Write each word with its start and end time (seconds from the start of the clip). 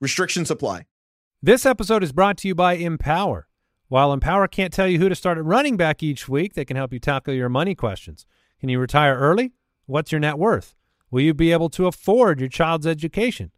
Restrictions 0.00 0.50
apply. 0.50 0.86
This 1.42 1.66
episode 1.66 2.02
is 2.02 2.12
brought 2.12 2.38
to 2.38 2.48
you 2.48 2.54
by 2.54 2.72
Empower. 2.74 3.48
While 3.88 4.14
Empower 4.14 4.48
can't 4.48 4.72
tell 4.72 4.88
you 4.88 4.98
who 4.98 5.10
to 5.10 5.14
start 5.14 5.36
at 5.36 5.44
running 5.44 5.76
back 5.76 6.02
each 6.02 6.26
week, 6.26 6.54
they 6.54 6.64
can 6.64 6.78
help 6.78 6.92
you 6.94 6.98
tackle 6.98 7.34
your 7.34 7.50
money 7.50 7.74
questions. 7.74 8.24
Can 8.60 8.70
you 8.70 8.78
retire 8.78 9.18
early? 9.18 9.52
What's 9.84 10.10
your 10.10 10.20
net 10.20 10.38
worth? 10.38 10.74
Will 11.10 11.20
you 11.20 11.34
be 11.34 11.52
able 11.52 11.68
to 11.70 11.86
afford 11.86 12.40
your 12.40 12.48
child's 12.48 12.86
education? 12.86 13.50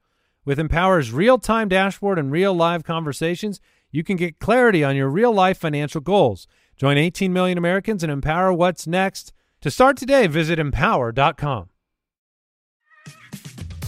With 0.44 0.58
Empower's 0.58 1.12
real-time 1.12 1.68
dashboard 1.68 2.18
and 2.18 2.32
real 2.32 2.54
live 2.54 2.82
conversations, 2.82 3.60
you 3.92 4.02
can 4.02 4.16
get 4.16 4.40
clarity 4.40 4.82
on 4.82 4.96
your 4.96 5.08
real-life 5.08 5.58
financial 5.58 6.00
goals. 6.00 6.48
Join 6.76 6.98
18 6.98 7.32
million 7.32 7.56
Americans 7.56 8.02
and 8.02 8.10
empower 8.10 8.52
what's 8.52 8.88
next. 8.88 9.32
To 9.60 9.70
start 9.70 9.96
today, 9.96 10.26
visit 10.26 10.58
empower.com. 10.58 11.68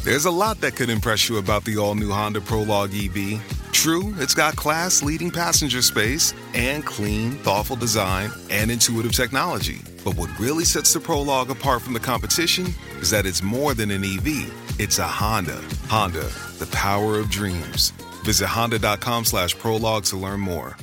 There's 0.04 0.26
a 0.26 0.30
lot 0.30 0.60
that 0.60 0.76
could 0.76 0.90
impress 0.90 1.30
you 1.30 1.38
about 1.38 1.64
the 1.64 1.78
all 1.78 1.94
new 1.94 2.10
Honda 2.10 2.42
Prologue 2.42 2.90
EV. 2.92 3.40
True, 3.72 4.12
it's 4.18 4.34
got 4.34 4.54
class 4.54 5.02
leading 5.02 5.30
passenger 5.30 5.80
space 5.80 6.34
and 6.52 6.84
clean, 6.84 7.38
thoughtful 7.38 7.76
design 7.76 8.30
and 8.50 8.70
intuitive 8.70 9.12
technology. 9.12 9.80
But 10.04 10.14
what 10.16 10.28
really 10.38 10.66
sets 10.66 10.92
the 10.92 11.00
Prologue 11.00 11.48
apart 11.48 11.80
from 11.80 11.94
the 11.94 12.00
competition 12.00 12.66
is 13.00 13.08
that 13.08 13.24
it's 13.24 13.42
more 13.42 13.72
than 13.72 13.90
an 13.90 14.04
EV, 14.04 14.52
it's 14.78 14.98
a 14.98 15.06
Honda. 15.06 15.58
Honda, 15.88 16.30
the 16.58 16.68
power 16.70 17.18
of 17.18 17.30
dreams. 17.30 17.92
Visit 18.26 18.48
honda.com 18.48 19.24
slash 19.24 19.56
prologue 19.58 20.04
to 20.04 20.18
learn 20.18 20.40
more. 20.40 20.76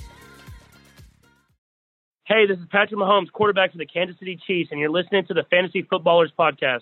Hey, 2.24 2.48
this 2.48 2.58
is 2.58 2.66
Patrick 2.72 3.00
Mahomes, 3.00 3.32
quarterback 3.32 3.72
for 3.72 3.78
the 3.78 3.86
Kansas 3.86 4.18
City 4.18 4.40
Chiefs, 4.48 4.72
and 4.72 4.80
you're 4.80 4.90
listening 4.90 5.28
to 5.28 5.36
the 5.36 5.44
Fantasy 5.52 5.84
Footballers 5.84 6.32
Podcast. 6.40 6.82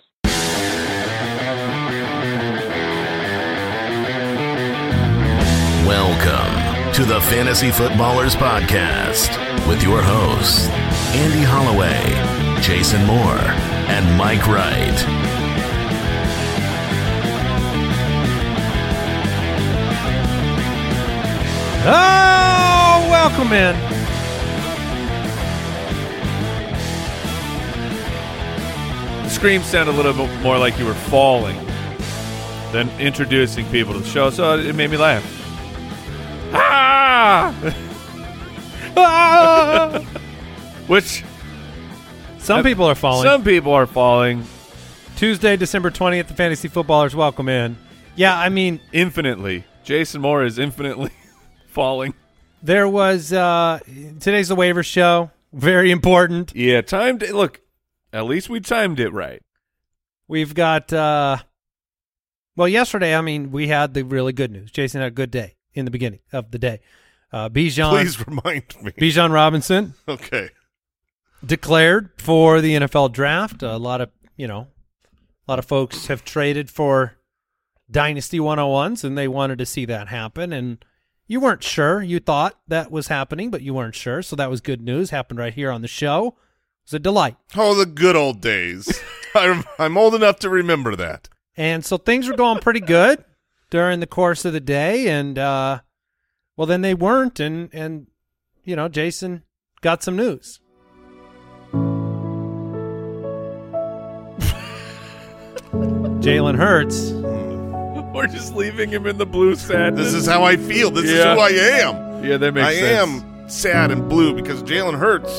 Welcome 5.90 6.92
to 6.92 7.04
the 7.04 7.20
Fantasy 7.20 7.72
Footballers 7.72 8.36
Podcast 8.36 9.36
with 9.66 9.82
your 9.82 10.00
hosts, 10.00 10.68
Andy 11.16 11.42
Holloway, 11.42 12.00
Jason 12.62 13.04
Moore, 13.06 13.40
and 13.90 14.16
Mike 14.16 14.46
Wright. 14.46 14.94
Oh, 21.84 23.08
welcome 23.10 23.52
in. 23.52 23.74
The 29.24 29.28
scream 29.28 29.62
sounded 29.62 29.96
a 29.96 29.96
little 29.96 30.12
bit 30.12 30.40
more 30.40 30.56
like 30.56 30.78
you 30.78 30.86
were 30.86 30.94
falling 30.94 31.56
than 32.70 32.88
introducing 33.00 33.66
people 33.70 33.92
to 33.94 33.98
the 33.98 34.06
show, 34.08 34.30
so 34.30 34.56
it 34.56 34.76
made 34.76 34.92
me 34.92 34.96
laugh. 34.96 35.39
Ah! 37.22 37.54
ah! 38.96 39.98
Which 40.86 41.22
Some 42.38 42.62
people 42.62 42.86
are 42.86 42.94
falling. 42.94 43.28
some 43.28 43.44
people 43.44 43.74
are 43.74 43.86
falling 43.86 44.42
Tuesday, 45.16 45.58
December 45.58 45.90
20th, 45.90 46.28
the 46.28 46.34
Fantasy 46.34 46.66
Footballers 46.68 47.14
welcome 47.14 47.50
in. 47.50 47.76
Yeah, 48.16 48.38
I 48.38 48.48
mean, 48.48 48.80
infinitely. 48.90 49.64
Jason 49.84 50.22
Moore 50.22 50.44
is 50.44 50.58
infinitely 50.58 51.10
falling. 51.66 52.14
there 52.62 52.88
was 52.88 53.34
uh 53.34 53.80
today's 54.18 54.48
the 54.48 54.54
waiver 54.54 54.82
show. 54.82 55.30
Very 55.52 55.90
important. 55.90 56.56
Yeah, 56.56 56.80
timed 56.80 57.22
it. 57.22 57.34
Look, 57.34 57.60
at 58.14 58.24
least 58.24 58.48
we 58.48 58.60
timed 58.60 58.98
it 58.98 59.10
right. 59.12 59.42
We've 60.26 60.54
got 60.54 60.90
uh 60.90 61.36
well, 62.56 62.66
yesterday, 62.66 63.14
I 63.14 63.20
mean, 63.20 63.50
we 63.52 63.68
had 63.68 63.92
the 63.92 64.04
really 64.04 64.32
good 64.32 64.50
news. 64.50 64.70
Jason 64.70 65.02
had 65.02 65.08
a 65.08 65.14
good 65.14 65.30
day 65.30 65.56
in 65.74 65.84
the 65.84 65.90
beginning 65.90 66.20
of 66.32 66.50
the 66.50 66.58
day. 66.58 66.80
Uh 67.32 67.48
Bijan 67.48 67.90
Please 67.90 68.26
remind 68.26 68.64
me. 68.82 68.90
Bijan 68.92 69.32
Robinson 69.32 69.94
Okay. 70.08 70.50
declared 71.44 72.10
for 72.18 72.60
the 72.60 72.74
NFL 72.74 73.12
draft. 73.12 73.62
A 73.62 73.76
lot 73.76 74.00
of, 74.00 74.10
you 74.36 74.46
know, 74.48 74.66
a 75.46 75.50
lot 75.50 75.58
of 75.58 75.64
folks 75.64 76.06
have 76.08 76.24
traded 76.24 76.70
for 76.70 77.16
Dynasty 77.90 78.38
101s 78.38 79.04
and 79.04 79.16
they 79.16 79.28
wanted 79.28 79.58
to 79.58 79.66
see 79.66 79.84
that 79.86 80.08
happen 80.08 80.52
and 80.52 80.84
you 81.26 81.38
weren't 81.40 81.62
sure. 81.62 82.02
You 82.02 82.18
thought 82.18 82.58
that 82.66 82.90
was 82.90 83.06
happening, 83.08 83.50
but 83.50 83.62
you 83.62 83.72
weren't 83.74 83.94
sure. 83.94 84.20
So 84.22 84.34
that 84.36 84.50
was 84.50 84.60
good 84.60 84.80
news. 84.82 85.10
Happened 85.10 85.38
right 85.38 85.54
here 85.54 85.70
on 85.70 85.82
the 85.82 85.88
show. 85.88 86.28
It 86.28 86.34
was 86.86 86.94
a 86.94 86.98
delight. 86.98 87.36
Oh, 87.56 87.74
the 87.74 87.86
good 87.86 88.16
old 88.16 88.40
days. 88.40 89.00
I'm, 89.34 89.62
I'm 89.78 89.96
old 89.96 90.16
enough 90.16 90.40
to 90.40 90.50
remember 90.50 90.96
that. 90.96 91.28
And 91.56 91.84
so 91.84 91.96
things 91.98 92.26
were 92.28 92.34
going 92.36 92.58
pretty 92.58 92.80
good 92.80 93.24
during 93.70 94.00
the 94.00 94.06
course 94.08 94.44
of 94.44 94.52
the 94.52 94.60
day 94.60 95.06
and 95.08 95.38
uh 95.38 95.80
well 96.60 96.66
then 96.66 96.82
they 96.82 96.92
weren't 96.92 97.40
and 97.40 97.70
and 97.72 98.06
you 98.64 98.76
know, 98.76 98.86
Jason 98.86 99.44
got 99.80 100.02
some 100.02 100.14
news. 100.14 100.60
Jalen 106.20 106.56
Hurts 106.58 107.12
hmm. 107.12 108.12
We're 108.12 108.26
just 108.26 108.54
leaving 108.54 108.90
him 108.90 109.06
in 109.06 109.16
the 109.16 109.24
blue 109.24 109.54
sadness. 109.54 110.12
This 110.12 110.14
is 110.14 110.26
how 110.26 110.42
I 110.42 110.56
feel. 110.58 110.90
This 110.90 111.06
Yeah. 111.06 111.32
is 111.32 111.38
who 111.38 111.40
I 111.40 111.48
am. 111.80 112.24
yeah, 112.24 112.36
that 112.36 112.52
makes 112.52 112.66
I 112.66 112.74
sense. 112.74 113.22
am 113.22 113.48
sad 113.48 113.90
and 113.90 114.06
blue 114.06 114.34
because 114.34 114.62
Jalen 114.62 114.98
Hurts, 114.98 115.32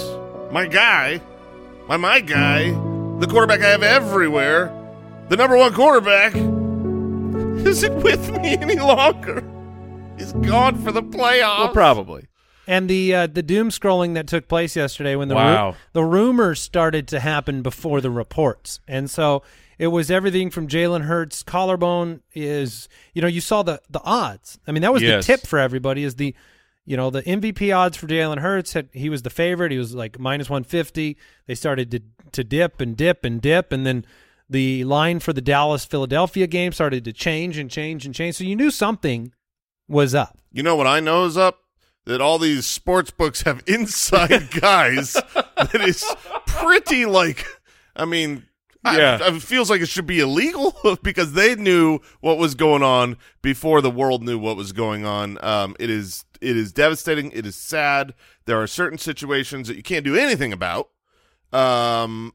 my 0.52 0.66
guy, 0.66 1.22
my 1.88 1.98
my 1.98 2.20
guy, 2.22 2.72
the 3.20 3.28
quarterback 3.30 3.62
I 3.62 3.68
have 3.70 3.84
everywhere, 3.84 4.72
the 5.30 5.38
number 5.38 5.56
one 5.56 5.72
quarterback, 5.76 6.34
isn't 7.68 8.02
with 8.02 8.32
me 8.42 8.58
any 8.58 8.80
longer. 8.80 9.44
He's 10.22 10.34
gone 10.34 10.76
for 10.84 10.92
the 10.92 11.02
playoffs. 11.02 11.58
Well, 11.58 11.70
probably. 11.74 12.28
And 12.68 12.88
the 12.88 13.16
uh, 13.16 13.28
the 13.28 13.42
doom 13.42 13.70
scrolling 13.70 14.14
that 14.14 14.28
took 14.28 14.48
place 14.48 14.76
yesterday 14.76 15.16
when 15.16 15.30
the 15.30 15.34
ru- 15.36 15.42
Wow. 15.42 15.76
the 15.94 16.04
rumors 16.04 16.60
started 16.62 17.08
to 17.08 17.20
happen 17.20 17.64
before 17.64 18.02
the 18.02 18.12
reports, 18.12 18.80
and 18.88 19.10
so 19.10 19.42
it 19.80 19.88
was 19.88 20.12
everything 20.12 20.52
from 20.52 20.68
Jalen 20.68 21.06
Hurts 21.06 21.42
collarbone 21.42 22.22
is 22.36 22.88
you 23.16 23.22
know 23.24 23.28
you 23.28 23.42
saw 23.42 23.64
the 23.64 23.82
the 23.90 24.00
odds. 24.04 24.60
I 24.68 24.72
mean 24.72 24.84
that 24.84 24.94
was 24.94 25.02
Yes. 25.02 25.26
the 25.26 25.34
tip 25.38 25.48
for 25.48 25.58
everybody 25.58 26.04
is 26.04 26.16
the 26.16 26.36
you 26.86 26.96
know 26.96 27.10
the 27.10 27.24
MVP 27.24 27.76
odds 27.76 27.98
for 27.98 28.06
Jalen 28.06 28.38
Hurts 28.40 28.74
had 28.74 28.90
he 28.94 29.10
was 29.10 29.24
the 29.24 29.32
favorite. 29.32 29.72
He 29.72 29.80
was 29.80 29.96
like 29.96 30.20
minus 30.20 30.48
one 30.50 30.64
fifty. 30.64 31.18
They 31.48 31.56
started 31.56 31.90
to 31.92 32.02
to 32.34 32.44
dip 32.44 32.80
and 32.80 32.96
dip 32.96 33.26
and 33.26 33.42
dip, 33.42 33.72
and 33.72 33.88
then 33.88 34.06
the 34.48 34.84
line 34.84 35.20
for 35.20 35.34
the 35.34 35.42
Dallas 35.42 35.84
Philadelphia 35.84 36.46
game 36.46 36.74
started 36.74 37.04
to 37.06 37.12
change 37.12 37.58
and 37.58 37.72
change 37.72 38.06
and 38.06 38.14
change. 38.14 38.36
So 38.36 38.44
you 38.44 38.56
knew 38.56 38.70
something 38.70 39.34
was 39.92 40.16
up. 40.16 40.38
You 40.52 40.64
know 40.64 40.76
what 40.76 40.88
I 40.88 41.00
know 41.00 41.26
is 41.26 41.38
up? 41.38 41.60
That 42.06 42.20
all 42.22 42.40
these 42.40 42.66
sports 42.66 43.12
books 43.12 43.44
have 43.44 43.62
inside 43.68 44.50
guys 44.52 45.14
that 45.14 45.82
is 45.88 46.04
pretty 46.48 47.06
like, 47.06 47.46
I 47.96 48.06
mean, 48.06 48.48
I- 48.84 48.98
Yeah. 48.98 49.36
it 49.36 49.42
feels 49.44 49.70
like 49.70 49.82
it 49.82 49.90
should 49.90 50.08
be 50.08 50.20
illegal 50.20 50.74
because 51.04 51.34
they 51.34 51.54
knew 51.56 52.00
what 52.22 52.40
was 52.40 52.56
going 52.56 52.82
on 52.82 53.18
before 53.44 53.82
the 53.82 53.92
world 53.92 54.24
knew 54.24 54.40
what 54.40 54.58
was 54.58 54.72
going 54.72 55.06
on. 55.06 55.38
Um, 55.44 55.76
it 55.80 55.90
is 55.92 56.26
it 56.42 56.58
is 56.58 56.74
devastating. 56.74 57.32
It 57.34 57.46
is 57.46 57.56
sad. 57.56 58.16
There 58.46 58.60
are 58.60 58.66
certain 58.66 58.98
situations 58.98 59.68
that 59.68 59.78
you 59.78 59.84
can't 59.84 60.04
do 60.04 60.16
anything 60.16 60.52
about. 60.52 60.90
Um, 61.54 62.34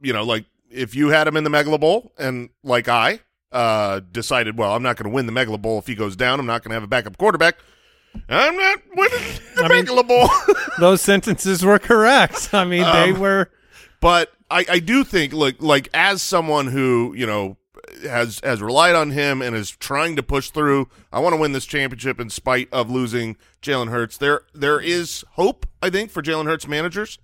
you 0.00 0.12
know, 0.12 0.22
like 0.22 0.44
if 0.70 0.94
you 0.94 1.08
had 1.08 1.26
him 1.26 1.36
in 1.36 1.42
the 1.44 1.50
Megala 1.50 1.80
Bowl 1.80 2.12
and 2.18 2.50
like 2.62 2.88
I 2.88 3.20
uh 3.54 4.00
decided, 4.12 4.58
well, 4.58 4.74
I'm 4.74 4.82
not 4.82 4.96
going 4.96 5.08
to 5.10 5.14
win 5.14 5.26
the 5.26 5.32
Megala 5.32 5.60
Bowl 5.62 5.78
if 5.78 5.86
he 5.86 5.94
goes 5.94 6.16
down. 6.16 6.40
I'm 6.40 6.46
not 6.46 6.62
going 6.62 6.70
to 6.70 6.74
have 6.74 6.82
a 6.82 6.88
backup 6.88 7.16
quarterback. 7.16 7.56
I'm 8.28 8.56
not 8.56 8.78
winning 8.94 9.18
the 9.56 9.64
I 9.64 9.68
mean- 9.68 9.86
Megala 9.86 10.06
Bowl. 10.06 10.28
Those 10.78 11.00
sentences 11.00 11.64
were 11.64 11.78
correct. 11.78 12.50
I 12.52 12.64
mean 12.64 12.82
they 12.82 13.12
Um, 13.12 13.20
were. 13.20 13.50
but 14.00 14.32
I, 14.50 14.64
I 14.68 14.78
do 14.80 15.04
think 15.04 15.32
like 15.32 15.62
like 15.62 15.88
as 15.94 16.20
someone 16.22 16.66
who 16.68 17.14
you 17.16 17.26
know 17.26 17.56
has 18.02 18.40
has 18.44 18.60
relied 18.62 18.94
on 18.94 19.10
him 19.10 19.40
and 19.42 19.54
is 19.56 19.70
trying 19.70 20.16
to 20.16 20.22
push 20.22 20.50
through. 20.50 20.88
I 21.12 21.20
want 21.20 21.32
to 21.34 21.40
win 21.40 21.52
this 21.52 21.66
championship 21.66 22.20
in 22.20 22.30
spite 22.30 22.68
of 22.72 22.90
losing 22.90 23.36
Jalen 23.62 23.90
Hurts. 23.90 24.16
There 24.16 24.42
there 24.54 24.80
is 24.80 25.24
hope 25.32 25.66
I 25.82 25.90
think 25.90 26.10
for 26.10 26.22
Jalen 26.22 26.46
Hurts 26.46 26.66
managers. 26.68 27.18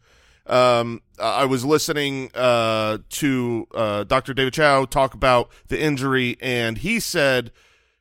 Um, 0.50 1.00
I 1.18 1.44
was 1.44 1.64
listening 1.64 2.30
uh, 2.34 2.98
to 3.08 3.68
uh, 3.74 4.04
Dr. 4.04 4.34
David 4.34 4.52
Chao 4.52 4.84
talk 4.84 5.14
about 5.14 5.50
the 5.68 5.80
injury, 5.80 6.36
and 6.40 6.78
he 6.78 6.98
said, 6.98 7.52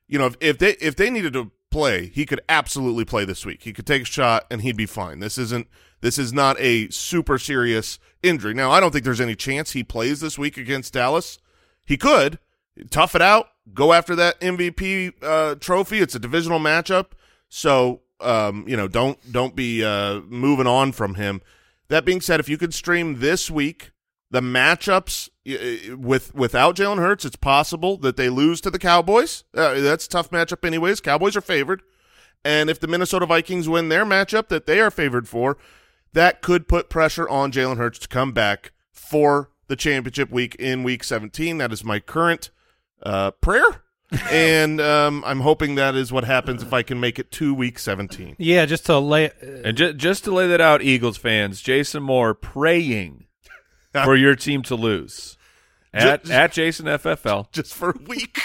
you 0.08 0.18
know, 0.18 0.26
if, 0.26 0.36
if 0.40 0.58
they 0.58 0.72
if 0.82 0.96
they 0.96 1.10
needed 1.10 1.34
to 1.34 1.52
play. 1.70 2.08
He 2.08 2.26
could 2.26 2.42
absolutely 2.50 3.06
play 3.06 3.26
this 3.26 3.46
week. 3.46 3.64
He 3.64 3.74
could 3.74 3.86
take 3.86 4.04
a 4.04 4.06
shot 4.06 4.46
and 4.50 4.62
he'd 4.62 4.78
be 4.78 4.86
fine. 4.86 5.20
This 5.20 5.38
isn't 5.38 5.68
this 6.02 6.18
is 6.18 6.32
not 6.32 6.60
a 6.60 6.90
super 6.90 7.38
serious 7.38 8.00
injury. 8.24 8.54
Now, 8.54 8.72
I 8.72 8.80
don't 8.80 8.92
think 8.92 9.04
there's 9.04 9.22
any 9.22 9.36
chance 9.36 9.72
he 9.72 9.84
plays 9.84 10.20
this 10.20 10.38
week 10.38 10.58
against 10.58 10.94
Dallas. 10.94 11.40
He 11.86 11.98
could 11.98 12.40
tough 12.90 13.16
it 13.16 13.22
out, 13.22 13.50
go 13.74 13.94
after 13.94 14.16
that 14.16 14.40
MVP 14.40 15.14
uh, 15.22 15.56
trophy. 15.56 16.00
It's 16.00 16.16
a 16.16 16.20
divisional 16.20 16.60
matchup, 16.60 17.08
so 17.50 18.02
um, 18.22 18.66
you 18.68 18.78
know 18.78 18.88
don't 18.88 19.20
don't 19.32 19.56
be 19.56 19.84
uh, 19.84 20.22
moving 20.28 20.68
on 20.68 20.92
from 20.92 21.16
him. 21.16 21.42
That 21.90 22.06
being 22.06 22.22
said, 22.22 22.40
if 22.40 22.48
you 22.48 22.58
could 22.58 22.74
stream 22.74 23.20
this 23.20 23.50
week 23.52 23.92
the 24.32 24.42
matchups 24.42 25.30
with 25.98 26.34
without 26.36 26.76
Jalen 26.76 27.00
Hurts, 27.00 27.26
it's 27.26 27.36
possible 27.36 27.98
that 27.98 28.16
they 28.16 28.30
lose 28.30 28.62
to 28.62 28.70
the 28.70 28.80
Cowboys. 28.80 29.44
Uh, 29.56 29.76
that's 29.80 30.06
a 30.06 30.10
tough 30.10 30.30
matchup, 30.30 30.66
anyways. 30.66 31.02
Cowboys 31.02 31.36
are 31.36 31.42
favored, 31.42 31.82
and 32.46 32.70
if 32.70 32.80
the 32.80 32.88
Minnesota 32.88 33.26
Vikings 33.26 33.68
win 33.68 33.90
their 33.90 34.06
matchup 34.06 34.50
that 34.50 34.68
they 34.68 34.80
are 34.80 34.92
favored 34.92 35.28
for, 35.28 35.58
that 36.14 36.42
could 36.42 36.68
put 36.68 36.90
pressure 36.90 37.28
on 37.28 37.52
Jalen 37.52 37.78
Hurts 37.78 38.00
to 38.00 38.08
come 38.08 38.32
back 38.32 38.72
for 38.92 39.50
the 39.68 39.76
championship 39.76 40.30
week 40.30 40.56
in 40.56 40.84
Week 40.84 41.04
17. 41.04 41.58
That 41.58 41.72
is 41.72 41.84
my 41.84 42.00
current 42.00 42.52
uh, 43.02 43.32
prayer. 43.32 43.84
and 44.32 44.82
um, 44.82 45.24
I'm 45.26 45.42
hoping 45.42 45.76
that 45.76 45.96
is 45.96 46.12
what 46.12 46.24
happens 46.24 46.64
if 46.64 46.74
I 46.74 46.82
can 46.82 47.00
make 47.00 47.20
it 47.20 47.32
to 47.34 47.54
Week 47.54 47.78
17. 47.78 48.36
Yeah, 48.40 48.66
just 48.66 48.86
to 48.88 48.98
lay. 48.98 49.32
And 49.42 49.78
ju- 49.78 49.94
just 49.94 50.24
to 50.24 50.32
lay 50.32 50.48
that 50.48 50.62
out, 50.62 50.82
Eagles 50.82 51.18
fans, 51.18 51.62
Jason 51.62 52.02
Moore 52.04 52.34
praying 52.34 53.26
for 54.04 54.16
your 54.16 54.36
team 54.36 54.64
to 54.64 54.76
lose 54.76 55.38
at 55.94 56.22
Just- 56.24 56.32
at 56.32 56.52
Jason 56.54 56.86
FFL. 56.88 57.52
Just 57.52 57.74
for 57.74 57.92
a 57.92 58.00
week. 58.08 58.40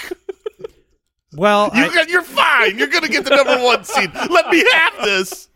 Well, 1.33 1.69
you, 1.75 1.83
I, 1.83 2.05
you're 2.07 2.21
fine. 2.21 2.77
You're 2.77 2.87
going 2.87 3.03
to 3.03 3.09
get 3.09 3.25
the 3.25 3.35
number 3.35 3.61
one 3.61 3.83
seed. 3.83 4.09
Let 4.13 4.49
me 4.49 4.63
have 4.71 4.93
this. 5.03 5.49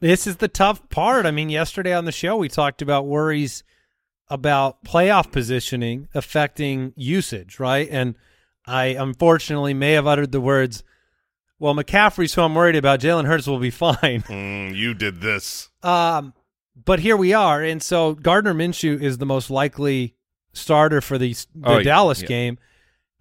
This 0.00 0.26
is 0.26 0.36
the 0.36 0.48
tough 0.48 0.88
part. 0.90 1.26
I 1.26 1.30
mean, 1.30 1.48
yesterday 1.48 1.92
on 1.94 2.06
the 2.06 2.12
show 2.12 2.36
we 2.36 2.48
talked 2.48 2.82
about 2.82 3.06
worries 3.06 3.62
about 4.28 4.82
playoff 4.84 5.30
positioning 5.30 6.08
affecting 6.12 6.92
usage, 6.96 7.60
right? 7.60 7.88
And 7.90 8.16
I 8.66 8.86
unfortunately 8.86 9.74
may 9.74 9.92
have 9.92 10.06
uttered 10.06 10.32
the 10.32 10.40
words, 10.40 10.82
"Well, 11.58 11.74
McCaffrey's 11.74 12.34
who 12.34 12.42
I'm 12.42 12.54
worried 12.54 12.76
about. 12.76 13.00
Jalen 13.00 13.26
Hurts 13.26 13.46
will 13.46 13.58
be 13.58 13.70
fine." 13.70 14.22
Mm, 14.22 14.74
you 14.74 14.94
did 14.94 15.20
this. 15.20 15.68
Um, 15.82 16.34
but 16.84 17.00
here 17.00 17.16
we 17.16 17.32
are, 17.32 17.62
and 17.62 17.82
so 17.82 18.14
Gardner 18.14 18.54
Minshew 18.54 19.00
is 19.00 19.18
the 19.18 19.26
most 19.26 19.50
likely 19.50 20.14
starter 20.52 21.00
for 21.00 21.16
the, 21.18 21.32
the 21.54 21.68
Oh, 21.68 21.82
Dallas 21.82 22.22
yeah. 22.22 22.28
game. 22.28 22.58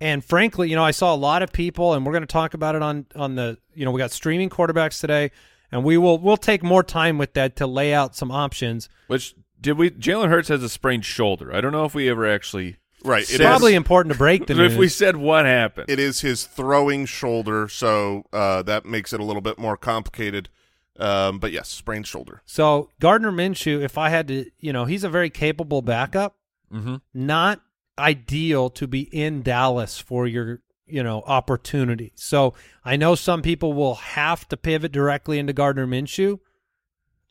And 0.02 0.24
frankly, 0.26 0.70
you 0.70 0.76
know, 0.76 0.84
I 0.84 0.92
saw 0.92 1.14
a 1.14 1.16
lot 1.16 1.42
of 1.42 1.54
people, 1.54 1.94
and 1.94 2.06
we're 2.06 2.12
going 2.12 2.24
to 2.24 2.28
talk 2.28 2.54
about 2.54 2.76
it 2.76 2.82
on 2.82 3.06
on 3.16 3.36
the, 3.36 3.58
you 3.74 3.86
know, 3.86 3.92
we 3.92 4.00
got 4.00 4.12
streaming 4.12 4.50
quarterbacks 4.50 5.00
today, 5.00 5.32
and 5.72 5.84
we 5.86 5.98
will 5.98 6.18
we'll 6.18 6.36
take 6.38 6.64
more 6.64 6.84
time 6.84 7.18
with 7.18 7.34
that 7.34 7.56
to 7.58 7.68
lay 7.68 7.94
out 7.94 8.16
some 8.16 8.30
options. 8.32 8.90
Which 9.08 9.36
did 9.62 9.78
we? 9.78 9.92
Jalen 9.92 10.28
Hurts 10.30 10.50
has 10.50 10.62
a 10.64 10.70
sprained 10.70 11.06
shoulder. 11.06 11.54
I 11.56 11.62
don't 11.62 11.72
know 11.72 11.86
if 11.86 11.96
we 11.96 12.10
ever 12.10 12.28
actually. 12.28 12.76
Right. 13.06 13.22
It's 13.22 13.36
It 13.36 13.42
probably 13.42 13.74
is, 13.74 13.78
important 13.78 14.14
to 14.14 14.18
break 14.18 14.48
the 14.48 14.64
If 14.66 14.78
we 14.78 14.88
said 14.90 15.16
what 15.16 15.46
happened, 15.46 15.90
it 15.90 16.00
is 16.00 16.22
his 16.22 16.46
throwing 16.46 17.06
shoulder, 17.06 17.68
so 17.68 18.26
uh, 18.34 18.64
that 18.64 18.86
makes 18.86 19.14
it 19.14 19.20
a 19.20 19.24
little 19.24 19.42
bit 19.44 19.60
more 19.60 19.78
complicated. 19.78 20.50
Um, 20.98 21.40
but 21.40 21.52
yes, 21.52 21.70
sprained 21.70 22.08
shoulder. 22.08 22.42
so 22.46 22.90
Gardner 23.02 23.32
Minshew, 23.32 23.82
if 23.82 23.98
I 23.98 24.10
had 24.10 24.30
to, 24.30 24.46
you 24.60 24.72
know, 24.72 24.86
he's 24.86 25.04
a 25.04 25.10
very 25.10 25.30
capable 25.30 25.82
backup. 25.82 26.38
Mhm. 26.74 27.02
Not 27.14 27.62
ideal 28.00 28.70
to 28.72 28.88
be 28.88 29.02
in 29.02 29.42
Dallas 29.42 30.00
for 30.00 30.26
your, 30.26 30.62
you 30.88 31.04
know, 31.04 31.22
opportunity. 31.28 32.14
So 32.16 32.54
I 32.86 32.96
know 32.96 33.14
some 33.14 33.42
people 33.42 33.74
will 33.74 33.96
have 33.96 34.48
to 34.48 34.58
pivot 34.58 34.94
directly 34.94 35.38
into 35.38 35.52
Gardner 35.52 35.86
Minshew, 35.86 36.40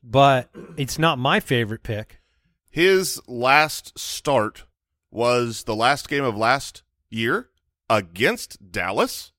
but 0.03 0.50
it's 0.77 0.99
not 0.99 1.19
my 1.19 1.41
favorite 1.41 1.82
pick. 1.82 2.20
His 2.70 3.20
last 3.27 3.99
start 3.99 4.65
was 5.14 5.62
the 5.64 5.75
last 5.76 6.08
game 6.08 6.25
of 6.25 6.37
last 6.37 6.82
year 7.08 7.49
against 7.88 8.72
Dallas, 8.72 9.32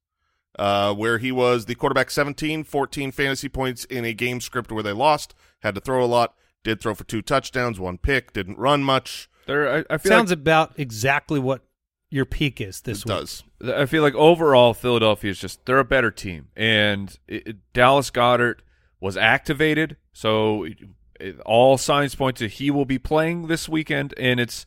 uh, 0.57 0.93
where 0.93 1.17
he 1.17 1.31
was 1.31 1.65
the 1.65 1.75
quarterback 1.75 2.09
17, 2.09 2.63
14 2.63 3.11
fantasy 3.11 3.49
points 3.49 3.85
in 3.85 4.05
a 4.05 4.13
game 4.13 4.39
script 4.41 4.71
where 4.71 4.83
they 4.83 4.93
lost, 4.93 5.35
had 5.61 5.75
to 5.75 5.81
throw 5.81 6.03
a 6.03 6.07
lot, 6.07 6.33
did 6.63 6.79
throw 6.79 6.95
for 6.95 7.03
two 7.03 7.21
touchdowns, 7.21 7.79
one 7.79 7.97
pick, 7.97 8.31
didn't 8.33 8.57
run 8.57 8.83
much. 8.83 9.29
there. 9.47 9.79
I, 9.89 9.93
I 9.93 9.97
feel 9.97 10.11
Sounds 10.11 10.31
like, 10.31 10.39
about 10.39 10.73
exactly 10.79 11.39
what 11.39 11.61
your 12.09 12.25
peak 12.25 12.61
is 12.61 12.81
this 12.81 12.99
It 12.99 13.05
week. 13.05 13.17
does. 13.19 13.43
I 13.75 13.85
feel 13.85 14.01
like 14.01 14.15
overall 14.15 14.73
Philadelphia 14.73 15.31
is 15.31 15.39
just 15.39 15.65
they're 15.65 15.79
a 15.79 15.83
better 15.85 16.11
team, 16.11 16.47
and 16.55 17.15
it, 17.27 17.47
it- 17.47 17.73
Dallas 17.73 18.09
Goedert 18.09 18.59
was 19.01 19.17
activated, 19.17 19.97
so 20.13 20.63
it, 20.63 20.77
it- 21.19 21.39
all 21.41 21.77
signs 21.77 22.15
point 22.15 22.37
to 22.37 22.47
he 22.47 22.71
will 22.71 22.85
be 22.85 22.97
playing 22.99 23.47
this 23.47 23.67
weekend, 23.67 24.13
and 24.17 24.39
it's 24.39 24.65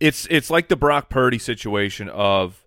it's 0.00 0.26
it's 0.30 0.50
like 0.50 0.68
the 0.68 0.76
Brock 0.76 1.08
Purdy 1.08 1.38
situation 1.38 2.08
of 2.08 2.66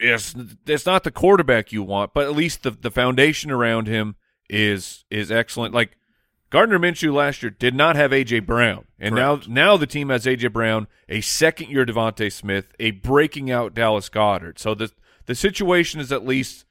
yes, 0.00 0.34
it's 0.66 0.86
not 0.86 1.04
the 1.04 1.10
quarterback 1.10 1.72
you 1.72 1.82
want, 1.82 2.14
but 2.14 2.24
at 2.24 2.34
least 2.34 2.62
the 2.62 2.70
the 2.70 2.90
foundation 2.90 3.50
around 3.50 3.86
him 3.86 4.16
is 4.48 5.04
is 5.10 5.30
excellent. 5.30 5.74
Like 5.74 5.96
Gardner 6.50 6.78
Minshew 6.78 7.12
last 7.12 7.42
year 7.42 7.50
did 7.50 7.74
not 7.74 7.96
have 7.96 8.10
AJ 8.10 8.46
Brown, 8.46 8.86
and 8.98 9.14
Correct. 9.14 9.48
now 9.48 9.72
now 9.72 9.76
the 9.76 9.86
team 9.86 10.08
has 10.08 10.24
AJ 10.24 10.52
Brown, 10.52 10.86
a 11.08 11.20
second 11.20 11.70
year 11.70 11.84
DeVonta 11.84 12.32
Smith, 12.32 12.72
a 12.78 12.92
breaking 12.92 13.50
out 13.50 13.74
Dallas 13.74 14.08
Goedert. 14.08 14.58
So 14.58 14.74
the 14.74 14.90
the 15.26 15.34
situation 15.34 16.00
is 16.00 16.10
at 16.10 16.24
least 16.24 16.64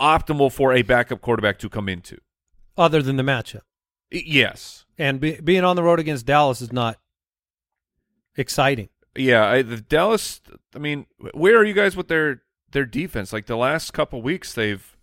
optimal 0.00 0.52
for 0.52 0.72
a 0.72 0.82
backup 0.82 1.20
quarterback 1.20 1.58
to 1.60 1.68
come 1.68 1.88
into. 1.88 2.18
Other 2.76 3.02
than 3.02 3.16
the 3.16 3.22
matchup. 3.22 3.62
Yes, 4.10 4.84
And 4.96 5.18
be, 5.18 5.40
being 5.40 5.64
on 5.64 5.74
the 5.74 5.82
road 5.82 5.98
against 5.98 6.26
Dallas 6.26 6.60
is 6.60 6.72
not 6.72 6.98
exciting. 8.36 8.88
yeah. 9.16 9.46
I, 9.46 9.62
the 9.62 9.80
Dallas. 9.80 10.40
I 10.74 10.78
mean, 10.78 11.06
where 11.32 11.56
are 11.56 11.64
you 11.64 11.74
guys 11.74 11.96
with 11.96 12.08
their 12.08 12.42
their 12.72 12.84
defense? 12.84 13.32
Like 13.32 13.46
the 13.46 13.56
last 13.56 13.92
couple 13.92 14.22
weeks, 14.22 14.52
they've 14.54 14.96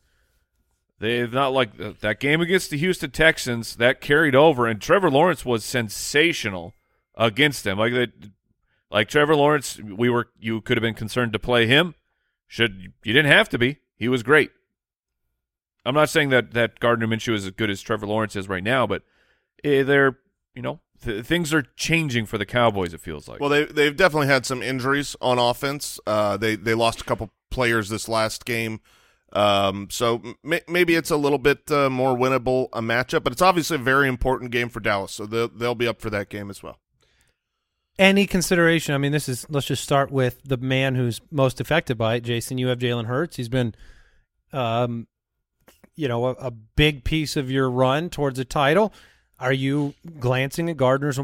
they've 0.99 1.31
not 1.31 1.53
like 1.53 1.99
that 2.01 2.19
game 2.19 2.41
against 2.41 2.69
the 2.69 2.77
Houston 2.77 3.11
Texans 3.11 3.75
that 3.77 4.01
carried 4.01 4.35
over, 4.35 4.67
and 4.67 4.81
Trevor 4.81 5.09
Lawrence 5.11 5.45
was 5.45 5.65
sensational 5.65 6.75
against 7.15 7.63
them. 7.63 7.77
Like 7.77 7.93
that, 7.93 8.11
like 8.89 9.07
Trevor 9.07 9.35
Lawrence, 9.35 9.79
we 9.79 10.09
were 10.09 10.29
you 10.39 10.61
could 10.61 10.77
have 10.77 10.83
been 10.83 10.93
concerned 10.93 11.33
to 11.33 11.39
play 11.39 11.67
him. 11.67 11.95
Should 12.47 12.93
you 13.03 13.13
didn't 13.13 13.31
have 13.31 13.49
to 13.49 13.57
be. 13.57 13.77
He 13.95 14.07
was 14.07 14.23
great. 14.23 14.51
I'm 15.85 15.95
not 15.95 16.09
saying 16.09 16.29
that 16.29 16.51
that 16.51 16.79
Gardner 16.79 17.07
Minshew 17.07 17.33
is 17.33 17.45
as 17.45 17.51
good 17.51 17.69
as 17.69 17.81
Trevor 17.81 18.05
Lawrence 18.05 18.35
is 18.35 18.47
right 18.47 18.63
now, 18.63 18.85
but 18.85 19.03
eh, 19.63 19.83
they're 19.83 20.17
you 20.53 20.61
know 20.61 20.79
th- 21.01 21.25
things 21.25 21.53
are 21.53 21.63
changing 21.75 22.25
for 22.25 22.37
the 22.37 22.45
Cowboys. 22.45 22.93
It 22.93 23.01
feels 23.01 23.27
like. 23.27 23.39
Well, 23.39 23.49
they 23.49 23.65
they've 23.65 23.95
definitely 23.95 24.27
had 24.27 24.45
some 24.45 24.61
injuries 24.61 25.15
on 25.21 25.39
offense. 25.39 25.99
Uh, 26.05 26.37
they 26.37 26.55
they 26.55 26.73
lost 26.73 27.01
a 27.01 27.03
couple 27.03 27.31
players 27.49 27.89
this 27.89 28.07
last 28.07 28.45
game, 28.45 28.79
um, 29.33 29.87
so 29.89 30.21
m- 30.45 30.59
maybe 30.67 30.95
it's 30.95 31.11
a 31.11 31.17
little 31.17 31.37
bit 31.37 31.69
uh, 31.71 31.89
more 31.89 32.15
winnable 32.15 32.69
a 32.73 32.81
matchup. 32.81 33.23
But 33.23 33.33
it's 33.33 33.41
obviously 33.41 33.75
a 33.75 33.79
very 33.79 34.07
important 34.07 34.51
game 34.51 34.69
for 34.69 34.79
Dallas, 34.79 35.11
so 35.11 35.25
they'll 35.25 35.49
they'll 35.49 35.75
be 35.75 35.87
up 35.87 36.01
for 36.01 36.09
that 36.09 36.29
game 36.29 36.49
as 36.49 36.63
well. 36.63 36.79
Any 37.99 38.25
consideration? 38.25 38.95
I 38.95 38.97
mean, 38.97 39.11
this 39.11 39.27
is 39.27 39.45
let's 39.49 39.67
just 39.67 39.83
start 39.83 40.11
with 40.11 40.41
the 40.43 40.57
man 40.57 40.95
who's 40.95 41.21
most 41.29 41.59
affected 41.59 41.97
by 41.97 42.15
it. 42.15 42.21
Jason, 42.21 42.57
you 42.57 42.67
have 42.67 42.79
Jalen 42.79 43.05
Hurts. 43.05 43.35
He's 43.35 43.49
been, 43.49 43.75
um, 44.53 45.07
you 45.95 46.07
know, 46.07 46.25
a, 46.25 46.31
a 46.31 46.51
big 46.51 47.03
piece 47.03 47.35
of 47.35 47.51
your 47.51 47.69
run 47.69 48.09
towards 48.09 48.39
a 48.39 48.45
title. 48.45 48.93
Are 49.41 49.51
you 49.53 49.93
glancing 50.19 50.69
at 50.69 50.77
Gardner's 50.77 51.19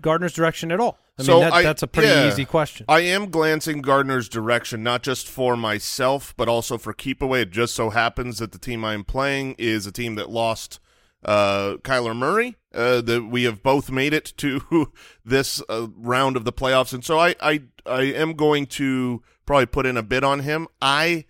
Gardner's 0.00 0.32
direction 0.32 0.70
at 0.72 0.80
all? 0.80 0.98
I 1.18 1.24
So 1.24 1.32
mean, 1.34 1.40
that, 1.42 1.52
I- 1.52 1.62
that's 1.62 1.82
a 1.82 1.86
pretty 1.88 2.08
yeah. 2.08 2.28
easy 2.28 2.44
question. 2.44 2.86
I 2.88 3.00
am 3.00 3.30
glancing 3.30 3.82
Gardner's 3.82 4.28
direction, 4.28 4.82
not 4.82 5.02
just 5.02 5.26
for 5.28 5.56
myself, 5.56 6.32
but 6.36 6.48
also 6.48 6.78
for 6.78 6.92
keep 6.92 7.20
away. 7.20 7.42
It 7.42 7.50
just 7.50 7.74
so 7.74 7.90
happens 7.90 8.38
that 8.38 8.52
the 8.52 8.58
team 8.58 8.84
I'm 8.84 9.02
playing 9.04 9.56
is 9.58 9.86
a 9.86 9.92
team 9.92 10.14
that 10.14 10.30
lost 10.30 10.78
uh, 11.24 11.74
Kyler 11.82 12.16
Murray. 12.16 12.54
Uh, 12.72 13.00
that 13.00 13.24
we 13.24 13.42
have 13.44 13.62
both 13.62 13.90
made 13.90 14.12
it 14.12 14.32
to 14.36 14.92
this 15.24 15.60
uh, 15.70 15.88
round 15.96 16.36
of 16.36 16.44
the 16.44 16.52
playoffs, 16.52 16.92
and 16.92 17.02
so 17.04 17.18
I, 17.18 17.34
I 17.40 17.62
I 17.86 18.02
am 18.02 18.34
going 18.34 18.66
to 18.66 19.22
probably 19.46 19.64
put 19.66 19.86
in 19.86 19.96
a 19.96 20.02
bid 20.02 20.22
on 20.22 20.40
him. 20.40 20.68
I 20.82 21.24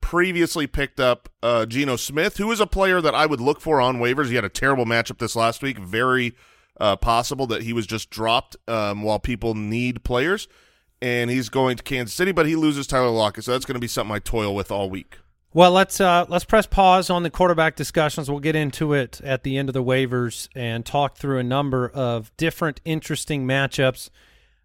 previously 0.00 0.66
picked 0.66 1.00
up 1.00 1.28
uh, 1.42 1.66
Geno 1.66 1.96
Smith, 1.96 2.36
who 2.38 2.50
is 2.52 2.60
a 2.60 2.66
player 2.66 3.00
that 3.00 3.14
I 3.14 3.26
would 3.26 3.40
look 3.40 3.60
for 3.60 3.80
on 3.80 3.98
waivers. 3.98 4.28
He 4.28 4.34
had 4.34 4.44
a 4.44 4.48
terrible 4.48 4.86
matchup 4.86 5.18
this 5.18 5.36
last 5.36 5.62
week. 5.62 5.78
Very 5.78 6.34
uh, 6.80 6.96
possible 6.96 7.46
that 7.48 7.62
he 7.62 7.72
was 7.72 7.86
just 7.86 8.10
dropped 8.10 8.56
um, 8.66 9.02
while 9.02 9.18
people 9.18 9.54
need 9.54 10.04
players. 10.04 10.48
And 11.00 11.30
he's 11.30 11.48
going 11.48 11.76
to 11.76 11.82
Kansas 11.82 12.14
City, 12.14 12.32
but 12.32 12.46
he 12.46 12.56
loses 12.56 12.88
Tyler 12.88 13.10
Lockett, 13.10 13.44
so 13.44 13.52
that's 13.52 13.64
going 13.64 13.76
to 13.76 13.80
be 13.80 13.86
something 13.86 14.14
I 14.14 14.18
toil 14.18 14.52
with 14.52 14.72
all 14.72 14.90
week. 14.90 15.18
Well, 15.54 15.70
let's 15.70 16.00
uh, 16.00 16.26
let's 16.28 16.44
press 16.44 16.66
pause 16.66 17.08
on 17.08 17.22
the 17.22 17.30
quarterback 17.30 17.76
discussions. 17.76 18.28
We'll 18.28 18.40
get 18.40 18.56
into 18.56 18.92
it 18.92 19.20
at 19.22 19.44
the 19.44 19.56
end 19.56 19.68
of 19.68 19.74
the 19.74 19.82
waivers 19.82 20.48
and 20.56 20.84
talk 20.84 21.16
through 21.16 21.38
a 21.38 21.44
number 21.44 21.88
of 21.88 22.36
different 22.36 22.80
interesting 22.84 23.46
matchups. 23.46 24.10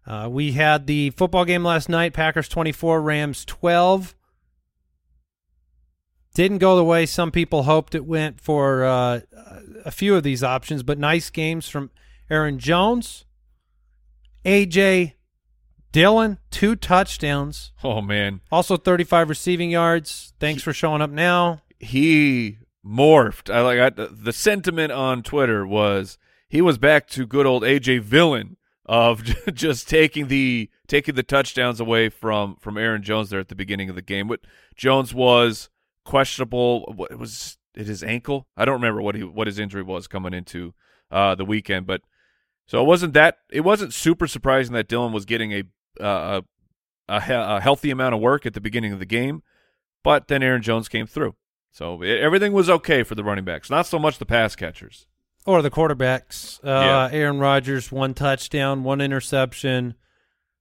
Uh, 0.06 0.28
we 0.30 0.52
had 0.52 0.86
the 0.86 1.10
football 1.10 1.44
game 1.44 1.64
last 1.64 1.88
night: 1.88 2.12
Packers 2.12 2.48
twenty 2.48 2.72
four, 2.72 3.00
Rams 3.00 3.44
twelve. 3.44 4.14
Didn't 6.34 6.58
go 6.58 6.76
the 6.76 6.84
way 6.84 7.06
some 7.06 7.30
people 7.30 7.62
hoped 7.62 7.94
it 7.94 8.04
went 8.04 8.40
for 8.40 8.84
uh, 8.84 9.20
a 9.84 9.90
few 9.90 10.16
of 10.16 10.22
these 10.24 10.42
options, 10.42 10.82
but 10.82 10.98
nice 10.98 11.30
games 11.30 11.68
from 11.68 11.90
Aaron 12.28 12.58
Jones, 12.58 13.24
AJ 14.44 15.12
Dillon, 15.92 16.38
two 16.50 16.74
touchdowns, 16.74 17.72
Oh 17.84 18.00
man, 18.00 18.40
also 18.50 18.76
35 18.76 19.28
receiving 19.28 19.70
yards. 19.70 20.32
Thanks 20.40 20.62
for 20.62 20.72
showing 20.72 21.00
up 21.02 21.10
now. 21.10 21.62
he 21.78 22.58
morphed. 22.84 23.52
I 23.52 23.60
like 23.60 23.78
I, 23.98 24.06
the 24.10 24.32
sentiment 24.32 24.90
on 24.92 25.22
Twitter 25.22 25.64
was 25.66 26.18
he 26.48 26.60
was 26.60 26.78
back 26.78 27.06
to 27.10 27.26
good 27.26 27.46
old 27.46 27.62
AJ 27.62 28.00
Villain 28.00 28.56
of 28.86 29.22
just 29.54 29.88
taking 29.88 30.26
the 30.28 30.68
taking 30.88 31.14
the 31.14 31.22
touchdowns 31.22 31.78
away 31.80 32.08
from 32.08 32.56
from 32.56 32.76
Aaron 32.76 33.02
Jones 33.02 33.30
there 33.30 33.40
at 33.40 33.48
the 33.48 33.54
beginning 33.54 33.88
of 33.88 33.94
the 33.94 34.02
game. 34.02 34.26
But 34.28 34.40
Jones 34.74 35.14
was 35.14 35.70
questionable. 36.04 36.92
What 36.96 37.10
it 37.10 37.18
was 37.18 37.58
it? 37.74 37.86
His 37.86 38.02
ankle? 38.02 38.46
I 38.56 38.64
don't 38.64 38.74
remember 38.74 39.02
what 39.02 39.14
he 39.14 39.22
what 39.24 39.46
his 39.46 39.58
injury 39.58 39.82
was 39.82 40.06
coming 40.06 40.32
into 40.34 40.74
uh, 41.10 41.34
the 41.34 41.44
weekend. 41.44 41.86
But 41.86 42.02
so 42.66 42.80
it 42.80 42.86
wasn't 42.86 43.14
that 43.14 43.38
it 43.50 43.60
wasn't 43.62 43.92
super 43.92 44.26
surprising 44.26 44.74
that 44.74 44.88
Dillon 44.88 45.12
was 45.12 45.24
getting 45.24 45.52
a 45.52 45.64
uh, 46.00 46.40
a, 47.08 47.20
a 47.28 47.60
healthy 47.60 47.90
amount 47.90 48.14
of 48.14 48.20
work 48.20 48.46
at 48.46 48.54
the 48.54 48.60
beginning 48.60 48.92
of 48.92 48.98
the 48.98 49.06
game. 49.06 49.42
But 50.02 50.28
then 50.28 50.42
Aaron 50.42 50.62
Jones 50.62 50.88
came 50.88 51.06
through. 51.06 51.34
So 51.70 52.02
it, 52.02 52.20
everything 52.20 52.52
was 52.52 52.70
okay 52.70 53.02
for 53.02 53.14
the 53.14 53.24
running 53.24 53.44
backs, 53.44 53.70
not 53.70 53.86
so 53.86 53.98
much 53.98 54.18
the 54.18 54.26
pass 54.26 54.54
catchers. 54.54 55.06
Or 55.46 55.60
the 55.60 55.70
quarterbacks. 55.70 56.58
Uh, 56.64 56.68
Yeah. 56.68 57.08
Aaron 57.12 57.38
Rodgers, 57.38 57.90
one 57.92 58.14
touchdown, 58.14 58.82
one 58.84 59.00
interception. 59.00 59.94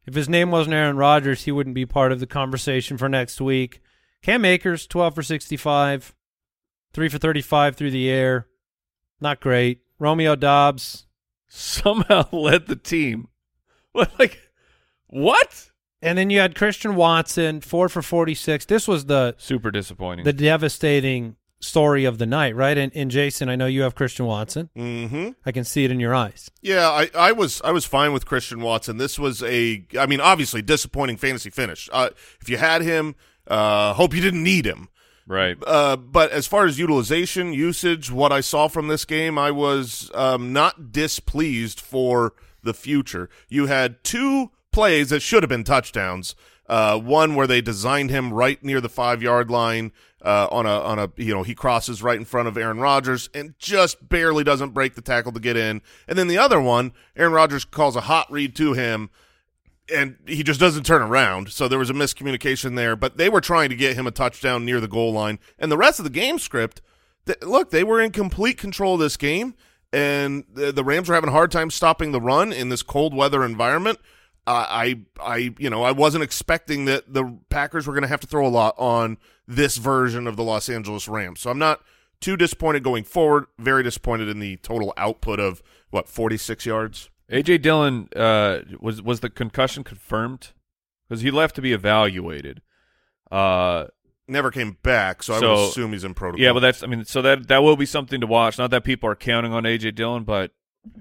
If 0.05 0.15
his 0.15 0.27
name 0.27 0.51
wasn't 0.51 0.73
Aaron 0.73 0.97
Rodgers, 0.97 1.43
he 1.43 1.51
wouldn't 1.51 1.75
be 1.75 1.85
part 1.85 2.11
of 2.11 2.19
the 2.19 2.27
conversation 2.27 2.97
for 2.97 3.07
next 3.07 3.39
week. 3.39 3.81
Cam 4.23 4.45
Akers, 4.45 4.87
12 4.87 5.15
for 5.15 5.21
65, 5.21 6.15
3 6.93 7.09
for 7.09 7.17
35 7.17 7.75
through 7.75 7.91
the 7.91 8.09
air. 8.09 8.47
Not 9.21 9.39
great. 9.41 9.81
Romeo 9.99 10.35
Doubs. 10.35 11.05
Somehow 11.47 12.27
led 12.31 12.65
the 12.67 12.75
team. 12.75 13.27
Like, 13.93 14.39
what? 15.05 15.69
And 16.01 16.17
then 16.17 16.29
you 16.29 16.39
had 16.39 16.55
Christian 16.55 16.95
Watson, 16.95 17.61
4 17.61 17.89
for 17.89 18.01
46. 18.01 18.65
This 18.65 18.87
was 18.87 19.05
the 19.05 19.35
Super 19.37 19.69
disappointing. 19.69 20.25
the 20.25 20.33
devastating 20.33 21.35
story 21.59 22.05
of 22.05 22.17
the 22.17 22.25
night, 22.25 22.55
right? 22.55 22.77
And, 22.77 22.91
and 22.95 23.11
Jason, 23.11 23.49
I 23.49 23.55
know 23.55 23.67
you 23.67 23.83
have 23.83 23.93
Christian 23.93 24.25
Watson. 24.25 24.69
Mm-hmm. 24.75 25.29
I 25.45 25.51
can 25.51 25.63
see 25.63 25.85
it 25.85 25.91
in 25.91 25.99
your 25.99 26.13
eyes. 26.15 26.49
Yeah, 26.61 26.89
I, 26.89 27.09
I 27.15 27.31
was 27.31 27.61
I 27.63 27.71
was 27.71 27.85
fine 27.85 28.13
with 28.13 28.25
Christian 28.25 28.61
Watson. 28.61 28.97
This 28.97 29.19
was 29.19 29.43
a, 29.43 29.85
I 29.97 30.05
mean, 30.05 30.19
obviously 30.19 30.61
disappointing 30.61 31.17
fantasy 31.17 31.49
finish. 31.49 31.87
Uh, 31.93 32.09
if 32.41 32.49
you 32.49 32.57
had 32.57 32.81
him, 32.81 33.15
uh, 33.47 33.93
hope 33.93 34.13
you 34.13 34.21
didn't 34.21 34.43
need 34.43 34.65
him. 34.65 34.89
right. 35.27 35.57
Uh, 35.65 35.95
but 35.95 36.31
as 36.31 36.47
far 36.47 36.65
as 36.65 36.79
utilization, 36.79 37.53
usage, 37.53 38.11
what 38.11 38.31
I 38.31 38.41
saw 38.41 38.67
from 38.67 38.87
this 38.87 39.05
game, 39.05 39.37
I 39.37 39.51
was 39.51 40.11
um, 40.13 40.53
not 40.53 40.91
displeased 40.91 41.79
for 41.79 42.33
the 42.63 42.73
future. 42.73 43.29
You 43.49 43.67
had 43.67 44.03
two 44.03 44.51
plays 44.71 45.09
that 45.09 45.21
should 45.21 45.43
have 45.43 45.49
been 45.49 45.63
touchdowns. 45.63 46.35
Uh, 46.67 46.97
one 46.97 47.35
where 47.35 47.45
they 47.45 47.61
designed 47.61 48.09
him 48.09 48.33
right 48.33 48.63
near 48.63 48.79
the 48.79 48.87
five 48.89 49.21
yard 49.21 49.51
line 49.51 49.91
uh, 50.23 50.47
on 50.49 50.65
a 50.65 50.79
on 50.79 50.97
a 50.97 51.11
you 51.17 51.33
know 51.33 51.43
he 51.43 51.53
crosses 51.53 52.01
right 52.01 52.17
in 52.17 52.23
front 52.23 52.47
of 52.47 52.57
Aaron 52.57 52.79
Rodgers 52.79 53.29
and 53.33 53.53
just 53.59 54.07
barely 54.07 54.45
doesn't 54.45 54.69
break 54.69 54.95
the 54.95 55.01
tackle 55.01 55.33
to 55.33 55.41
get 55.41 55.57
in. 55.57 55.81
And 56.07 56.17
then 56.17 56.29
the 56.29 56.37
other 56.37 56.61
one, 56.61 56.93
Aaron 57.17 57.33
Rodgers 57.33 57.65
calls 57.65 57.97
a 57.97 58.01
hot 58.01 58.31
read 58.31 58.55
to 58.55 58.71
him 58.71 59.09
and 59.93 60.17
he 60.27 60.43
just 60.43 60.59
doesn't 60.59 60.85
turn 60.85 61.01
around. 61.01 61.49
So 61.49 61.67
there 61.67 61.79
was 61.79 61.89
a 61.89 61.93
miscommunication 61.93 62.75
there. 62.75 62.95
But 62.95 63.17
they 63.17 63.29
were 63.29 63.41
trying 63.41 63.69
to 63.69 63.75
get 63.75 63.95
him 63.95 64.07
a 64.07 64.11
touchdown 64.11 64.65
near 64.65 64.79
the 64.79 64.87
goal 64.87 65.13
line, 65.13 65.39
and 65.59 65.71
the 65.71 65.77
rest 65.77 65.99
of 65.99 66.05
the 66.05 66.11
game 66.11 66.39
script. 66.39 66.81
Th- 67.25 67.41
look, 67.41 67.71
they 67.71 67.85
were 67.85 68.01
in 68.01 68.11
complete 68.11 68.57
control 68.57 68.95
of 68.95 68.99
this 68.99 69.15
game, 69.15 69.55
and 69.93 70.43
the, 70.53 70.71
the 70.73 70.83
Rams 70.83 71.07
were 71.07 71.15
having 71.15 71.29
a 71.29 71.33
hard 71.33 71.51
time 71.51 71.69
stopping 71.69 72.11
the 72.11 72.19
run 72.19 72.51
in 72.51 72.69
this 72.69 72.83
cold 72.83 73.15
weather 73.15 73.45
environment. 73.45 73.99
Uh, 74.45 74.65
I, 74.67 74.99
I, 75.21 75.53
you 75.57 75.69
know, 75.69 75.83
I 75.83 75.91
wasn't 75.91 76.25
expecting 76.25 76.83
that 76.85 77.13
the 77.13 77.37
Packers 77.49 77.87
were 77.87 77.93
going 77.93 78.01
to 78.01 78.09
have 78.09 78.19
to 78.19 78.27
throw 78.27 78.45
a 78.45 78.49
lot 78.49 78.75
on 78.77 79.17
this 79.47 79.77
version 79.77 80.27
of 80.27 80.35
the 80.35 80.43
Los 80.43 80.67
Angeles 80.67 81.07
Rams. 81.07 81.39
So 81.39 81.49
I'm 81.49 81.59
not 81.59 81.81
too 82.19 82.35
disappointed 82.35 82.83
going 82.83 83.05
forward. 83.05 83.45
Very 83.57 83.83
disappointed 83.83 84.27
in 84.27 84.39
the 84.39 84.57
total 84.57 84.93
output 84.97 85.39
of 85.39 85.63
what 85.91 86.09
46 86.09 86.65
yards. 86.65 87.09
AJ 87.31 87.61
Dillon 87.61 88.09
uh, 88.15 88.59
was 88.79 89.01
was 89.01 89.21
the 89.21 89.29
concussion 89.29 89.83
confirmed 89.83 90.49
because 91.07 91.21
he 91.21 91.31
left 91.31 91.55
to 91.55 91.61
be 91.61 91.73
evaluated. 91.73 92.61
Uh, 93.31 93.85
Never 94.27 94.51
came 94.51 94.77
back, 94.83 95.21
so, 95.21 95.33
I 95.33 95.39
would 95.39 95.69
assume 95.69 95.91
he's 95.91 96.05
in 96.05 96.13
protocol. 96.13 96.41
yeah, 96.43 96.53
but 96.53 96.61
that's 96.61 96.81
I 96.81 96.87
mean, 96.87 97.03
so 97.03 97.21
that 97.23 97.47
that 97.49 97.61
will 97.63 97.75
be 97.75 97.85
something 97.85 98.21
to 98.21 98.27
watch. 98.27 98.57
Not 98.57 98.71
that 98.71 98.83
people 98.85 99.09
are 99.09 99.15
counting 99.15 99.51
on 99.53 99.63
AJ 99.63 99.95
Dillon, 99.95 100.23
but 100.23 100.51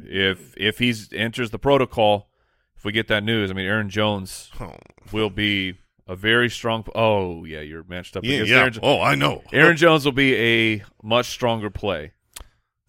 if 0.05 0.55
if 0.57 0.79
he's 0.81 1.13
enters 1.13 1.51
the 1.51 1.59
protocol, 1.59 2.29
if 2.77 2.85
we 2.85 2.91
get 2.93 3.07
that 3.09 3.23
news, 3.23 3.51
I 3.51 3.55
mean, 3.55 3.67
Aaron 3.67 3.89
Jones 3.91 4.51
Oh. 4.61 4.77
will 5.13 5.31
be 5.31 5.75
a 6.09 6.17
very 6.17 6.51
strong. 6.51 6.85
Oh 6.97 7.45
yeah, 7.45 7.61
you're 7.61 7.85
matched 7.85 8.17
up 8.17 8.25
Yeah, 8.25 8.43
yeah. 8.43 8.57
Aaron. 8.59 8.73
Jo- 8.73 8.81
Oh, 8.83 9.01
I 9.01 9.15
know. 9.15 9.43
Aaron 9.53 9.77
Jones 9.77 10.05
will 10.05 10.11
be 10.13 10.35
a 10.35 10.83
much 11.01 11.27
stronger 11.27 11.71
play. 11.71 12.13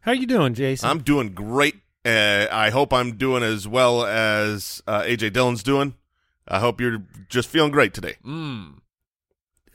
How 0.01 0.13
you 0.13 0.25
doing, 0.25 0.55
Jason? 0.55 0.89
I'm 0.89 0.99
doing 1.03 1.29
great. 1.33 1.75
Uh, 2.05 2.47
I 2.51 2.69
hope 2.69 2.91
I'm 2.93 3.15
doing 3.17 3.43
as 3.43 3.67
well 3.67 4.05
as 4.05 4.83
uh, 4.87 5.01
AJ 5.03 5.33
Dillon's 5.33 5.63
doing. 5.63 5.95
I 6.47 6.59
hope 6.59 6.81
you're 6.81 7.01
just 7.29 7.47
feeling 7.47 7.71
great 7.71 7.93
today. 7.93 8.15
Mm. 8.25 8.79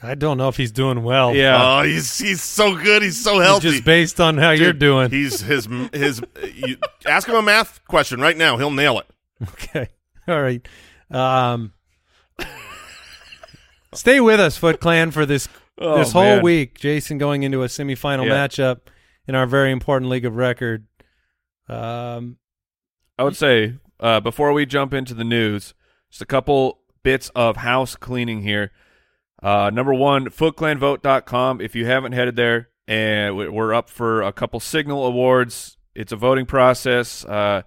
I 0.03 0.15
don't 0.15 0.37
know 0.39 0.49
if 0.49 0.57
he's 0.57 0.71
doing 0.71 1.03
well. 1.03 1.35
Yeah. 1.35 1.57
Oh, 1.61 1.83
he's 1.83 2.19
he's 2.19 2.43
so 2.43 2.77
good. 2.77 3.03
He's 3.03 3.21
so 3.21 3.41
healthy. 3.41 3.71
Just 3.71 3.85
based 3.85 4.21
on 4.21 4.37
how 4.39 4.51
you're 4.51 4.73
doing. 4.73 5.11
He's 5.11 5.41
his 5.41 5.67
his. 5.93 6.23
You, 6.55 6.77
ask 7.07 7.27
him 7.29 7.35
a 7.35 7.43
math 7.43 7.81
question 7.89 8.21
right 8.21 8.37
now. 8.37 8.59
He'll 8.59 8.71
nail 8.71 8.99
it. 9.01 9.07
Okay. 9.51 9.89
All 10.29 10.41
right. 10.41 10.67
Um, 11.11 11.73
stay 13.95 14.21
with 14.21 14.39
us, 14.41 14.57
Foot 14.57 14.81
Clan, 14.81 15.11
for 15.11 15.27
this 15.27 15.49
Oh, 15.81 15.99
this 15.99 16.11
whole 16.13 16.23
man. 16.37 16.43
week. 16.43 16.79
Jason 16.79 17.19
going 17.19 17.45
into 17.45 17.63
a 17.63 17.67
semifinal 17.67 18.27
Yeah. 18.27 18.33
matchup 18.47 18.81
in 19.29 19.35
our 19.37 19.47
very 19.47 19.71
important 19.71 20.11
league 20.11 20.25
of 20.25 20.37
record. 20.37 20.87
Um, 21.69 22.39
I 23.19 23.25
would 23.25 23.37
say 23.37 23.75
uh, 24.01 24.21
before 24.21 24.53
we 24.53 24.67
jump 24.67 24.95
into 24.95 25.15
the 25.15 25.25
news, 25.25 25.75
just 26.11 26.23
a 26.23 26.27
couple 26.27 26.81
bits 27.03 27.31
of 27.35 27.59
house 27.59 27.97
cleaning 27.97 28.43
here. 28.43 28.73
Uh, 29.43 29.71
number 29.73 29.95
one, 29.95 30.27
footclanvote.com. 30.31 31.61
If 31.61 31.75
you 31.77 31.87
haven't 31.87 32.13
headed 32.13 32.37
there, 32.37 32.69
and 32.87 33.37
we- 33.37 33.49
we're 33.49 33.75
up 33.75 33.89
for 33.91 34.23
a 34.23 34.33
couple 34.33 34.61
Signal 34.61 35.05
Awards. 35.05 35.77
It's 35.95 36.13
a 36.13 36.17
voting 36.17 36.47
process. 36.47 37.25
Uh, 37.25 37.63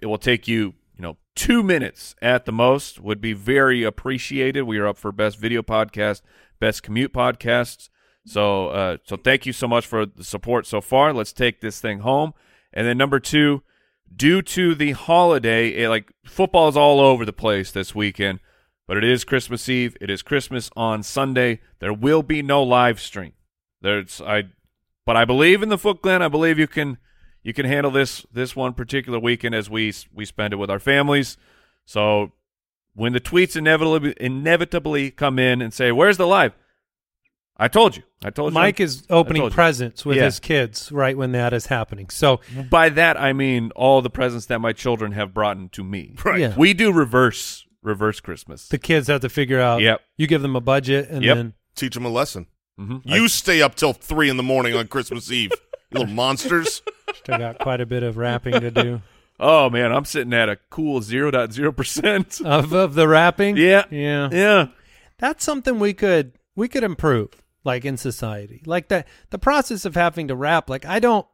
it 0.00 0.06
will 0.06 0.18
take 0.18 0.46
you, 0.48 0.74
you 0.96 1.02
know, 1.02 1.16
two 1.34 1.62
minutes 1.62 2.14
at 2.22 2.46
the 2.46 2.52
most. 2.52 3.00
Would 3.00 3.20
be 3.20 3.32
very 3.32 3.82
appreciated. 3.84 4.62
We 4.62 4.78
are 4.78 4.86
up 4.86 4.96
for 4.96 5.12
best 5.12 5.38
video 5.38 5.62
podcast, 5.62 6.22
best 6.60 6.82
commute 6.82 7.12
podcasts. 7.12 7.88
So, 8.24 8.68
uh, 8.68 8.96
so 9.04 9.16
thank 9.16 9.44
you 9.46 9.52
so 9.52 9.66
much 9.66 9.86
for 9.86 10.06
the 10.06 10.22
support 10.24 10.66
so 10.66 10.80
far. 10.80 11.12
Let's 11.12 11.32
take 11.32 11.60
this 11.60 11.80
thing 11.80 12.00
home. 12.00 12.32
And 12.72 12.86
then 12.86 12.98
number 12.98 13.20
two, 13.20 13.62
due 14.14 14.42
to 14.42 14.74
the 14.74 14.92
holiday, 14.92 15.68
it, 15.68 15.88
like 15.88 16.12
football 16.24 16.68
is 16.68 16.76
all 16.76 17.00
over 17.00 17.24
the 17.24 17.32
place 17.32 17.70
this 17.70 17.94
weekend, 17.94 18.40
but 18.86 18.96
it 18.96 19.04
is 19.04 19.24
Christmas 19.24 19.68
Eve. 19.68 19.96
It 20.00 20.10
is 20.10 20.22
Christmas 20.22 20.70
on 20.76 21.02
Sunday. 21.02 21.60
There 21.80 21.92
will 21.92 22.22
be 22.22 22.42
no 22.42 22.62
live 22.62 23.00
stream. 23.00 23.32
There's 23.80 24.20
I, 24.20 24.44
but 25.06 25.16
I 25.16 25.24
believe 25.24 25.62
in 25.62 25.68
the 25.68 25.78
Foot 25.78 26.02
Clan. 26.02 26.22
I 26.22 26.28
believe 26.28 26.58
you 26.58 26.66
can 26.66 26.98
you 27.42 27.52
can 27.52 27.66
handle 27.66 27.90
this 27.90 28.26
this 28.32 28.56
one 28.56 28.74
particular 28.74 29.18
weekend 29.18 29.54
as 29.54 29.70
we 29.70 29.92
we 30.12 30.24
spend 30.24 30.52
it 30.52 30.56
with 30.56 30.70
our 30.70 30.80
families. 30.80 31.36
So 31.84 32.32
when 32.94 33.12
the 33.12 33.20
tweets 33.20 33.56
inevitably 33.56 34.14
inevitably 34.18 35.10
come 35.10 35.38
in 35.38 35.62
and 35.62 35.72
say, 35.72 35.92
"Where's 35.92 36.16
the 36.16 36.26
live?" 36.26 36.54
I 37.58 37.66
told 37.68 37.96
you. 37.96 38.04
I 38.24 38.30
told 38.30 38.52
you. 38.52 38.54
Mike 38.54 38.78
is 38.78 39.04
opening 39.10 39.50
presents 39.50 40.04
with 40.06 40.16
Yeah. 40.16 40.24
his 40.26 40.38
kids 40.38 40.92
right 40.92 41.16
when 41.16 41.32
that 41.32 41.52
is 41.52 41.66
happening. 41.66 42.08
So 42.10 42.40
By 42.70 42.88
that 42.90 43.20
I 43.20 43.32
mean 43.32 43.72
all 43.74 44.00
the 44.00 44.10
presents 44.10 44.46
that 44.46 44.60
my 44.60 44.72
children 44.72 45.12
have 45.12 45.34
brought 45.34 45.72
to 45.72 45.82
me. 45.84 46.14
Right. 46.24 46.40
Yeah. 46.40 46.54
We 46.56 46.72
do 46.74 46.92
reverse 46.92 47.64
reverse 47.82 48.20
Christmas. 48.20 48.68
the 48.68 48.78
kids 48.78 49.08
have 49.08 49.20
to 49.22 49.28
figure 49.28 49.60
out. 49.60 49.80
Yep. 49.82 50.00
You 50.16 50.26
give 50.26 50.42
them 50.42 50.54
a 50.56 50.60
budget, 50.60 51.08
and 51.10 51.24
Yep. 51.24 51.36
then 51.36 51.52
Teach 51.74 51.94
them 51.94 52.04
a 52.04 52.08
lesson. 52.08 52.46
Mhm. 52.78 53.02
You 53.04 53.28
stay 53.28 53.62
up 53.62 53.74
till 53.76 53.92
three 53.92 54.28
in 54.28 54.36
the 54.36 54.42
morning 54.42 54.74
on 54.74 54.86
Christmas 54.88 55.30
Eve. 55.30 55.52
You 55.90 56.00
little 56.00 56.12
monsters. 56.14 56.82
still 57.14 57.38
got 57.38 57.58
quite 57.60 57.80
a 57.80 57.86
bit 57.86 58.02
of 58.02 58.16
wrapping 58.16 58.60
to 58.60 58.70
do 58.70 59.00
Oh 59.40 59.70
man, 59.70 59.92
I'm 59.92 60.04
sitting 60.04 60.32
at 60.34 60.48
a 60.48 60.58
cool 60.70 61.00
0.0 61.00 61.72
percent. 61.76 62.40
of 62.44 62.72
of 62.72 62.94
the 62.94 63.06
wrapping. 63.08 63.56
Yeah. 63.56 63.84
yeah. 63.90 64.28
Yeah. 64.32 64.66
That's 65.18 65.44
something 65.44 65.78
we 65.78 65.94
could 65.94 66.32
we 66.56 66.66
could 66.68 66.82
improve, 66.82 67.30
like 67.64 67.84
in 67.84 67.96
society, 67.96 68.62
like 68.66 68.88
that. 68.88 69.06
The 69.30 69.38
process 69.38 69.84
of 69.84 69.94
having 69.94 70.28
to 70.28 70.36
rap 70.36 70.68
like 70.70 70.84
I 70.84 71.00
don't, 71.00 71.26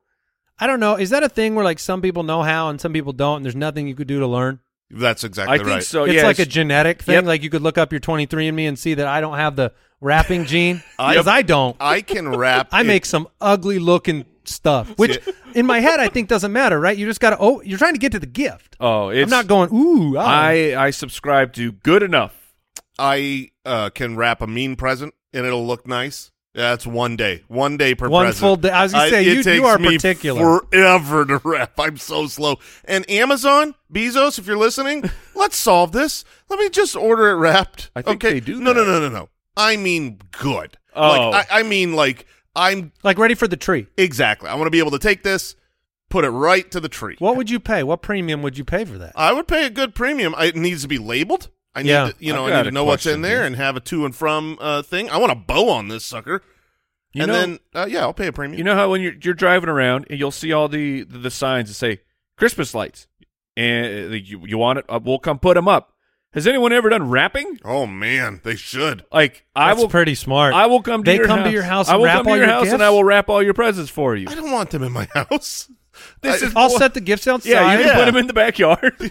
I 0.59 0.67
don't 0.67 0.81
know. 0.81 0.97
Is 0.97 1.11
that 1.11 1.23
a 1.23 1.29
thing 1.29 1.55
where 1.55 1.65
like 1.65 1.79
some 1.79 2.03
people 2.03 2.23
know 2.23 2.43
how 2.43 2.69
and 2.69 2.81
some 2.81 2.93
people 2.93 3.13
don't, 3.13 3.37
and 3.37 3.45
there's 3.45 3.57
nothing 3.57 3.89
you 3.89 3.95
could 3.95 4.09
do 4.09 4.21
to 4.21 4.27
learn? 4.27 4.61
That's 4.91 5.25
exactly 5.25 5.55
I 5.55 5.59
think 5.59 5.69
right. 5.69 5.83
so. 5.83 6.05
it's 6.05 6.15
yeah, 6.15 6.25
like 6.25 6.39
a 6.39 6.47
genetic 6.47 7.03
thing. 7.03 7.15
Yep. 7.15 7.25
Like 7.25 7.43
you 7.43 7.51
could 7.51 7.63
look 7.63 7.79
up 7.79 7.93
your 7.93 8.01
23andMe 8.01 8.69
and 8.69 8.79
see 8.79 8.95
that 8.95 9.07
I 9.07 9.21
don't 9.21 9.37
have 9.37 9.57
the 9.57 9.73
rapping 10.01 10.45
gene 10.47 10.83
I- 10.99 11.15
because 11.15 11.27
I 11.27 11.43
don't. 11.43 11.77
I 11.81 12.01
can 12.01 12.29
rap. 12.29 12.69
I 12.73 12.83
it- 12.83 12.87
make 12.87 13.05
some 13.05 13.29
ugly 13.41 13.79
looking 13.79 14.25
stuff, 14.45 14.97
which 14.99 15.19
in 15.55 15.67
my 15.67 15.81
head 15.81 16.01
I 16.01 16.09
think 16.09 16.29
doesn't 16.29 16.53
matter, 16.53 16.79
right? 16.79 16.97
You 16.97 17.07
just 17.07 17.21
got 17.21 17.31
to. 17.31 17.39
Oh, 17.41 17.61
you're 17.63 17.79
trying 17.79 17.95
to 17.95 17.99
get 17.99 18.13
to 18.13 18.19
the 18.19 18.27
gift. 18.27 18.77
Oh, 18.79 19.09
it's 19.09 19.25
I'm 19.25 19.31
not 19.31 19.47
going. 19.47 19.75
Ooh, 19.75 20.17
ah." 20.19 20.23
I 20.27 20.77
I 20.77 20.91
subscribe 20.91 21.53
to 21.55 21.73
good 21.73 22.03
enough. 22.03 22.55
I 22.99 23.51
uh, 23.65 23.91
can 23.91 24.17
wrap 24.17 24.41
a 24.41 24.47
mean 24.47 24.77
present 24.77 25.15
and 25.35 25.45
it'll 25.47 25.67
look 25.67 25.87
nice. 25.87 26.31
Yeah, 26.55 26.71
that's 26.71 26.87
one 26.87 27.17
day. 27.17 27.43
One 27.49 27.77
day 27.77 27.97
per 27.97 28.09
One 28.09 28.27
present. 28.27 28.41
full 28.41 28.57
day. 28.57 28.71
I 28.71 28.85
was 28.85 28.93
gonna 28.93 29.05
I- 29.05 29.11
say, 29.11 29.23
it 29.23 29.27
you- 29.27 29.33
you 29.35 29.43
takes 29.43 29.65
are 29.67 29.77
me 29.79 29.97
particular. 29.97 30.61
Forever 30.61 31.25
to 31.27 31.41
wrap. 31.45 31.73
I'm 31.81 31.97
so 31.97 32.29
slow. 32.29 32.57
And 32.85 33.09
Amazon, 33.11 33.75
Bezos, 33.93 34.39
if 34.39 34.47
you're 34.47 34.57
listening, 34.57 35.11
let's 35.35 35.57
solve 35.57 35.91
this. 35.93 36.25
Let 36.49 36.61
me 36.61 36.69
just 36.71 36.95
order 36.95 37.29
it 37.31 37.35
wrapped. 37.35 37.91
I 37.97 38.03
think 38.03 38.25
okay? 38.25 38.35
they 38.35 38.41
do 38.41 38.61
No, 38.61 38.73
no, 38.73 38.85
that. 38.85 38.91
no, 38.93 39.01
no, 39.01 39.09
no. 39.09 39.29
I 39.57 39.77
mean 39.77 40.21
good. 40.31 40.79
Oh. 40.95 41.31
Like 41.31 41.51
I, 41.53 41.61
I 41.61 41.63
mean 41.65 41.95
like 41.95 42.27
I'm 42.55 42.93
like 43.03 43.19
ready 43.19 43.35
for 43.35 43.49
the 43.49 43.57
tree. 43.57 43.89
exactly. 43.97 44.49
I 44.49 44.55
want 44.55 44.67
to 44.67 44.71
be 44.71 44.79
able 44.79 44.93
to 44.93 44.99
take 45.01 45.25
this, 45.25 45.57
put 46.09 46.25
it 46.25 46.31
right 46.31 46.71
to 46.71 46.79
the 46.79 46.89
tree. 46.89 47.17
What 47.19 47.37
would 47.37 47.51
you 47.51 47.59
pay? 47.59 47.83
What 47.83 48.01
premium 48.01 48.43
would 48.43 48.57
you 48.57 48.65
pay 48.65 48.85
for 48.85 48.97
that? 48.99 49.13
I 49.17 49.33
would 49.33 49.49
pay 49.49 49.67
a 49.67 49.71
good 49.71 49.93
premium. 49.97 50.37
I, 50.37 50.47
it 50.47 50.57
needs 50.57 50.83
to 50.83 50.89
be 50.89 50.99
labeled. 50.99 51.49
I 51.75 51.83
need 51.83 51.89
Yeah. 51.91 52.11
to, 52.11 52.15
you 52.19 52.33
know, 52.33 52.47
I've 52.47 52.53
I 52.53 52.57
need 52.59 52.65
to 52.65 52.71
know 52.71 52.85
what's 52.85 53.07
in 53.07 53.23
there 53.23 53.39
here. 53.39 53.45
and 53.47 53.57
have 53.57 53.77
a 53.77 53.81
to 53.81 54.05
and 54.05 54.15
from 54.15 54.59
uh, 54.61 54.83
thing. 54.83 55.11
I 55.11 55.17
want 55.19 55.33
a 55.33 55.37
bow 55.37 55.69
on 55.71 55.89
this 55.89 56.05
sucker. 56.07 56.43
You 57.13 57.23
and 57.23 57.33
know- 57.33 57.39
then 57.39 57.59
uh, 57.75 57.87
yeah, 57.89 58.01
I'll 58.03 58.13
pay 58.15 58.27
a 58.29 58.33
premium. 58.33 58.59
You 58.59 58.65
know 58.65 58.75
how 58.75 58.91
when 58.91 59.01
you're 59.01 59.15
you're 59.23 59.35
driving 59.35 59.69
around 59.69 60.07
and 60.11 60.19
you'll 60.19 60.31
see 60.31 60.53
all 60.53 60.69
the 60.69 61.03
the, 61.05 61.19
the 61.19 61.31
signs 61.31 61.69
that 61.69 61.75
say 61.75 62.01
Christmas 62.37 62.75
lights, 62.75 63.07
and 63.57 64.13
uh, 64.13 64.17
you 64.17 64.41
you 64.47 64.59
want 64.59 64.81
it? 64.81 64.85
Uh, 64.89 64.99
we'll 65.03 65.19
come 65.19 65.39
put 65.39 65.55
them 65.55 65.69
up. 65.69 65.91
Has 66.33 66.49
anyone 66.49 66.73
ever 66.73 66.89
done 66.89 67.09
wrapping? 67.09 67.61
oh 67.65 67.87
man, 67.87 68.41
they 68.43 68.57
should. 68.57 69.05
Like 69.13 69.47
I 69.55 69.73
will, 69.75 69.89
pretty 69.89 70.17
smart. 70.17 70.53
I 70.55 70.67
will 70.67 70.83
come. 70.83 71.05
To 71.05 71.11
They 71.11 71.17
your 71.19 71.27
come 71.27 71.39
to 71.39 71.45
house. 71.45 71.53
your 71.53 71.63
house 71.63 71.89
I 71.89 71.95
will 71.97 72.05
wrap 72.07 72.17
come 72.17 72.25
to 72.27 72.31
your 72.31 72.39
your 72.39 72.47
house 72.49 72.69
and? 72.73 72.83
I 72.83 72.91
will 72.91 73.05
wrap 73.05 73.29
all 73.29 73.41
your 73.43 73.55
presents 73.55 73.91
for 73.91 74.17
you. 74.17 74.27
I 74.29 74.35
don't 74.35 74.51
want 74.51 74.71
them 74.71 74.83
in 74.83 74.91
my 74.91 75.07
house. 75.15 75.71
This 76.23 76.43
I- 76.43 76.47
is 76.47 76.57
I'll 76.57 76.71
set 76.71 76.95
the 76.95 77.01
gifts 77.01 77.29
outside. 77.29 77.51
Yeah, 77.51 77.71
you 77.73 77.79
can 77.79 77.87
Yeah. 77.87 77.95
put 77.95 78.05
them 78.07 78.17
in 78.17 78.27
the 78.27 78.33
backyard. 78.33 78.97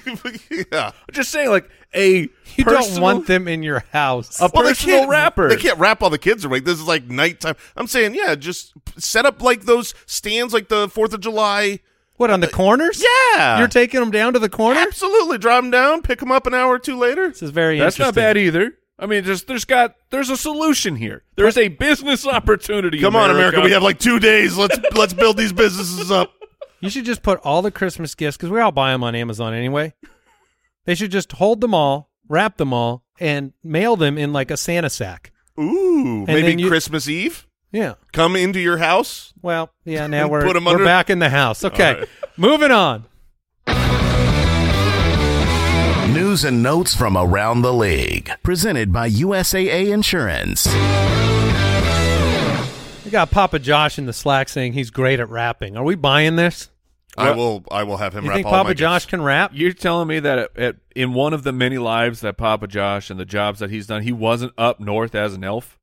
yeah. 0.73 0.87
I'm 0.87 0.93
just 1.13 1.29
saying, 1.31 1.49
like 1.49 1.69
a 1.95 2.29
You 2.55 2.63
personal, 2.63 2.81
don't 2.93 3.01
want 3.01 3.27
them 3.27 3.47
in 3.47 3.63
your 3.63 3.83
house. 3.91 4.39
a 4.41 4.49
Well, 4.53 4.63
they 4.63 4.69
personal 4.71 4.99
can't, 4.99 5.09
wrapper. 5.09 5.49
They 5.49 5.57
can't 5.57 5.77
wrap 5.79 6.01
all 6.03 6.09
the 6.09 6.17
kids 6.17 6.45
awake. 6.45 6.65
This 6.65 6.79
is 6.79 6.87
like 6.87 7.05
nighttime. 7.05 7.55
I'm 7.75 7.87
saying, 7.87 8.15
yeah, 8.15 8.35
just 8.35 8.73
set 8.97 9.25
up 9.25 9.41
like 9.41 9.63
those 9.63 9.93
stands, 10.05 10.53
like 10.53 10.69
the 10.69 10.87
Fourth 10.89 11.13
of 11.13 11.19
July. 11.21 11.79
what 12.17 12.29
on 12.29 12.39
the 12.39 12.47
uh, 12.47 12.51
corners? 12.51 13.03
Yeah, 13.33 13.59
You're 13.59 13.67
taking 13.67 13.99
them 13.99 14.11
down 14.11 14.33
to 14.33 14.39
the 14.39 14.49
corner. 14.49 14.79
absolutely. 14.79 15.37
Drive 15.37 15.63
them 15.63 15.71
down, 15.71 16.01
pick 16.01 16.19
them 16.19 16.31
up 16.31 16.45
an 16.47 16.53
hour 16.53 16.73
or 16.73 16.79
two 16.79 16.97
later. 16.97 17.29
This 17.29 17.41
is 17.43 17.49
very 17.51 17.79
That's 17.79 17.99
not 17.99 18.15
bad 18.15 18.37
either. 18.37 18.77
I 18.99 19.07
mean, 19.07 19.23
there's 19.25 19.43
there's 19.45 19.65
got 19.65 19.95
there's 20.11 20.29
a 20.29 20.37
solution 20.37 20.95
here. 20.95 21.23
There's 21.35 21.57
a 21.57 21.67
business 21.67 22.27
opportunity. 22.27 22.99
Come 23.01 23.15
on, 23.15 23.31
America. 23.31 23.59
We 23.59 23.71
have 23.71 23.81
like 23.83 23.97
two 23.99 24.19
days. 24.19 24.55
Let's 24.55 24.77
let's 24.95 25.13
build 25.13 25.35
these 25.35 25.51
businesses 25.51 26.11
up. 26.11 26.31
You 26.79 26.89
should 26.89 27.05
just 27.05 27.23
put 27.23 27.39
all 27.39 27.61
the 27.63 27.71
Christmas 27.71 28.13
gifts 28.13 28.37
because 28.37 28.49
we 28.51 28.59
all 28.59 28.71
buy 28.71 28.91
them 28.91 29.03
on 29.03 29.15
Amazon 29.15 29.53
anyway. 29.53 29.93
They 30.85 30.95
should 30.95 31.11
just 31.11 31.31
hold 31.33 31.61
them 31.61 31.73
all, 31.73 32.09
wrap 32.27 32.57
them 32.57 32.73
all, 32.73 33.03
and 33.19 33.53
mail 33.63 33.95
them 33.95 34.17
in 34.17 34.33
like 34.33 34.51
a 34.51 34.57
Santa 34.57 34.89
sack. 34.89 35.31
Ooh, 35.59 36.25
then 36.25 36.41
maybe 36.41 36.61
you- 36.61 36.67
Christmas 36.67 37.07
Eve. 37.07 37.47
Yeah. 37.71 37.95
Come 38.11 38.35
into 38.35 38.59
your 38.59 38.77
house. 38.77 39.33
Well, 39.41 39.71
yeah. 39.83 40.05
Now 40.07 40.27
we're 40.29 40.43
Put 40.43 40.55
'em 40.55 40.65
we're 40.65 40.83
back 40.85 41.09
in 41.09 41.17
the 41.19 41.29
house. 41.29 41.63
Okay, 41.63 41.87
All 41.93 41.99
right. 42.01 42.09
moving 42.37 42.71
on. 42.71 43.05
News 46.13 46.43
and 46.43 46.61
notes 46.61 46.93
from 46.95 47.17
around 47.17 47.63
the 47.63 47.73
league. 47.73 48.29
Presented 48.43 48.93
by 48.93 49.09
USAA 49.09 49.91
Insurance. 49.91 50.67
We 53.03 53.09
got 53.09 53.31
Papa 53.31 53.57
Josh 53.57 53.97
in 53.97 54.05
the 54.05 54.13
Slack 54.13 54.49
saying 54.49 54.73
he's 54.73 54.91
great 54.91 55.19
at 55.19 55.29
rapping. 55.29 55.75
Are 55.75 55.83
we 55.83 55.95
buying 55.95 56.35
this? 56.35 56.69
I 57.17 57.31
will. 57.31 57.63
I 57.71 57.83
will 57.83 57.97
have 57.97 58.13
him 58.15 58.23
You 58.23 58.29
wrap 58.29 58.35
think 58.37 58.47
all 58.47 58.53
Papa 58.53 58.69
my 58.69 58.73
Josh 58.73 59.03
gifts. 59.03 59.09
can 59.11 59.21
rap? 59.21 59.51
You're 59.53 59.73
telling 59.73 60.07
me 60.07 60.19
that 60.19 60.37
at, 60.39 60.57
at, 60.57 60.75
in 60.95 61.13
one 61.13 61.33
of 61.33 61.43
the 61.43 61.51
many 61.51 61.77
lives 61.77 62.21
that 62.21 62.37
Papa 62.37 62.67
Josh 62.67 63.09
and 63.09 63.19
the 63.19 63.25
jobs 63.25 63.59
that 63.59 63.69
he's 63.69 63.85
done, 63.87 64.01
he 64.03 64.11
wasn't 64.11 64.53
up 64.57 64.79
north 64.79 65.13
as 65.13 65.33
an 65.35 65.43
elf? 65.43 65.77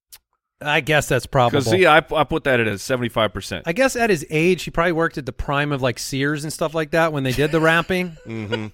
I 0.61 0.81
guess 0.81 1.09
that's 1.09 1.27
probable. 1.27 1.61
Because 1.61 1.71
see, 1.71 1.87
I, 1.87 1.99
I 1.99 2.25
put 2.25 2.45
that 2.45 2.61
at 2.61 2.67
a 2.67 2.79
seventy 2.79 3.09
five 3.09 3.33
percent. 3.33 3.63
I 3.67 3.73
guess 3.73 3.97
at 3.97 4.11
his 4.11 4.27
age, 4.29 4.65
he 4.65 4.71
probably 4.71 4.93
worked 4.93 5.17
at 5.19 5.25
the 5.25 5.33
prime 5.33 5.73
of 5.73 5.81
like 5.81 5.99
Sears 5.99 6.45
and 6.45 6.53
stuff 6.53 6.75
like 6.75 6.91
that 6.91 7.13
when 7.13 7.23
they 7.23 7.33
did 7.33 7.53
the 7.53 7.61
rapping. 7.61 8.09
hmm 8.25 8.67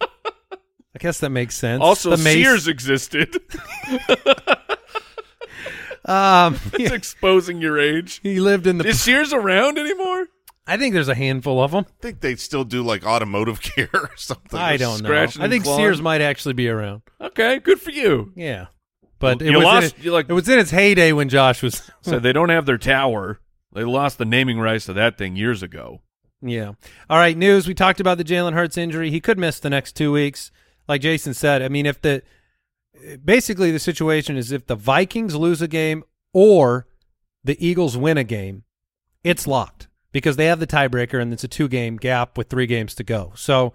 I 0.94 0.98
guess 0.98 1.20
that 1.20 1.28
makes 1.30 1.54
sense. 1.56 1.82
Also, 1.82 2.08
the 2.10 2.16
Mace- 2.16 2.34
Sears 2.42 2.68
existed. 2.68 3.36
Um, 6.08 6.58
It's 6.74 6.92
exposing 6.92 7.60
your 7.60 7.78
age. 7.78 8.20
he 8.22 8.38
lived 8.40 8.66
in 8.68 8.78
the. 8.78 8.86
Is 8.86 9.00
Sears 9.00 9.32
around 9.32 9.76
anymore? 9.78 10.28
I 10.66 10.76
think 10.76 10.94
there's 10.94 11.08
a 11.08 11.14
handful 11.14 11.62
of 11.62 11.70
them. 11.70 11.84
I 11.88 12.02
think 12.02 12.20
they 12.20 12.34
still 12.36 12.64
do 12.64 12.82
like 12.82 13.04
automotive 13.06 13.60
care 13.62 13.88
or 13.94 14.10
something. 14.16 14.58
I 14.58 14.76
don't 14.76 15.02
know. 15.02 15.06
scratching 15.08 15.42
I 15.42 15.48
think 15.48 15.64
clawing. 15.64 15.80
Sears 15.80 16.02
might 16.02 16.20
actually 16.20 16.54
be 16.54 16.68
around. 16.68 17.02
Okay, 17.20 17.58
good 17.60 17.80
for 17.80 17.90
you. 17.92 18.32
Yeah, 18.34 18.66
but 19.18 19.40
it 19.42 19.50
You 19.50 19.58
was 19.58 19.64
lost- 19.64 19.96
in 19.98 20.02
you 20.04 20.12
like- 20.12 20.28
it 20.28 20.32
was 20.32 20.48
in 20.48 20.58
its 20.58 20.70
heyday 20.70 21.12
when 21.12 21.28
Josh 21.28 21.62
was. 21.62 21.88
So 22.02 22.18
they 22.18 22.32
don't 22.32 22.48
have 22.50 22.66
their 22.66 22.78
tower. 22.78 23.40
They 23.72 23.82
lost 23.84 24.18
the 24.18 24.24
naming 24.24 24.58
rights 24.60 24.86
to 24.86 24.92
that 24.94 25.18
thing 25.18 25.36
years 25.36 25.62
ago. 25.62 26.02
Yeah. 26.40 26.72
All 27.10 27.18
right. 27.18 27.36
News. 27.36 27.66
We 27.66 27.74
talked 27.74 27.98
about 28.00 28.16
the 28.18 28.24
Jalen 28.24 28.52
Hurts 28.54 28.76
injury. 28.78 29.10
He 29.10 29.20
could 29.20 29.38
miss 29.38 29.58
the 29.58 29.70
next 29.70 29.96
two 29.96 30.12
weeks. 30.12 30.50
Like 30.88 31.00
Jason 31.00 31.34
said, 31.34 31.62
I 31.62 31.68
mean, 31.68 31.84
if 31.86 32.00
the 32.00 32.22
basically 33.24 33.70
the 33.70 33.78
situation 33.78 34.36
is 34.36 34.52
if 34.52 34.66
the 34.66 34.76
Vikings 34.76 35.34
lose 35.34 35.60
a 35.62 35.68
game 35.68 36.04
or 36.32 36.86
the 37.44 37.56
Eagles 37.66 37.96
win 37.96 38.18
a 38.18 38.24
game, 38.24 38.64
it's 39.24 39.46
locked 39.46 39.85
because 40.12 40.36
they 40.36 40.46
have 40.46 40.60
the 40.60 40.66
tiebreaker 40.66 41.20
and 41.20 41.32
it's 41.32 41.44
a 41.44 41.48
two 41.48 41.68
game 41.68 41.96
gap 41.96 42.36
with 42.38 42.48
three 42.48 42.66
games 42.66 42.94
to 42.96 43.04
go. 43.04 43.32
So 43.36 43.72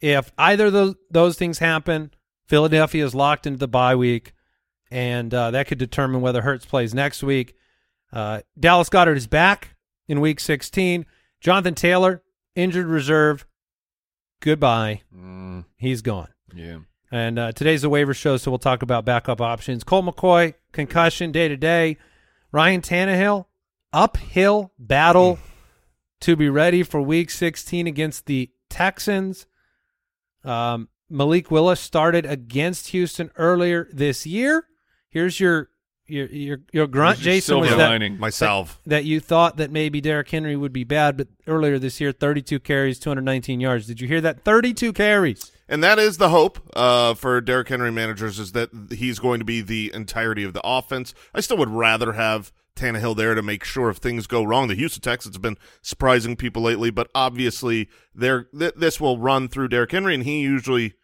if 0.00 0.32
either 0.38 0.66
of 0.66 0.72
those, 0.72 0.94
those 1.10 1.36
things 1.36 1.58
happen, 1.58 2.10
Philadelphia 2.46 3.04
is 3.04 3.14
locked 3.14 3.46
into 3.46 3.58
the 3.58 3.68
bye 3.68 3.94
week, 3.96 4.32
and 4.90 5.32
uh, 5.32 5.50
that 5.52 5.66
could 5.66 5.78
determine 5.78 6.20
whether 6.20 6.42
Hurts 6.42 6.66
plays 6.66 6.92
next 6.94 7.22
week. 7.22 7.56
Uh, 8.12 8.42
Dallas 8.58 8.88
Goedert 8.90 9.16
is 9.16 9.26
back 9.26 9.76
in 10.06 10.20
week 10.20 10.38
16. 10.40 11.06
Jonathan 11.40 11.74
Taylor, 11.74 12.22
injured 12.54 12.86
reserve. 12.86 13.46
Goodbye. 14.40 15.02
Mm, 15.14 15.64
He's 15.76 16.02
gone. 16.02 16.28
yeah. 16.54 16.78
And 17.10 17.38
uh, 17.38 17.52
today's 17.52 17.82
the 17.82 17.88
waiver 17.88 18.12
show, 18.12 18.36
so 18.36 18.50
we'll 18.50 18.58
talk 18.58 18.82
about 18.82 19.04
backup 19.04 19.40
options. 19.40 19.84
Colt 19.84 20.04
McCoy, 20.04 20.54
concussion 20.72 21.30
day 21.30 21.46
to 21.46 21.56
day. 21.56 21.96
Ryan 22.50 22.80
Tannehill, 22.80 23.46
uphill 23.92 24.72
battle 24.80 25.38
to 26.20 26.36
be 26.36 26.48
ready 26.48 26.82
for 26.82 27.00
week 27.00 27.30
16 27.30 27.86
against 27.86 28.26
the 28.26 28.50
Texans. 28.68 29.46
Um, 30.44 30.88
Malik 31.08 31.50
Willis 31.50 31.80
started 31.80 32.26
against 32.26 32.88
Houston 32.88 33.30
earlier 33.36 33.88
this 33.92 34.26
year. 34.26 34.66
Here's 35.08 35.38
your 35.38 35.70
your 36.06 36.26
your, 36.26 36.58
your 36.72 36.86
grunt, 36.86 37.18
your 37.18 37.24
Jason. 37.24 37.60
Was 37.60 37.70
that, 37.70 37.88
lining. 37.88 38.18
Myself. 38.18 38.80
that 38.86 39.04
you 39.04 39.20
thought 39.20 39.56
that 39.56 39.70
maybe 39.70 40.00
Derrick 40.00 40.30
Henry 40.30 40.56
would 40.56 40.72
be 40.72 40.84
bad, 40.84 41.16
but 41.16 41.28
earlier 41.46 41.78
this 41.78 42.00
year, 42.00 42.12
32 42.12 42.60
carries, 42.60 42.98
219 42.98 43.60
yards. 43.60 43.86
Did 43.86 44.00
you 44.00 44.08
hear 44.08 44.20
that? 44.20 44.44
32 44.44 44.92
carries. 44.92 45.52
And 45.68 45.82
that 45.82 45.98
is 45.98 46.18
the 46.18 46.28
hope 46.28 46.58
uh, 46.76 47.14
for 47.14 47.40
Derrick 47.40 47.68
Henry 47.68 47.90
managers 47.90 48.38
is 48.38 48.52
that 48.52 48.70
he's 48.90 49.18
going 49.18 49.38
to 49.38 49.46
be 49.46 49.62
the 49.62 49.90
entirety 49.94 50.44
of 50.44 50.52
the 50.52 50.60
offense. 50.62 51.14
I 51.34 51.40
still 51.40 51.56
would 51.56 51.70
rather 51.70 52.12
have 52.12 52.52
Tannehill 52.76 53.16
there 53.16 53.34
to 53.34 53.42
make 53.42 53.64
sure 53.64 53.88
if 53.90 53.98
things 53.98 54.26
go 54.26 54.42
wrong. 54.42 54.68
The 54.68 54.74
Houston 54.74 55.00
Texans 55.02 55.34
have 55.34 55.42
been 55.42 55.58
surprising 55.82 56.36
people 56.36 56.62
lately, 56.62 56.90
but 56.90 57.08
obviously 57.14 57.88
they're, 58.14 58.44
th- 58.58 58.74
this 58.76 59.00
will 59.00 59.18
run 59.18 59.48
through 59.48 59.68
Derrick 59.68 59.92
Henry, 59.92 60.14
and 60.14 60.22
he 60.24 60.40
usually, 60.40 60.94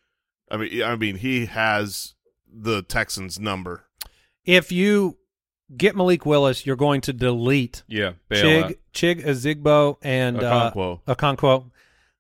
I 0.51 0.57
mean, 0.57 0.83
I 0.83 0.97
mean, 0.97 1.17
he 1.17 1.47
has 1.47 2.15
the 2.53 2.83
Texans 2.83 3.39
number. 3.39 3.85
If 4.45 4.73
you 4.73 5.19
get 5.77 5.95
Malik 5.95 6.27
Willis, 6.27 6.67
you're 6.67 6.75
going 6.77 7.01
to 7.03 7.13
delete 7.13 7.85
Yeah. 7.87 8.13
Bail 8.29 8.65
out. 8.65 8.73
Chig, 8.93 9.21
Chig 9.23 9.25
Azigbo 9.25 9.97
and 10.03 10.39
Okonkwo. 10.39 11.01
Uh, 11.07 11.15
Okonkwo. 11.15 11.71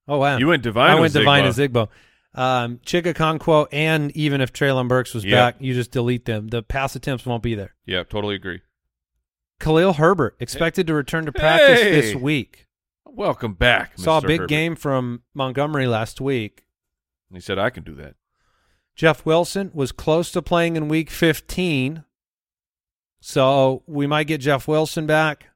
Oh 0.06 0.18
wow, 0.18 0.36
You 0.38 0.46
went 0.48 0.62
Divine. 0.62 0.90
I 0.90 1.00
went 1.00 1.12
Divine 1.12 1.44
Ozigbo. 1.44 1.88
Azigbo. 2.34 2.40
Um, 2.40 2.78
Chig 2.86 3.12
Okonkwo, 3.12 3.66
and 3.72 4.14
even 4.16 4.40
if 4.40 4.52
Treylon 4.52 4.86
Burks 4.86 5.12
was 5.14 5.24
Yeah. 5.24 5.34
back, 5.50 5.56
you 5.60 5.74
just 5.74 5.90
delete 5.90 6.24
them. 6.26 6.46
The 6.48 6.62
pass 6.62 6.94
attempts 6.94 7.26
won't 7.26 7.42
be 7.42 7.56
there. 7.56 7.74
Yeah, 7.86 8.04
totally 8.04 8.36
agree. 8.36 8.60
Khalil 9.60 9.94
Herbert 9.94 10.36
expected 10.40 10.86
to 10.88 10.94
return 10.94 11.26
to 11.26 11.32
practice 11.32 11.80
Hey! 11.80 11.92
this 12.00 12.14
week. 12.14 12.66
Welcome 13.06 13.54
back. 13.54 13.92
Saw 13.98 14.18
a 14.18 14.22
big 14.22 14.40
Herbert. 14.40 14.48
game 14.48 14.76
from 14.76 15.22
Montgomery 15.34 15.86
last 15.86 16.20
week. 16.20 16.64
He 17.32 17.40
said 17.40 17.58
I 17.58 17.70
can 17.70 17.82
do 17.84 17.94
that. 17.96 18.14
Jeff 18.96 19.24
Wilson 19.24 19.70
was 19.74 19.92
close 19.92 20.30
to 20.32 20.42
playing 20.42 20.76
in 20.76 20.88
week 20.88 21.10
15. 21.10 22.04
So 23.20 23.82
we 23.86 24.06
might 24.06 24.24
get 24.26 24.40
Jeff 24.40 24.66
Wilson 24.66 25.06
back. 25.06 25.46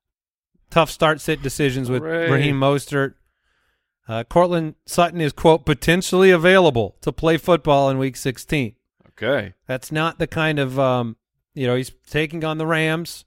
Tough 0.70 0.90
start 0.90 1.20
sit 1.20 1.42
decisions 1.42 1.88
with 1.90 2.02
Hooray. 2.02 2.30
Raheem 2.30 2.58
Mostert. 2.58 3.14
Uh, 4.06 4.22
Courtland 4.24 4.74
Sutton 4.86 5.20
is 5.20 5.32
quote 5.32 5.64
potentially 5.64 6.30
available 6.30 6.96
to 7.00 7.10
play 7.12 7.38
football 7.38 7.88
in 7.88 7.98
Week 7.98 8.16
16. 8.16 8.74
Okay. 9.10 9.54
That's 9.66 9.90
not 9.90 10.18
the 10.18 10.26
kind 10.26 10.58
of 10.58 10.78
um, 10.78 11.16
you 11.54 11.66
know 11.66 11.76
he's 11.76 11.92
taking 12.10 12.44
on 12.44 12.58
the 12.58 12.66
Rams, 12.66 13.24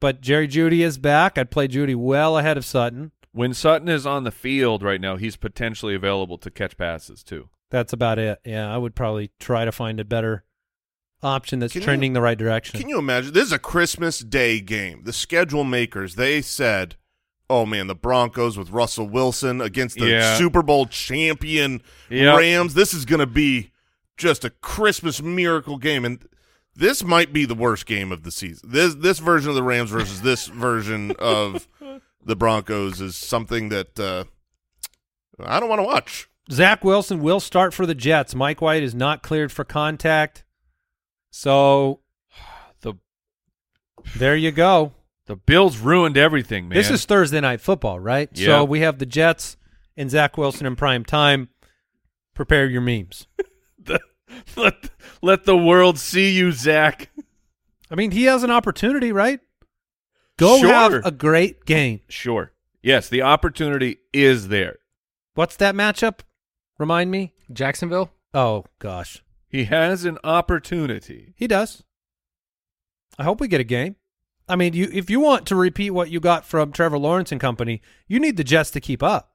but 0.00 0.20
Jerry 0.20 0.48
Jeudy 0.48 0.80
is 0.80 0.98
back. 0.98 1.38
I'd 1.38 1.50
play 1.50 1.68
Jeudy 1.68 1.94
well 1.94 2.36
ahead 2.38 2.56
of 2.56 2.64
Sutton. 2.64 3.12
When 3.32 3.54
Sutton 3.54 3.88
is 3.88 4.06
on 4.06 4.24
the 4.24 4.32
field 4.32 4.82
right 4.82 5.00
now, 5.00 5.16
he's 5.16 5.36
potentially 5.36 5.94
available 5.94 6.36
to 6.38 6.50
catch 6.50 6.76
passes 6.76 7.22
too. 7.22 7.48
That's 7.70 7.92
about 7.92 8.18
it. 8.18 8.40
Yeah, 8.44 8.72
I 8.72 8.76
would 8.76 8.96
probably 8.96 9.30
try 9.38 9.64
to 9.64 9.70
find 9.72 10.00
a 10.00 10.04
better 10.04 10.42
option 11.22 11.58
that's 11.60 11.72
Can 11.74 11.82
you- 11.82 11.84
trending 11.86 12.12
the 12.14 12.20
right 12.20 12.38
direction. 12.38 12.80
Can 12.80 12.88
you 12.88 12.98
imagine? 12.98 13.32
This 13.32 13.44
is 13.44 13.52
a 13.52 13.58
Christmas 13.58 14.18
Day 14.20 14.60
game. 14.60 15.02
The 15.04 15.12
schedule 15.12 15.62
makers 15.64 16.14
they 16.16 16.40
said, 16.42 16.96
"Oh 17.48 17.66
man, 17.66 17.86
the 17.86 17.94
Broncos 17.94 18.56
with 18.58 18.70
Russell 18.70 19.08
Wilson 19.08 19.60
against 19.60 19.98
the 19.98 20.08
Yeah. 20.08 20.36
Super 20.36 20.62
Bowl 20.62 20.86
champion 20.86 21.82
Yep. 22.08 22.38
Rams. 22.38 22.74
This 22.74 22.92
is 22.94 23.04
going 23.04 23.20
to 23.20 23.26
be 23.26 23.70
just 24.16 24.44
a 24.44 24.50
Christmas 24.50 25.22
miracle 25.22 25.76
game." 25.78 26.04
And 26.04 26.26
this 26.74 27.04
might 27.04 27.32
be 27.32 27.44
the 27.44 27.54
worst 27.54 27.86
game 27.86 28.12
of 28.12 28.22
the 28.22 28.30
season. 28.30 28.70
This 28.70 28.94
this 28.94 29.18
version 29.18 29.50
of 29.50 29.54
the 29.56 29.62
Rams 29.62 29.90
versus 29.90 30.22
this 30.22 30.46
version 30.48 31.12
of 31.18 31.66
the 32.24 32.36
Broncos 32.36 33.00
is 33.00 33.16
something 33.16 33.68
that 33.70 33.98
uh, 33.98 34.24
I 35.42 35.60
don't 35.60 35.68
want 35.68 35.80
to 35.80 35.84
watch. 35.86 36.28
Zach 36.50 36.82
Wilson 36.84 37.20
will 37.22 37.40
start 37.40 37.72
for 37.72 37.86
the 37.86 37.94
Jets. 37.94 38.34
Mike 38.34 38.60
White 38.60 38.82
is 38.82 38.94
not 38.94 39.22
cleared 39.22 39.52
for 39.52 39.64
contact. 39.64 40.44
So 41.30 42.00
The 42.80 42.94
there 44.16 44.36
you 44.36 44.50
go. 44.50 44.92
the 45.26 45.36
Bills 45.36 45.78
ruined 45.78 46.16
everything, 46.16 46.68
man. 46.68 46.76
This 46.76 46.90
is 46.90 47.04
Thursday 47.04 47.40
night 47.40 47.60
football, 47.60 48.00
right? 48.00 48.28
Yeah. 48.32 48.46
So 48.46 48.64
we 48.64 48.80
have 48.80 48.98
the 48.98 49.06
Jets 49.06 49.56
and 49.96 50.10
Zach 50.10 50.36
Wilson 50.38 50.66
in 50.66 50.76
prime 50.76 51.04
time. 51.04 51.50
Prepare 52.34 52.66
your 52.66 52.80
memes. 52.80 53.26
let 54.56 54.90
let 55.22 55.44
the 55.44 55.56
world 55.56 55.98
see 55.98 56.30
you, 56.30 56.52
Zach. 56.52 57.10
I 57.90 57.94
mean, 57.94 58.10
he 58.12 58.24
has 58.24 58.42
an 58.42 58.50
opportunity, 58.50 59.12
right? 59.12 59.40
Go 60.38 60.58
Sure. 60.60 60.68
have 60.72 60.92
a 61.04 61.10
great 61.10 61.64
game. 61.66 62.00
Sure. 62.08 62.52
Yes, 62.82 63.08
the 63.08 63.22
opportunity 63.22 63.98
is 64.12 64.48
there. 64.48 64.76
What's 65.34 65.56
that 65.56 65.74
matchup? 65.74 66.20
Remind 66.78 67.10
me. 67.10 67.34
Jacksonville. 67.52 68.10
Oh 68.32 68.64
gosh, 68.78 69.22
He 69.48 69.64
has 69.64 70.04
an 70.04 70.18
opportunity. 70.24 71.34
he 71.36 71.46
does. 71.46 71.82
I 73.18 73.24
hope 73.24 73.40
we 73.40 73.48
get 73.48 73.60
a 73.60 73.64
game. 73.64 73.96
I 74.48 74.56
mean, 74.56 74.72
you 74.72 74.88
if 74.92 75.10
you 75.10 75.20
want 75.20 75.46
to 75.48 75.56
repeat 75.56 75.90
what 75.90 76.10
you 76.10 76.20
got 76.20 76.44
from 76.46 76.72
Trevor 76.72 76.98
Lawrence 76.98 77.32
and 77.32 77.40
company, 77.40 77.82
you 78.08 78.18
need 78.18 78.36
the 78.36 78.44
Jets 78.44 78.70
to 78.72 78.80
keep 78.80 79.02
up, 79.02 79.34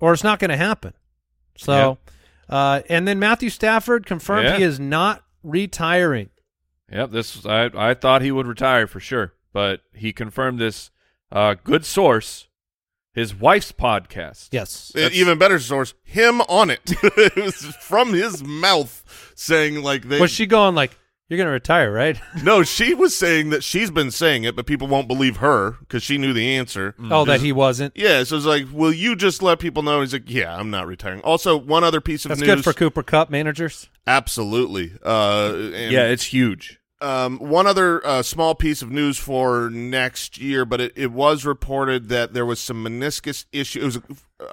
or 0.00 0.12
it's 0.12 0.24
not 0.24 0.38
going 0.38 0.50
to 0.50 0.56
happen. 0.56 0.94
So, 1.56 1.98
uh, 2.48 2.82
and 2.88 3.06
then 3.06 3.18
Matthew 3.18 3.50
Stafford 3.50 4.06
confirmed 4.06 4.44
Yeah. 4.46 4.56
he 4.58 4.62
is 4.62 4.78
not 4.80 5.24
retiring. 5.42 6.30
Yep, 6.90 7.10
this 7.10 7.44
I 7.44 7.70
I 7.74 7.94
thought 7.94 8.22
he 8.22 8.32
would 8.32 8.46
retire 8.46 8.86
for 8.86 9.00
sure, 9.00 9.34
but 9.52 9.82
he 9.92 10.12
confirmed 10.12 10.58
this 10.58 10.90
uh 11.30 11.54
good 11.62 11.84
source, 11.84 12.48
his 13.12 13.34
wife's 13.34 13.72
podcast. 13.72 14.48
Yes. 14.52 14.92
An 14.94 15.10
even 15.12 15.36
better 15.38 15.58
source, 15.58 15.92
him 16.02 16.40
on 16.42 16.70
it. 16.70 16.80
it 17.02 17.36
was 17.36 17.56
from 17.80 18.14
his 18.14 18.42
mouth 18.42 19.32
saying 19.36 19.82
like 19.82 20.08
they 20.08 20.18
Was 20.20 20.30
she 20.30 20.46
going 20.46 20.74
like, 20.74 20.96
"You're 21.28 21.36
going 21.36 21.46
to 21.46 21.52
retire, 21.52 21.92
right?" 21.92 22.20
No, 22.42 22.62
she 22.62 22.94
was 22.94 23.16
saying 23.16 23.50
that 23.50 23.62
she's 23.62 23.90
been 23.90 24.10
saying 24.10 24.44
it, 24.44 24.56
but 24.56 24.66
people 24.66 24.86
won't 24.88 25.08
believe 25.08 25.38
her 25.38 25.72
because 25.80 26.02
she 26.02 26.18
knew 26.18 26.32
the 26.32 26.56
answer. 26.56 26.94
oh, 27.10 27.24
that 27.24 27.40
he 27.40 27.52
wasn't. 27.52 27.96
Yeah, 27.96 28.24
so 28.24 28.36
it's 28.36 28.46
like, 28.46 28.66
will 28.72 28.92
you 28.92 29.16
just 29.16 29.42
let 29.42 29.58
people 29.58 29.82
know? 29.82 30.00
He's 30.00 30.12
like, 30.12 30.30
yeah, 30.30 30.56
I'm 30.56 30.70
not 30.70 30.86
retiring. 30.86 31.20
Also, 31.22 31.56
one 31.56 31.84
other 31.84 32.00
piece 32.00 32.24
of 32.24 32.30
That's 32.30 32.40
news. 32.40 32.48
good 32.56 32.64
for 32.64 32.72
Cooper 32.72 33.02
Kupp 33.02 33.30
managers. 33.30 33.88
Absolutely. 34.06 34.92
Uh, 35.04 35.52
and, 35.54 35.92
Yeah, 35.92 36.04
it's 36.04 36.24
huge. 36.24 36.77
Um, 37.00 37.38
one 37.38 37.68
other 37.68 38.04
uh, 38.04 38.22
small 38.22 38.56
piece 38.56 38.82
of 38.82 38.90
news 38.90 39.18
for 39.18 39.70
next 39.70 40.36
year, 40.38 40.64
but 40.64 40.80
it, 40.80 40.92
it 40.96 41.12
was 41.12 41.44
reported 41.44 42.08
that 42.08 42.32
there 42.34 42.44
was 42.44 42.58
some 42.58 42.84
meniscus 42.84 43.44
issue. 43.52 43.80
It 43.80 43.84
was 43.84 43.96
a, 43.96 44.02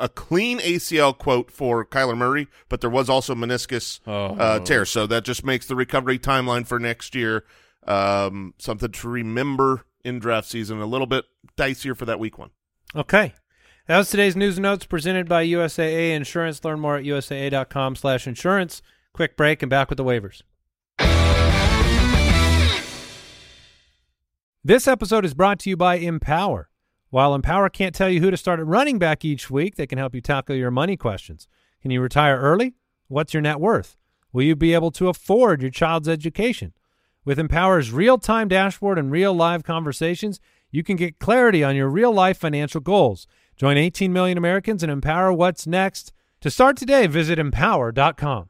a 0.01 0.10
clean 0.10 0.60
ACL 0.60 1.17
quote 1.17 1.49
for 1.49 1.84
Kyler 1.84 2.15
Murray, 2.15 2.47
but 2.69 2.81
there 2.81 2.89
was 2.89 3.10
also 3.10 3.34
meniscus 3.34 3.99
Oh. 4.05 4.36
uh, 4.36 4.60
tear. 4.60 4.86
So 4.86 5.08
that 5.08 5.23
just 5.23 5.43
makes 5.43 5.65
the 5.65 5.75
recovery 5.75 6.19
timeline 6.19 6.67
for 6.67 6.77
next 6.79 7.15
year 7.15 7.45
um, 7.88 8.53
something 8.60 8.91
to 8.91 9.10
remember 9.10 9.86
in 10.03 10.19
draft 10.19 10.47
season. 10.47 10.79
A 10.79 10.86
little 10.86 11.08
bit 11.08 11.25
dicier 11.58 11.97
for 11.97 12.05
that 12.05 12.19
week 12.19 12.38
one. 12.38 12.51
Okay. 12.95 13.34
That 13.88 13.97
was 13.97 14.10
today's 14.12 14.36
news 14.36 14.60
notes 14.60 14.86
presented 14.86 15.27
by 15.27 15.45
USAA 15.47 16.12
Insurance. 16.15 16.63
Learn 16.63 16.79
more 16.79 16.97
at 16.97 17.03
usaa.com 17.05 17.95
slash 17.95 18.27
insurance. 18.27 18.84
Quick 19.13 19.36
break 19.36 19.63
and 19.63 19.69
back 19.69 19.89
with 19.89 19.97
the 19.97 20.03
waivers. 20.03 20.41
This 24.67 24.88
episode 24.88 25.25
is 25.25 25.36
brought 25.36 25.60
to 25.60 25.69
you 25.69 25.78
by 25.78 25.97
Empower. 25.97 26.69
While 27.12 27.36
Empower 27.36 27.69
can't 27.69 27.93
tell 27.93 28.10
you 28.10 28.19
who 28.19 28.32
to 28.32 28.36
start 28.36 28.60
at 28.60 28.65
running 28.65 28.97
back 28.97 29.23
each 29.23 29.51
week, 29.51 29.75
they 29.75 29.86
can 29.86 29.99
help 29.99 30.15
you 30.15 30.21
tackle 30.21 30.56
your 30.56 30.71
money 30.71 30.97
questions. 30.97 31.47
Can 31.84 31.91
you 31.91 32.01
retire 32.01 32.39
early? 32.39 32.73
What's 33.08 33.32
your 33.32 33.41
net 33.41 33.60
worth? 33.60 33.95
Will 34.34 34.41
you 34.41 34.56
be 34.56 34.73
able 34.73 34.89
to 34.93 35.08
afford 35.08 35.62
your 35.62 35.69
child's 35.69 36.10
education? 36.10 36.73
With 37.23 37.38
Empower's 37.38 37.91
real 37.91 38.17
time 38.17 38.47
dashboard 38.47 38.97
and 38.97 39.12
real 39.12 39.36
live 39.36 39.63
conversations, 39.63 40.39
you 40.71 40.82
can 40.84 40.95
get 40.95 41.19
clarity 41.19 41.63
on 41.63 41.75
your 41.75 41.88
real 41.88 42.12
life 42.12 42.39
financial 42.39 42.82
goals. 42.82 43.28
Join 43.56 43.78
18 43.78 44.12
million 44.12 44.36
Americans 44.36 44.82
and 44.82 44.91
empower 44.91 45.32
what's 45.32 45.67
next. 45.67 46.12
To 46.41 46.49
start 46.49 46.75
today, 46.75 47.06
visit 47.06 47.38
empower.com. 47.38 48.49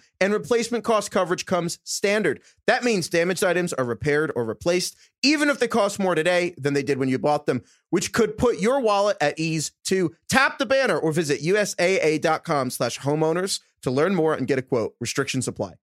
and 0.21 0.31
replacement 0.31 0.83
cost 0.83 1.09
coverage 1.11 1.45
comes 1.45 1.79
standard. 1.83 2.41
That 2.67 2.83
means 2.83 3.09
damaged 3.09 3.43
items 3.43 3.73
are 3.73 3.83
repaired 3.83 4.31
or 4.35 4.45
replaced, 4.45 4.95
even 5.23 5.49
if 5.49 5.59
they 5.59 5.67
cost 5.67 5.99
more 5.99 6.13
today 6.15 6.53
than 6.57 6.75
they 6.75 6.83
did 6.83 6.99
when 6.99 7.09
you 7.09 7.17
bought 7.17 7.47
them, 7.47 7.63
which 7.89 8.13
could 8.13 8.37
put 8.37 8.59
your 8.59 8.79
wallet 8.79 9.17
at 9.19 9.37
ease 9.39 9.71
too. 9.83 10.15
Tap 10.29 10.59
the 10.59 10.65
banner 10.65 10.97
or 10.97 11.11
visit 11.11 11.41
USAA.com 11.41 12.69
slash 12.69 12.99
homeowners 12.99 13.59
to 13.81 13.89
learn 13.89 14.13
more 14.13 14.35
and 14.35 14.47
get 14.47 14.59
a 14.59 14.61
quote. 14.61 14.93
Restrictions 14.99 15.47
apply. 15.47 15.73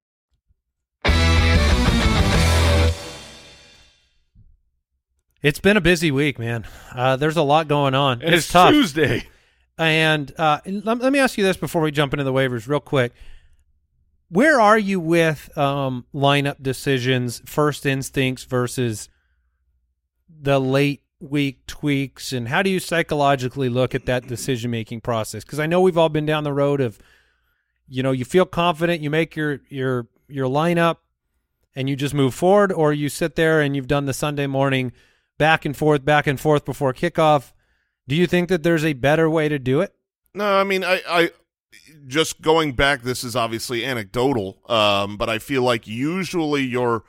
It's 5.40 5.60
been 5.60 5.76
a 5.76 5.80
busy 5.80 6.10
week, 6.10 6.38
man. 6.38 6.66
Uh, 6.92 7.16
there's 7.16 7.36
a 7.36 7.42
lot 7.42 7.68
going 7.68 7.94
on. 7.94 8.22
And 8.22 8.34
it's, 8.34 8.44
it's, 8.44 8.52
tough. 8.52 8.70
Tuesday. 8.70 9.26
And 9.78 10.32
uh, 10.36 10.60
let, 10.66 10.98
let 10.98 11.12
me 11.12 11.20
ask 11.20 11.38
you 11.38 11.44
this 11.44 11.56
before 11.56 11.82
we 11.82 11.92
jump 11.92 12.12
into 12.12 12.24
the 12.24 12.32
waivers, 12.32 12.66
real 12.66 12.80
quick. 12.80 13.12
Where 14.30 14.60
are 14.60 14.78
you 14.78 15.00
with 15.00 15.56
um, 15.56 16.04
lineup 16.14 16.62
decisions, 16.62 17.40
first 17.46 17.86
instincts 17.86 18.44
versus 18.44 19.08
the 20.28 20.60
late 20.60 21.02
week 21.20 21.66
tweaks, 21.66 22.32
and 22.32 22.48
how 22.48 22.62
do 22.62 22.70
you 22.70 22.78
psychologically 22.78 23.68
look 23.68 23.94
at 23.94 24.06
that 24.06 24.26
decision 24.26 24.70
making 24.70 25.00
process? 25.00 25.44
Because 25.44 25.58
I 25.58 25.66
know 25.66 25.80
we've 25.80 25.98
all 25.98 26.10
been 26.10 26.26
down 26.26 26.44
the 26.44 26.52
road 26.52 26.80
of, 26.80 26.98
you 27.88 28.02
know, 28.02 28.12
you 28.12 28.24
feel 28.24 28.44
confident, 28.44 29.00
you 29.00 29.10
make 29.10 29.34
your 29.34 29.60
your 29.68 30.08
your 30.28 30.46
lineup, 30.46 30.96
and 31.74 31.88
you 31.88 31.96
just 31.96 32.14
move 32.14 32.34
forward, 32.34 32.70
or 32.70 32.92
you 32.92 33.08
sit 33.08 33.34
there 33.34 33.60
and 33.60 33.74
you've 33.74 33.88
done 33.88 34.04
the 34.04 34.12
Sunday 34.12 34.46
morning 34.46 34.92
back 35.38 35.64
and 35.64 35.76
forth, 35.76 36.04
back 36.04 36.26
and 36.26 36.38
forth 36.38 36.64
before 36.64 36.92
kickoff. 36.92 37.52
Do 38.06 38.14
you 38.14 38.26
think 38.26 38.48
that 38.48 38.62
there's 38.62 38.84
a 38.84 38.92
better 38.92 39.28
way 39.28 39.48
to 39.48 39.58
do 39.58 39.80
it? 39.80 39.94
No, 40.34 40.44
I 40.44 40.64
mean, 40.64 40.84
I, 40.84 41.00
I 41.08 41.30
just 42.06 42.40
going 42.40 42.72
back. 42.72 43.02
This 43.02 43.24
is 43.24 43.36
obviously 43.36 43.84
anecdotal, 43.84 44.58
um, 44.68 45.16
but 45.16 45.28
I 45.28 45.38
feel 45.38 45.62
like 45.62 45.86
usually 45.86 46.62
your 46.62 47.04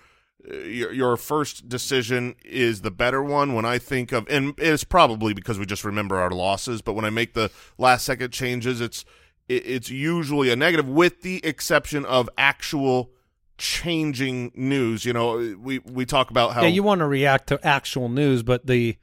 your 0.48 0.92
your 0.92 1.18
first 1.18 1.70
decision 1.70 2.36
is 2.44 2.82
the 2.82 2.92
better 2.92 3.22
one. 3.22 3.54
When 3.54 3.66
I 3.66 3.78
think 3.78 4.12
of, 4.12 4.28
and 4.30 4.54
it's 4.58 4.84
probably 4.84 5.34
because 5.34 5.60
we 5.60 5.66
just 5.66 5.84
remember 5.84 6.20
our 6.20 6.32
losses. 6.32 6.82
But 6.82 6.94
when 6.94 7.06
I 7.06 7.10
make 7.10 7.34
the 7.34 7.52
last 7.78 8.06
second 8.06 8.32
changes, 8.32 8.82
it's 8.82 9.06
it's 9.48 9.90
usually 9.90 10.52
a 10.52 10.56
negative, 10.56 10.88
with 10.88 11.22
the 11.22 11.44
exception 11.46 12.06
of 12.06 12.30
actual 12.38 13.12
changing 13.58 14.52
news. 14.56 15.06
You 15.06 15.14
know, 15.14 15.56
we 15.60 15.80
we 15.80 16.06
talk 16.06 16.30
about 16.30 16.54
how 16.54 16.62
yeah, 16.62 16.70
you 16.70 16.84
want 16.84 17.00
to 17.00 17.08
react 17.08 17.48
to 17.48 17.66
actual 17.66 18.10
news, 18.10 18.44
but 18.44 18.66
the 18.68 18.98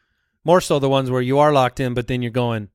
more 0.45 0.61
so 0.61 0.79
the 0.79 0.89
ones 0.89 1.11
where 1.11 1.23
you 1.23 1.39
are 1.39 1.53
locked 1.53 1.81
in, 1.81 1.95
but 1.95 2.07
then 2.07 2.23
you're 2.23 2.31
going, 2.31 2.71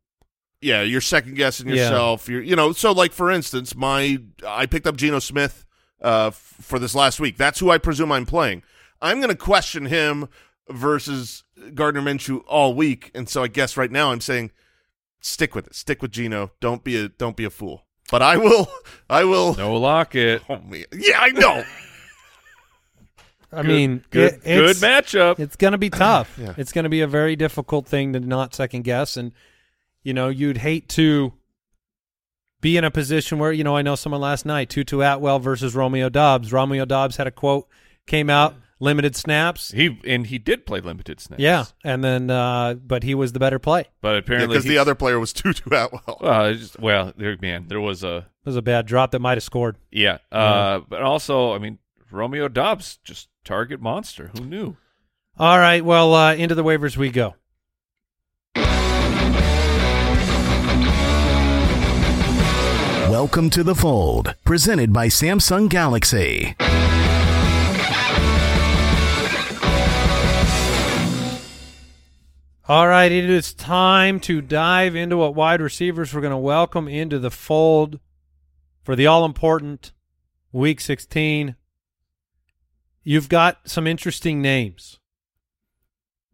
yeah, 0.61 0.81
you're 0.83 1.01
second 1.01 1.35
guessing 1.35 1.67
Yeah. 1.67 1.75
yourself. 1.75 2.29
You're, 2.29 2.41
you 2.41 2.55
know, 2.55 2.71
so 2.71 2.91
like 2.91 3.11
for 3.11 3.31
instance, 3.31 3.75
my 3.75 4.19
I 4.47 4.65
picked 4.65 4.87
up 4.87 4.95
Geno 4.95 5.19
Smith 5.19 5.65
uh, 6.01 6.27
f- 6.27 6.35
for 6.61 6.79
this 6.79 6.95
last 6.95 7.19
week. 7.19 7.37
That's 7.37 7.59
who 7.59 7.69
I 7.71 7.77
presume 7.77 8.11
I'm 8.11 8.25
playing. 8.25 8.63
I'm 9.01 9.17
going 9.17 9.29
to 9.29 9.35
question 9.35 9.85
him 9.87 10.27
versus 10.69 11.43
Gardner 11.73 12.01
Minshew 12.01 12.43
all 12.47 12.73
week, 12.75 13.11
and 13.15 13.27
so 13.27 13.43
I 13.43 13.47
guess 13.47 13.75
right 13.77 13.91
now 13.91 14.11
I'm 14.11 14.21
saying 14.21 14.51
stick 15.19 15.55
with 15.55 15.67
it. 15.67 15.75
Stick 15.75 16.01
with 16.01 16.11
Geno. 16.11 16.51
Don't 16.59 16.83
be 16.83 16.97
a 16.97 17.09
don't 17.09 17.35
be 17.35 17.43
a 17.45 17.49
fool. 17.49 17.85
But 18.11 18.21
I 18.21 18.37
will. 18.37 18.67
I 19.09 19.23
will. 19.23 19.55
No 19.55 19.75
Lockett. 19.77 20.43
Oh 20.49 20.59
man. 20.59 20.85
Yeah, 20.93 21.19
I 21.19 21.29
know. 21.29 21.63
I 23.53 23.63
mean, 23.63 24.03
Good, 24.11 24.35
it- 24.35 24.43
good 24.43 24.77
matchup. 24.77 25.39
It's 25.39 25.55
going 25.57 25.73
to 25.73 25.77
be 25.77 25.89
tough. 25.89 26.37
Yeah. 26.39 26.53
It's 26.57 26.71
going 26.71 26.83
to 26.83 26.89
be 26.89 27.01
a 27.01 27.07
very 27.07 27.35
difficult 27.35 27.85
thing 27.85 28.13
to 28.13 28.19
not 28.21 28.55
second 28.55 28.83
guess. 28.83 29.17
And, 29.17 29.33
you 30.03 30.13
know, 30.13 30.29
you'd 30.29 30.57
hate 30.57 30.89
to 30.89 31.33
be 32.61 32.77
in 32.77 32.83
a 32.83 32.91
position 32.91 33.39
where, 33.39 33.51
you 33.51 33.63
know, 33.63 33.75
I 33.75 33.81
know 33.81 33.95
someone 33.95 34.21
last 34.21 34.45
night, 34.45 34.69
Tutu 34.69 35.01
Atwell 35.01 35.39
versus 35.39 35.75
Romeo 35.75 36.09
Doubs. 36.09 36.53
Romeo 36.53 36.85
Doubs 36.85 37.17
had 37.17 37.27
a 37.27 37.31
quote, 37.31 37.67
came 38.05 38.29
out, 38.29 38.55
limited 38.79 39.15
snaps. 39.15 39.71
He 39.71 39.99
and 40.05 40.27
he 40.27 40.37
did 40.37 40.65
play 40.65 40.79
limited 40.79 41.19
snaps. 41.19 41.41
Yeah. 41.41 41.65
And 41.83 42.03
then, 42.03 42.29
uh, 42.29 42.75
but 42.75 43.03
he 43.03 43.15
was 43.15 43.33
the 43.33 43.39
better 43.39 43.59
play. 43.59 43.85
But 44.01 44.17
apparently 44.17 44.55
Because 44.55 44.65
the 44.65 44.77
other 44.77 44.95
player 44.95 45.19
was 45.19 45.33
Tutu 45.33 45.63
Atwell. 45.73 46.17
Well, 46.21 46.53
just, 46.53 46.79
well, 46.79 47.13
there, 47.17 47.35
man, 47.41 47.65
there 47.67 47.81
was 47.81 48.03
a 48.03 48.27
was 48.45 48.55
a 48.55 48.61
bad 48.61 48.85
drop 48.85 49.11
that 49.11 49.19
might 49.19 49.37
have 49.37 49.43
scored. 49.43 49.77
yeah, 49.91 50.17
uh, 50.31 50.79
but 50.87 51.01
also, 51.03 51.53
I 51.53 51.59
mean, 51.59 51.77
Romeo 52.11 52.47
Doubs 52.47 52.97
just 53.03 53.29
target 53.43 53.79
monster. 53.81 54.31
Who 54.37 54.45
knew? 54.45 54.77
All 55.37 55.57
right. 55.57 55.83
Well, 55.85 56.13
uh, 56.13 56.33
into 56.35 56.55
the 56.55 56.63
waivers 56.63 56.97
we 56.97 57.09
go. 57.09 57.35
Welcome 63.21 63.51
to 63.51 63.63
the 63.63 63.75
fold, 63.75 64.33
presented 64.45 64.91
by 64.91 65.05
Samsung 65.05 65.69
Galaxy. 65.69 66.55
All 72.67 72.87
right, 72.87 73.11
it 73.11 73.29
is 73.29 73.53
time 73.53 74.19
to 74.21 74.41
dive 74.41 74.95
into 74.95 75.17
what 75.17 75.35
wide 75.35 75.61
receivers 75.61 76.15
we're 76.15 76.21
going 76.21 76.31
to 76.31 76.37
welcome 76.37 76.87
into 76.87 77.19
the 77.19 77.29
fold 77.29 77.99
for 78.81 78.95
the 78.95 79.05
all 79.05 79.23
important 79.23 79.91
Week 80.51 80.81
16. 80.81 81.55
You've 83.03 83.29
got 83.29 83.69
some 83.69 83.85
interesting 83.85 84.41
names. 84.41 84.97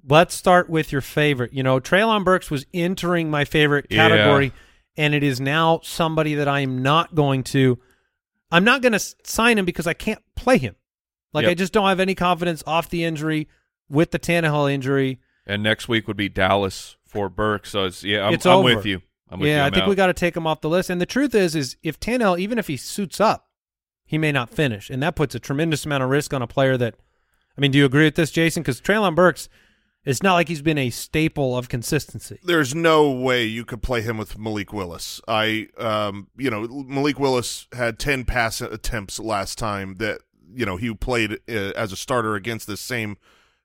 Let's 0.07 0.35
start 0.35 0.69
with 0.69 0.93
your 0.93 1.01
favorite. 1.01 1.51
You 1.51 1.63
know, 1.63 1.81
Treylon 1.81 2.23
Burks 2.23 2.49
was 2.49 2.65
entering 2.73 3.29
my 3.29 3.43
favorite 3.43 3.87
Yeah. 3.89 4.51
And 4.97 5.13
it 5.13 5.23
is 5.23 5.39
now 5.39 5.79
somebody 5.83 6.35
that 6.35 6.47
I'm 6.47 6.81
not 6.81 7.15
going 7.15 7.43
to. 7.45 7.79
I'm 8.51 8.63
not 8.63 8.81
going 8.81 8.93
to 8.93 8.99
sign 9.23 9.57
him 9.57 9.65
because 9.65 9.87
I 9.87 9.93
can't 9.93 10.21
play 10.35 10.57
him. 10.57 10.75
Like 11.33 11.43
Yep. 11.43 11.51
I 11.51 11.53
just 11.53 11.73
don't 11.73 11.87
have 11.87 11.99
any 11.99 12.15
confidence 12.15 12.63
off 12.65 12.89
the 12.89 13.03
injury 13.03 13.47
with 13.89 14.11
the 14.11 14.19
Tannehill 14.19 14.71
injury. 14.71 15.19
And 15.45 15.61
next 15.61 15.87
week 15.87 16.07
would 16.07 16.17
be 16.17 16.29
Dallas 16.29 16.95
for 17.05 17.29
Burke. 17.29 17.65
So 17.65 17.85
it's 17.85 18.03
yeah, 18.03 18.25
I'm, 18.25 18.33
It's 18.33 18.45
I'm 18.45 18.63
with 18.63 18.85
you. 18.85 19.01
I'm 19.29 19.39
with 19.39 19.49
yeah, 19.49 19.63
you. 19.63 19.67
I 19.67 19.69
think 19.69 19.83
out. 19.83 19.89
we 19.89 19.95
got 19.95 20.07
to 20.07 20.13
take 20.13 20.35
him 20.35 20.47
off 20.47 20.61
the 20.61 20.69
list. 20.69 20.89
And 20.89 21.01
the 21.01 21.05
truth 21.05 21.35
is, 21.35 21.55
is 21.55 21.75
if 21.83 21.99
Tannehill, 21.99 22.39
even 22.39 22.57
if 22.57 22.67
he 22.67 22.77
suits 22.77 23.19
up, 23.19 23.47
he 24.05 24.17
may 24.17 24.31
not 24.31 24.49
finish, 24.49 24.89
and 24.89 25.03
that 25.03 25.15
puts 25.15 25.35
a 25.35 25.39
tremendous 25.39 25.85
amount 25.85 26.01
of 26.01 26.09
risk 26.09 26.33
on 26.33 26.41
a 26.41 26.47
player 26.47 26.77
that. 26.77 26.95
I 27.57 27.61
mean, 27.61 27.71
do 27.71 27.77
you 27.77 27.85
agree 27.85 28.05
with 28.05 28.15
this, 28.15 28.31
Jason? 28.31 28.61
Because 28.61 28.79
Treylon 28.79 29.15
Burks, 29.15 29.49
it's 30.07 30.23
not 30.23 30.35
like 30.35 30.47
he's 30.47 30.61
been 30.61 30.77
a 30.77 30.89
staple 30.89 31.57
of 31.57 31.67
consistency. 31.67 32.39
There's 32.41 32.73
no 32.73 33.11
way 33.11 33.43
you 33.43 33.65
could 33.65 33.81
play 33.81 34.01
him 34.01 34.17
with 34.17 34.39
Malik 34.39 34.71
Willis. 34.71 35.19
I, 35.27 35.67
um, 35.77 36.29
you 36.37 36.49
know, 36.49 36.65
Malik 36.67 37.19
Willis 37.19 37.67
had 37.73 37.99
ten 37.99 38.23
pass 38.23 38.61
attempts 38.61 39.19
last 39.19 39.57
time 39.57 39.95
that 39.95 40.21
you 40.53 40.65
know 40.65 40.77
he 40.77 40.93
played 40.93 41.33
uh, 41.49 41.73
as 41.75 41.91
a 41.91 41.97
starter 41.97 42.35
against 42.35 42.67
this 42.67 42.79
same 42.79 43.17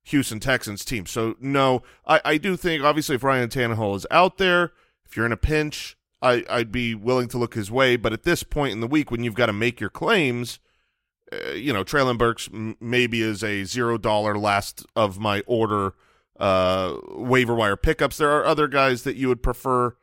Houston 0.05 0.41
Texans 0.41 0.85
team. 0.85 1.07
So 1.07 1.37
no, 1.39 1.83
I, 2.07 2.21
I 2.25 2.39
do 2.39 2.57
think 2.57 2.83
obviously 2.83 3.15
if 3.15 3.23
Ryan 3.23 3.49
Tannehill 3.49 3.95
is 3.95 4.07
out 4.11 4.39
there, 4.39 4.73
if 5.07 5.17
you're 5.17 5.27
in 5.27 5.33
a 5.33 5.37
pinch, 5.37 5.97
I, 6.21 6.45
I'd 6.51 6.73
be 6.73 6.95
willing 6.95 7.29
to 7.29 7.39
look 7.39 7.55
his 7.55 7.71
way. 7.71 7.95
But 7.97 8.13
at 8.13 8.25
this 8.25 8.43
point 8.43 8.73
in 8.73 8.81
the 8.81 8.89
week, 8.89 9.13
when 9.13 9.23
you've 9.23 9.35
got 9.35 9.47
to 9.47 9.53
make 9.53 9.79
your 9.79 9.91
claims, 9.91 10.59
uh, 11.33 11.53
you 11.53 11.73
know, 11.73 11.85
Treylon 11.85 12.19
Burks 12.19 12.49
maybe 12.53 13.23
is 13.23 13.45
a 13.45 13.63
zero 13.63 13.97
dollar 13.97 14.37
last 14.37 14.85
of 14.97 15.21
my 15.21 15.45
order 15.47 15.95
uh, 16.43 16.97
waiver 17.09 17.55
wire 17.55 17.77
pickups. 17.77 18.19
There 18.19 18.31
are 18.31 18.45
other 18.45 18.67
guys 18.67 19.05
that 19.05 19.15
you 19.15 19.29
would 19.29 19.43
prefer 19.43 19.95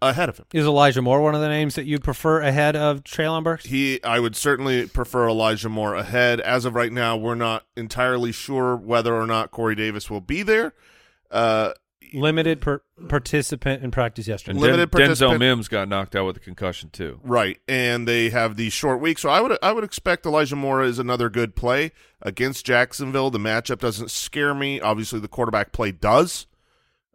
ahead 0.00 0.28
of 0.28 0.38
him. 0.38 0.46
Is 0.54 0.64
Elijah 0.64 1.02
Moore 1.02 1.20
one 1.20 1.34
of 1.34 1.40
the 1.40 1.48
names 1.48 1.74
that 1.74 1.86
you'd 1.86 2.04
prefer 2.04 2.40
ahead 2.40 2.76
of 2.76 3.02
Treylon 3.02 3.42
Burks? 3.42 3.66
He, 3.66 4.02
I 4.04 4.20
would 4.20 4.36
certainly 4.36 4.86
prefer 4.86 5.28
Elijah 5.28 5.68
Moore 5.68 5.96
ahead. 5.96 6.40
As 6.40 6.64
of 6.64 6.76
right 6.76 6.92
now, 6.92 7.16
we're 7.16 7.34
not 7.34 7.66
entirely 7.76 8.30
sure 8.30 8.76
whether 8.76 9.12
or 9.12 9.26
not 9.26 9.50
Corey 9.50 9.74
Davis 9.74 10.08
will 10.08 10.20
be 10.20 10.42
there. 10.42 10.72
Uh, 11.32 11.72
Limited 12.14 12.60
per- 12.60 12.82
participant 13.08 13.82
in 13.82 13.90
practice 13.90 14.26
yesterday. 14.26 14.58
Limited 14.58 14.90
Den- 14.90 15.10
Denzel 15.10 15.38
Mims 15.38 15.68
got 15.68 15.88
knocked 15.88 16.14
out 16.16 16.26
with 16.26 16.36
a 16.36 16.40
concussion 16.40 16.90
too. 16.90 17.20
Right, 17.22 17.58
and 17.68 18.06
they 18.06 18.30
have 18.30 18.56
the 18.56 18.70
short 18.70 19.00
week, 19.00 19.18
so 19.18 19.28
I 19.28 19.40
would 19.40 19.58
I 19.62 19.72
would 19.72 19.84
expect 19.84 20.26
Elijah 20.26 20.56
Moore 20.56 20.82
is 20.82 20.98
another 20.98 21.28
good 21.30 21.54
play 21.56 21.92
against 22.22 22.66
Jacksonville. 22.66 23.30
The 23.30 23.38
matchup 23.38 23.78
doesn't 23.78 24.10
scare 24.10 24.54
me. 24.54 24.80
Obviously, 24.80 25.20
the 25.20 25.28
quarterback 25.28 25.72
play 25.72 25.92
does 25.92 26.46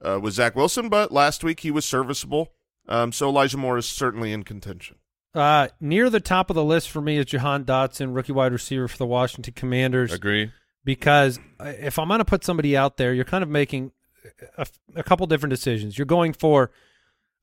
uh, 0.04 0.20
with 0.22 0.34
Zach 0.34 0.56
Wilson, 0.56 0.90
but 0.90 1.12
last 1.12 1.44
week 1.44 1.62
he 1.62 1.72
was 1.72 1.86
serviceable. 1.86 2.54
Um, 2.88 3.12
so 3.12 3.30
Elijah 3.30 3.58
Moore 3.58 3.78
is 3.78 3.88
certainly 3.88 4.34
in 4.34 4.44
contention. 4.44 4.98
Uh, 5.34 5.70
near 5.80 6.10
the 6.10 6.20
top 6.20 6.50
of 6.50 6.56
the 6.56 6.64
list 6.64 6.92
for 6.92 7.02
me 7.02 7.18
is 7.18 7.26
Jahan 7.26 7.64
Dotson, 7.66 8.14
rookie 8.16 8.34
wide 8.34 8.52
receiver 8.52 8.88
for 8.88 8.98
the 8.98 9.06
Washington 9.06 9.54
Commanders. 9.56 10.14
Agree. 10.14 10.52
because 10.86 11.40
uh, 11.60 11.72
if 11.80 11.98
I'm 11.98 12.08
going 12.10 12.20
to 12.20 12.26
put 12.26 12.44
somebody 12.44 12.78
out 12.78 12.98
there, 12.98 13.14
you're 13.14 13.26
kind 13.26 13.42
of 13.44 13.50
making 13.50 13.94
a, 14.58 14.68
a 14.96 15.04
couple 15.04 15.28
different 15.28 15.52
decisions. 15.52 15.98
You're 15.98 16.06
going 16.06 16.34
for, 16.34 16.72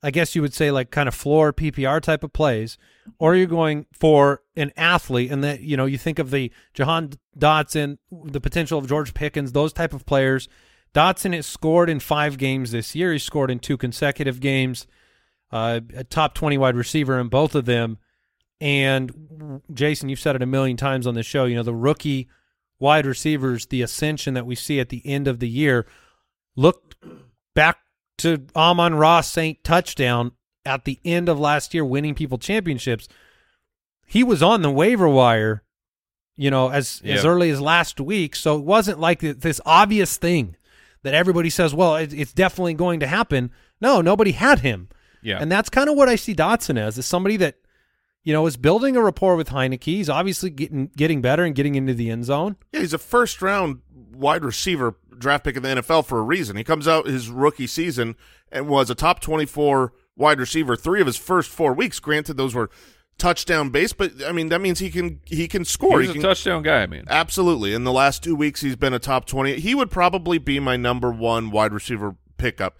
I 0.03 0.11
guess 0.11 0.35
you 0.35 0.41
would 0.41 0.53
say, 0.53 0.71
like 0.71 0.91
kind 0.91 1.07
of 1.07 1.15
floor 1.15 1.53
PPR 1.53 2.01
type 2.01 2.23
of 2.23 2.33
plays, 2.33 2.77
or 3.19 3.35
you're 3.35 3.47
going 3.47 3.85
for 3.93 4.41
an 4.55 4.71
athlete, 4.77 5.31
and 5.31 5.43
that 5.43 5.61
you 5.61 5.77
know 5.77 5.85
you 5.85 5.97
think 5.97 6.19
of 6.19 6.31
the 6.31 6.51
Jahan 6.73 7.13
Dotson, 7.37 7.97
the 8.11 8.41
potential 8.41 8.79
of 8.79 8.87
George 8.87 9.13
Pickens, 9.13 9.51
those 9.51 9.73
type 9.73 9.93
of 9.93 10.05
players. 10.05 10.47
Dotson 10.93 11.33
has 11.33 11.47
scored 11.47 11.89
in 11.89 11.99
five 11.99 12.37
games 12.37 12.71
this 12.71 12.95
year. 12.95 13.13
He 13.13 13.19
scored 13.19 13.49
in 13.49 13.59
two 13.59 13.77
consecutive 13.77 14.39
games. 14.39 14.87
Uh, 15.49 15.81
a 15.95 16.03
top 16.03 16.33
20 16.33 16.57
wide 16.57 16.75
receiver 16.75 17.19
in 17.19 17.27
both 17.27 17.55
of 17.55 17.65
them. 17.65 17.97
And 18.61 19.61
Jason, 19.73 20.07
you've 20.09 20.19
said 20.19 20.35
it 20.35 20.41
a 20.41 20.45
million 20.45 20.77
times 20.77 21.07
on 21.07 21.13
the 21.13 21.23
show. 21.23 21.45
You 21.45 21.55
know, 21.55 21.63
the 21.63 21.73
rookie 21.73 22.29
wide 22.79 23.05
receivers, 23.05 23.65
the 23.65 23.81
ascension 23.81 24.33
that 24.33 24.45
we 24.45 24.55
see 24.55 24.79
at 24.79 24.89
the 24.89 25.01
end 25.05 25.27
of 25.27 25.39
the 25.39 25.49
year. 25.49 25.85
Look 26.55 26.95
back 27.55 27.77
to 28.19 28.45
Amon 28.55 28.95
Ross 28.95 29.31
Saint 29.31 29.63
touchdown 29.63 30.33
at 30.65 30.85
the 30.85 30.99
end 31.03 31.27
of 31.29 31.39
last 31.39 31.73
year, 31.73 31.83
winning 31.83 32.15
people 32.15 32.37
championships. 32.37 33.07
He 34.05 34.23
was 34.23 34.43
on 34.43 34.61
the 34.61 34.71
waiver 34.71 35.07
wire, 35.07 35.63
you 36.35 36.51
know, 36.51 36.69
as 36.69 37.01
as 37.05 37.25
early 37.25 37.49
as 37.49 37.61
last 37.61 37.99
week. 37.99 38.35
So 38.35 38.57
it 38.57 38.65
wasn't 38.65 38.99
like 38.99 39.19
this 39.19 39.61
obvious 39.65 40.17
thing 40.17 40.55
that 41.03 41.13
everybody 41.13 41.49
says, 41.49 41.73
well, 41.73 41.95
it's 41.95 42.33
definitely 42.33 42.73
going 42.73 42.99
to 42.99 43.07
happen. 43.07 43.51
No, 43.79 44.01
nobody 44.01 44.33
had 44.33 44.59
him. 44.59 44.89
Yeah. 45.23 45.39
And 45.39 45.51
that's 45.51 45.69
kind 45.69 45.89
of 45.89 45.95
what 45.95 46.09
I 46.09 46.15
see 46.15 46.35
Dotson 46.35 46.77
as, 46.77 46.97
is 46.97 47.05
somebody 47.05 47.37
that, 47.37 47.55
you 48.23 48.33
know, 48.33 48.45
is 48.45 48.57
building 48.57 48.95
a 48.95 49.01
rapport 49.01 49.35
with 49.35 49.49
Heinicke. 49.49 49.83
He's 49.83 50.09
obviously 50.09 50.49
getting 50.49 50.91
getting 50.95 51.21
better 51.21 51.43
and 51.43 51.55
getting 51.55 51.75
into 51.75 51.93
the 51.93 52.09
end 52.09 52.25
zone. 52.25 52.57
Yeah, 52.71 52.81
he's 52.81 52.93
a 52.93 52.99
first 52.99 53.41
round 53.41 53.79
wide 54.13 54.43
receiver 54.43 54.95
draft 55.21 55.43
pick 55.43 55.55
in 55.55 55.63
the 55.63 55.69
NFL 55.69 56.05
for 56.05 56.19
a 56.19 56.23
reason. 56.23 56.57
He 56.57 56.63
comes 56.63 56.87
out 56.87 57.07
his 57.07 57.29
rookie 57.29 57.67
season 57.67 58.15
and 58.51 58.67
was 58.67 58.89
a 58.89 58.95
top 58.95 59.19
24 59.21 59.93
wide 60.15 60.39
receiver 60.39 60.75
three 60.75 61.01
of 61.01 61.07
his 61.07 61.17
first 61.17 61.49
four 61.49 61.73
weeks. 61.73 61.99
Granted, 61.99 62.37
those 62.37 62.53
were 62.53 62.69
touchdown 63.17 63.69
base, 63.69 63.93
but 63.93 64.11
I 64.25 64.31
mean, 64.31 64.49
that 64.49 64.61
means 64.61 64.79
he 64.79 64.89
can, 64.89 65.21
he 65.25 65.47
can 65.47 65.63
score. 65.63 66.01
He's 66.01 66.13
He 66.13 66.19
a 66.19 66.21
touchdown 66.21 66.63
guy, 66.63 66.85
man. 66.87 67.05
Absolutely. 67.07 67.73
In 67.73 67.83
the 67.83 67.91
last 67.91 68.23
two 68.23 68.35
weeks, 68.35 68.61
he's 68.61 68.75
been 68.75 68.93
a 68.93 68.99
top 68.99 69.25
20. 69.25 69.59
He 69.59 69.75
would 69.75 69.91
probably 69.91 70.37
be 70.37 70.59
my 70.59 70.75
number 70.75 71.11
one 71.11 71.51
wide 71.51 71.73
receiver 71.73 72.15
pickup. 72.37 72.77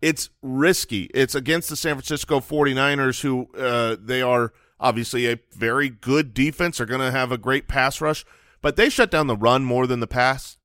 It's 0.00 0.30
risky. 0.42 1.04
It's 1.14 1.34
against 1.34 1.68
the 1.68 1.76
San 1.76 1.94
Francisco 1.94 2.40
49ers, 2.40 3.20
who 3.20 3.48
uh, 3.56 3.96
they 4.00 4.20
are 4.20 4.52
obviously 4.80 5.30
a 5.30 5.38
very 5.52 5.88
good 5.88 6.34
defense. 6.34 6.78
They're 6.78 6.86
going 6.86 7.00
to 7.00 7.12
have 7.12 7.30
a 7.30 7.38
great 7.38 7.68
pass 7.68 8.00
rush, 8.00 8.24
but 8.60 8.76
they 8.76 8.88
shut 8.88 9.10
down 9.10 9.28
the 9.28 9.36
run 9.36 9.64
more 9.64 9.86
than 9.86 10.00
the 10.00 10.08
pass. 10.08 10.58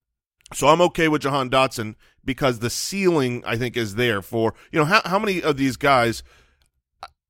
So 0.53 0.67
I'm 0.67 0.81
okay 0.81 1.07
with 1.07 1.23
Jahan 1.23 1.49
Dotson 1.49 1.95
because 2.23 2.59
the 2.59 2.69
ceiling, 2.69 3.43
I 3.45 3.57
think, 3.57 3.75
is 3.75 3.95
there 3.95 4.21
for, 4.21 4.53
you 4.71 4.79
know, 4.79 4.85
how, 4.85 5.01
how 5.05 5.19
many 5.19 5.41
of 5.41 5.57
these 5.57 5.75
guys, 5.75 6.23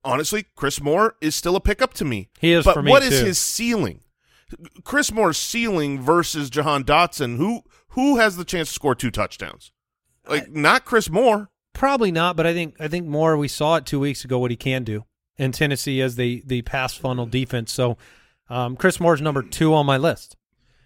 honestly, 0.03 0.45
Chris 0.55 0.81
Moore 0.81 1.15
is 1.19 1.35
still 1.35 1.55
a 1.55 1.61
pickup 1.61 1.93
to 1.95 2.05
me. 2.05 2.29
He 2.39 2.51
is 2.51 2.65
but 2.65 2.75
for 2.75 2.83
me, 2.83 2.91
what 2.91 3.03
is 3.03 3.19
too. 3.19 3.25
his 3.25 3.39
ceiling? 3.39 4.01
Chris 4.83 5.11
Moore's 5.11 5.37
ceiling 5.37 6.01
versus 6.01 6.49
Jahan 6.49 6.83
Dotson, 6.83 7.37
who 7.37 7.63
who 7.89 8.17
has 8.17 8.37
the 8.37 8.45
chance 8.45 8.69
to 8.69 8.73
score 8.73 8.95
two 8.95 9.11
touchdowns? 9.11 9.71
Like 10.27 10.49
not 10.49 10.85
Chris 10.85 11.09
Moore. 11.09 11.49
Probably 11.73 12.11
not, 12.11 12.35
but 12.35 12.47
I 12.47 12.53
think 12.53 12.75
I 12.79 12.87
think 12.87 13.07
more. 13.07 13.35
We 13.35 13.49
saw 13.49 13.75
it 13.75 13.85
two 13.85 13.99
weeks 13.99 14.23
ago 14.23 14.39
what 14.39 14.51
he 14.51 14.57
can 14.57 14.83
do 14.83 15.05
in 15.37 15.51
Tennessee 15.51 16.01
as 16.01 16.15
the 16.15 16.43
the 16.45 16.61
pass 16.61 16.93
funnel 16.95 17.25
defense. 17.25 17.73
So 17.73 17.97
um, 18.49 18.77
Chris 18.77 18.99
Moore's 18.99 19.21
number 19.21 19.43
two 19.43 19.73
on 19.73 19.85
my 19.85 19.97
list. 19.97 20.36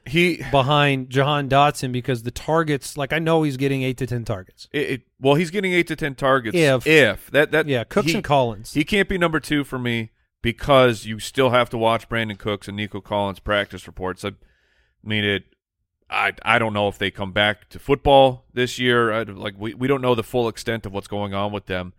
He 0.05 0.37
behind 0.51 1.09
Jahan 1.09 1.47
Dotson 1.47 1.91
because 1.91 2.23
the 2.23 2.31
targets, 2.31 2.97
like 2.97 3.13
I 3.13 3.19
know 3.19 3.43
he's 3.43 3.57
getting 3.57 3.83
eight 3.83 3.97
to 3.97 4.07
ten 4.07 4.25
targets. 4.25 4.67
it, 4.71 4.89
it- 4.89 5.01
well, 5.19 5.35
he's 5.35 5.51
getting 5.51 5.73
eight 5.73 5.87
to 5.87 5.95
ten 5.95 6.15
targets. 6.15 6.57
If- 6.57 6.87
if 6.87 7.29
that 7.31 7.51
that 7.51 7.67
Yeah, 7.67 7.83
Cooks 7.83 8.07
he- 8.07 8.15
and 8.15 8.23
Collins. 8.23 8.73
He 8.73 8.83
can't 8.83 9.07
be 9.07 9.17
number 9.17 9.39
two 9.39 9.63
for 9.63 9.77
me 9.77 10.09
because 10.41 11.05
you 11.05 11.19
still 11.19 11.51
have 11.51 11.69
to 11.69 11.77
watch 11.77 12.09
Brandin 12.09 12.39
Cooks 12.39 12.67
and 12.67 12.75
Nico 12.75 12.99
Collins 13.01 13.39
practice 13.39 13.85
reports. 13.85 14.25
I 14.25 14.31
mean 15.03 15.23
it. 15.23 15.43
I 16.09 16.33
I 16.43 16.57
don't 16.59 16.73
know 16.73 16.87
if 16.87 16.97
they 16.97 17.11
come 17.11 17.31
back 17.31 17.69
to 17.69 17.79
football 17.79 18.45
this 18.53 18.79
year. 18.79 19.11
I, 19.11 19.21
like 19.23 19.53
we 19.57 19.73
we 19.75 19.87
don't 19.87 20.01
know 20.01 20.15
the 20.15 20.23
full 20.23 20.47
extent 20.49 20.85
of 20.85 20.91
what's 20.93 21.07
going 21.07 21.33
on 21.33 21.51
with 21.51 21.67
them. 21.67 21.93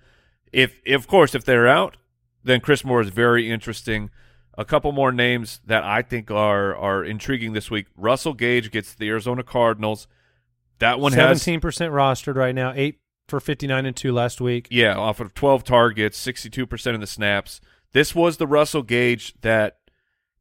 If, 0.52 0.80
if 0.84 1.00
of 1.02 1.06
course 1.06 1.34
if 1.34 1.44
they're 1.44 1.68
out, 1.68 1.96
then 2.44 2.60
Chris 2.60 2.84
Moore 2.84 3.00
is 3.00 3.08
very 3.08 3.48
interesting. 3.50 4.10
A 4.58 4.64
couple 4.64 4.92
more 4.92 5.12
names 5.12 5.60
that 5.66 5.82
I 5.82 6.02
think 6.02 6.30
are 6.30 6.76
are 6.76 7.04
intriguing 7.04 7.52
this 7.52 7.70
week. 7.70 7.86
Russell 7.96 8.34
Gage 8.34 8.70
gets 8.70 8.94
the 8.94 9.08
Arizona 9.08 9.42
Cardinals. 9.42 10.06
That 10.78 11.00
one 11.00 11.12
has 11.12 11.40
Seventeen 11.42 11.60
percent 11.60 11.92
rostered 11.92 12.34
right 12.36 12.54
now, 12.54 12.72
eight 12.74 13.00
for 13.28 13.40
fifty 13.40 13.66
nine 13.66 13.86
and 13.86 13.96
two 13.96 14.12
last 14.12 14.40
week. 14.40 14.68
yeah, 14.70 14.96
off 14.96 15.20
of 15.20 15.32
12 15.32 15.64
targets, 15.64 16.22
62% 16.22 16.94
of 16.94 17.00
the 17.00 17.06
snaps. 17.06 17.60
This 17.92 18.14
was 18.14 18.36
the 18.36 18.46
Russell 18.46 18.82
Gage 18.82 19.34
that 19.40 19.78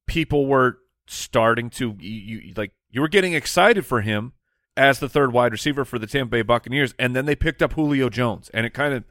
people 0.08 0.46
were 0.46 0.80
starting 1.08 1.70
to 1.70 1.96
you, 2.00 2.38
you 2.40 2.54
like 2.56 2.72
you 2.90 3.02
were 3.02 3.08
getting 3.08 3.34
excited 3.34 3.86
for 3.86 4.02
him 4.02 4.34
as 4.76 5.00
the 5.00 5.10
third 5.10 5.32
wide 5.32 5.52
receiver 5.52 5.86
for 5.86 6.00
the 6.00 6.08
Tampa 6.08 6.32
Bay 6.32 6.42
Buccaneers 6.42 6.94
and 6.98 7.16
then 7.16 7.26
they 7.26 7.36
picked 7.36 7.62
up 7.62 7.74
Julio 7.74 8.10
Jones 8.10 8.50
and 8.54 8.66
it 8.66 8.74
kind 8.74 8.94
of 8.94 9.04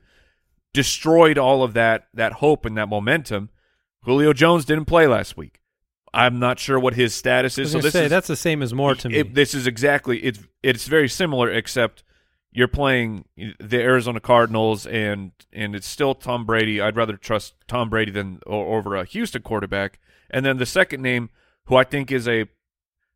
destroyed 0.73 1.37
all 1.39 1.63
of 1.63 1.75
that 1.75 2.09
that 2.15 2.35
hope 2.35 2.65
and 2.65 2.77
that 2.77 2.89
momentum. 2.89 3.51
Julio 4.03 4.33
Jones 4.33 4.65
didn't 4.65 4.87
play 4.87 5.07
last 5.07 5.37
week. 5.37 5.61
I'm 6.13 6.39
not 6.39 6.59
sure 6.59 6.79
what 6.79 6.95
his 6.95 7.15
status 7.15 7.57
is. 7.59 7.71
So 7.73 7.81
this 7.81 7.93
say 7.93 8.05
is 8.05 8.11
that's 8.11 8.27
the 8.27 8.37
same 8.37 8.63
as 8.63 8.75
Moore 8.75 8.95
to 8.97 9.09
me. 9.09 9.17
it- 9.19 9.35
this 9.35 9.55
is 9.55 9.67
exactly 9.67 10.19
it's 10.25 10.41
it's 10.63 10.87
very 10.89 11.09
similar, 11.09 11.51
except 11.51 12.03
you're 12.53 12.67
playing 12.69 13.27
the 13.61 13.79
Arizona 13.81 14.19
Cardinals, 14.21 14.87
and 14.87 15.31
and 15.53 15.77
it's 15.77 15.87
still 15.87 16.15
Tom 16.15 16.45
Brady. 16.45 16.81
I'd 16.81 16.97
rather 16.97 17.17
trust 17.17 17.55
Tom 17.69 17.89
Brady 17.91 18.11
than 18.11 18.41
or, 18.47 18.77
over 18.79 18.97
a 18.97 19.05
Houston 19.05 19.43
quarterback. 19.43 20.01
And 20.31 20.45
then 20.45 20.57
the 20.59 20.67
second 20.67 21.01
name, 21.03 21.31
who 21.67 21.77
I 21.77 21.85
think 21.85 22.11
is 22.11 22.27
a 22.27 22.47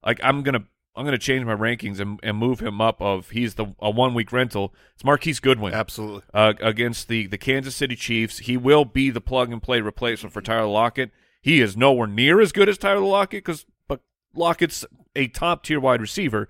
like 0.05 0.21
I'm 0.23 0.43
gonna 0.43 0.65
I'm 0.97 1.05
gonna 1.05 1.19
change 1.19 1.45
my 1.45 1.55
rankings 1.55 1.99
and, 1.99 2.21
and 2.23 2.37
move 2.37 2.61
him 2.61 2.81
up. 2.81 3.01
Of 3.01 3.31
he's 3.31 3.55
the 3.55 3.75
a 3.81 3.91
one 3.91 4.15
week 4.15 4.33
rental. 4.33 4.75
It's 4.95 5.05
Marquise 5.05 5.41
Goodwin 5.41 5.75
Absolutely. 5.75 6.23
uh, 6.33 6.55
against 6.61 7.09
the 7.09 7.27
the 7.27 7.39
Kansas 7.39 7.75
City 7.75 7.97
Chiefs. 7.97 8.39
He 8.39 8.57
will 8.57 8.85
be 8.85 9.11
the 9.11 9.21
plug 9.21 9.53
and 9.53 9.63
play 9.63 9.81
replacement 9.81 10.33
for 10.33 10.41
Tyler 10.41 10.67
Lockett. 10.67 11.11
He 11.43 11.61
is 11.61 11.77
nowhere 11.77 12.07
near 12.07 12.41
as 12.41 12.53
good 12.53 12.69
as 12.69 12.79
Tyler 12.79 13.01
Lockett 13.01 13.45
because 13.45 13.67
but 13.89 14.01
Lockett's 14.35 14.85
a 15.17 15.29
top 15.29 15.65
tier 15.65 15.81
wide 15.81 16.01
receiver, 16.01 16.49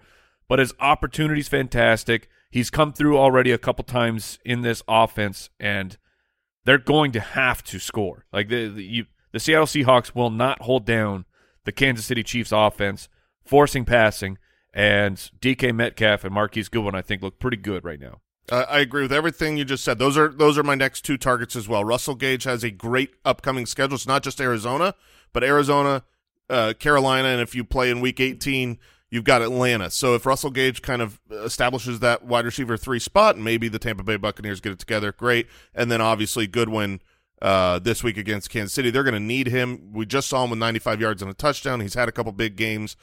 but 0.49 0.59
his 0.59 0.75
opportunity's 0.79 1.49
fantastic. 1.49 2.29
He's 2.51 2.71
come 2.71 2.93
through 2.93 3.19
already 3.19 3.51
a 3.51 3.59
couple 3.59 3.85
times 3.85 4.39
in 4.45 4.61
this 4.63 4.83
offense, 4.87 5.51
and 5.59 5.97
they're 6.65 6.79
going 6.79 7.13
to 7.13 7.21
have 7.21 7.65
to 7.65 7.79
score. 7.79 8.27
Like 8.33 8.49
the 8.49 8.69
the, 8.69 8.85
you, 8.85 9.07
the 9.33 9.41
Seattle 9.41 9.67
Seahawks 9.67 10.15
will 10.15 10.31
not 10.31 10.63
hold 10.63 10.85
down 10.85 11.25
the 11.65 11.73
Kansas 11.73 12.05
City 12.07 12.23
Chiefs 12.23 12.53
offense, 12.53 13.09
forcing 13.45 13.85
passing. 13.85 14.39
And 14.73 15.17
DK 15.41 15.75
Metcalf 15.75 16.25
and 16.25 16.35
Marquise 16.35 16.69
Goodwin, 16.69 16.97
I 16.97 17.03
think, 17.03 17.23
look 17.23 17.39
pretty 17.39 17.57
good 17.57 17.85
right 17.85 18.01
now. 18.01 18.21
I 18.51 18.63
I 18.63 18.79
agree 18.81 19.03
with 19.03 19.13
everything 19.13 19.57
you 19.57 19.65
just 19.65 19.85
said. 19.85 19.99
Those 19.99 20.19
are 20.19 20.29
those 20.29 20.59
are 20.59 20.65
my 20.65 20.75
next 20.75 21.03
two 21.03 21.17
targets 21.17 21.55
as 21.55 21.69
well. 21.69 21.85
Russell 21.85 22.17
Gage 22.17 22.45
has 22.45 22.65
a 22.65 22.71
great 22.71 23.15
upcoming 23.25 23.67
schedule. 23.67 23.95
It's 23.95 24.07
not 24.07 24.23
just 24.25 24.41
Arizona, 24.41 24.95
but 25.33 25.45
Arizona, 25.45 26.03
uh, 26.51 26.75
Carolina, 26.79 27.29
and 27.29 27.41
if 27.41 27.55
you 27.55 27.65
play 27.65 27.91
in 27.91 28.01
Week 28.01 28.19
18, 28.19 28.79
you've 29.11 29.25
got 29.25 29.43
Atlanta. 29.43 29.91
So 29.91 30.15
if 30.17 30.27
Russell 30.27 30.51
Gage 30.51 30.83
kind 30.83 31.01
of 31.01 31.21
establishes 31.31 32.01
that 32.01 32.25
wide 32.25 32.45
receiver 32.45 32.77
three 32.77 32.99
spot, 32.99 33.39
maybe 33.39 33.69
the 33.69 33.79
Tampa 33.79 34.03
Bay 34.03 34.17
Buccaneers 34.17 34.61
get 34.61 34.73
it 34.73 34.81
together, 34.81 35.13
great. 35.13 35.47
And 35.73 35.91
then 35.91 36.01
obviously 36.01 36.49
Goodwin 36.49 37.01
uh, 37.41 37.79
this 37.79 38.03
week 38.03 38.17
against 38.17 38.51
Kansas 38.51 38.73
City, 38.73 38.91
they're 38.91 39.05
going 39.05 39.15
to 39.15 39.21
need 39.21 39.47
him. 39.47 39.93
We 39.93 40.05
just 40.05 40.29
saw 40.29 40.43
him 40.45 40.51
with 40.51 40.59
95 40.59 41.01
yards 41.01 41.23
and 41.23 41.31
a 41.31 41.35
touchdown. 41.35 41.81
He's 41.81 41.95
had 41.95 42.09
a 42.09 42.13
couple 42.13 42.33
big 42.33 42.57
games. 42.57 42.97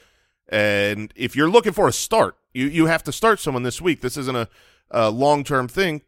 And 0.51 1.13
if 1.15 1.35
you're 1.35 1.49
looking 1.49 1.71
for 1.71 1.87
a 1.87 1.93
start, 1.93 2.35
you 2.53 2.67
you 2.67 2.85
have 2.87 3.03
to 3.03 3.11
start 3.11 3.39
someone 3.39 3.63
this 3.63 3.81
week. 3.81 4.01
This 4.01 4.17
isn't 4.17 4.35
a, 4.35 4.49
a 4.89 5.09
long 5.09 5.43
term 5.43 5.67
thing. 5.67 6.01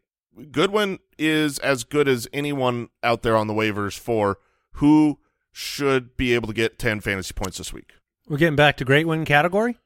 Goodwin 0.50 0.98
is 1.18 1.58
as 1.60 1.84
good 1.84 2.08
as 2.08 2.28
anyone 2.32 2.88
out 3.02 3.22
there 3.22 3.36
on 3.36 3.46
the 3.46 3.54
waivers 3.54 3.98
for 3.98 4.38
who 4.72 5.18
should 5.52 6.16
be 6.16 6.34
able 6.34 6.48
to 6.48 6.52
get 6.52 6.78
10 6.78 7.00
fantasy 7.00 7.32
points 7.32 7.58
this 7.58 7.72
week. 7.72 7.92
We're 8.28 8.38
getting 8.38 8.56
back 8.56 8.76
to 8.78 8.84
great 8.84 9.06
win 9.06 9.24
category. 9.24 9.78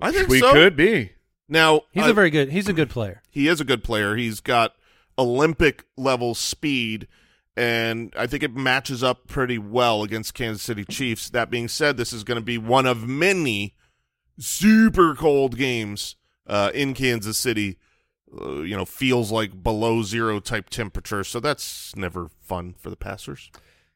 I 0.00 0.12
think 0.12 0.28
We 0.28 0.40
so. 0.40 0.52
could 0.52 0.76
be. 0.76 1.12
Now, 1.48 1.82
He's 1.92 2.04
I- 2.04 2.10
a 2.10 2.12
very 2.12 2.28
good. 2.30 2.50
He's 2.50 2.68
a 2.68 2.72
good 2.74 2.90
player. 2.90 3.22
he 3.30 3.48
is 3.48 3.60
a 3.60 3.64
good 3.64 3.82
player. 3.82 4.16
He's 4.16 4.40
got 4.40 4.74
Olympic 5.18 5.84
level 5.96 6.34
speed, 6.34 7.08
and 7.56 8.12
I 8.16 8.26
think 8.26 8.42
it 8.42 8.54
matches 8.54 9.02
up 9.02 9.26
pretty 9.28 9.56
well 9.58 10.02
against 10.02 10.34
Kansas 10.34 10.62
City 10.62 10.84
Chiefs. 10.84 11.30
That 11.30 11.48
being 11.50 11.68
said, 11.68 11.96
this 11.96 12.12
is 12.12 12.22
going 12.24 12.36
to 12.38 12.44
be 12.44 12.58
one 12.58 12.84
of 12.84 13.08
many 13.08 13.74
super 14.38 15.14
cold 15.14 15.56
games 15.56 16.16
uh, 16.46 16.70
in 16.74 16.94
Kansas 16.94 17.38
City. 17.38 17.78
Uh, 18.40 18.62
you 18.62 18.76
know, 18.76 18.84
feels 18.84 19.30
like 19.30 19.62
below 19.62 20.02
zero 20.02 20.40
type 20.40 20.68
temperature, 20.68 21.22
so 21.22 21.38
that's 21.38 21.94
never 21.94 22.28
fun 22.42 22.74
for 22.76 22.90
the 22.90 22.96
passers. 22.96 23.50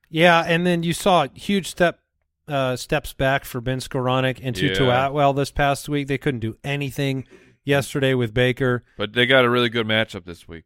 Yeah, 0.08 0.44
and 0.46 0.64
then 0.64 0.82
you 0.84 0.92
saw 0.92 1.26
huge 1.34 1.66
step 1.66 1.98
uh, 2.46 2.76
steps 2.76 3.12
back 3.12 3.44
for 3.44 3.60
Ben 3.60 3.78
Skowronek 3.78 4.40
and 4.42 4.54
Tutu 4.54 4.86
Yeah. 4.86 5.08
Atwell 5.08 5.32
this 5.32 5.50
past 5.50 5.88
week. 5.88 6.08
They 6.08 6.18
couldn't 6.18 6.40
do 6.40 6.56
anything 6.64 7.26
yesterday 7.64 8.14
with 8.14 8.32
Baker. 8.34 8.84
But 8.96 9.12
they 9.12 9.26
got 9.26 9.44
a 9.44 9.50
really 9.50 9.68
good 9.68 9.86
matchup 9.86 10.24
this 10.24 10.48
week. 10.48 10.64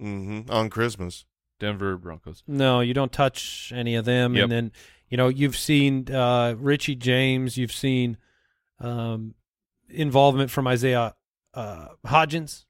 mm-hmm. 0.00 0.50
On 0.50 0.70
Christmas, 0.70 1.24
Denver 1.58 1.96
Broncos. 1.96 2.42
No, 2.46 2.80
you 2.80 2.94
don't 2.94 3.12
touch 3.12 3.72
any 3.74 3.94
of 3.94 4.04
them. 4.04 4.34
Yep. 4.34 4.42
And 4.44 4.52
then 4.52 4.72
you 5.08 5.16
know 5.16 5.28
you've 5.28 5.56
seen 5.56 6.10
uh, 6.10 6.54
Richie 6.58 6.96
James. 6.96 7.56
You've 7.56 7.72
seen 7.72 8.16
um, 8.80 9.34
involvement 9.88 10.50
from 10.50 10.66
Isaiah 10.66 11.14
uh, 11.54 11.88
Hodgins. 12.06 12.64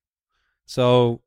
So 0.66 1.22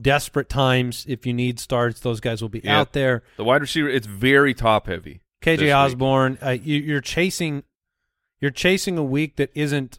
desperate 0.00 0.48
times. 0.48 1.04
If 1.08 1.26
you 1.26 1.34
need 1.34 1.58
starts, 1.60 2.00
those 2.00 2.20
guys 2.20 2.40
will 2.42 2.48
be 2.48 2.60
Yeah. 2.64 2.80
out 2.80 2.92
there. 2.92 3.22
The 3.36 3.44
wide 3.44 3.60
receiver, 3.60 3.88
it's 3.88 4.06
very 4.06 4.54
top 4.54 4.86
heavy. 4.86 5.20
KJ. 5.42 5.74
Osborne, 5.76 6.38
uh, 6.42 6.50
you, 6.50 6.78
you're 6.78 7.00
chasing, 7.00 7.64
you're 8.40 8.50
chasing 8.52 8.96
a 8.96 9.02
week 9.02 9.36
that 9.36 9.50
isn't 9.54 9.98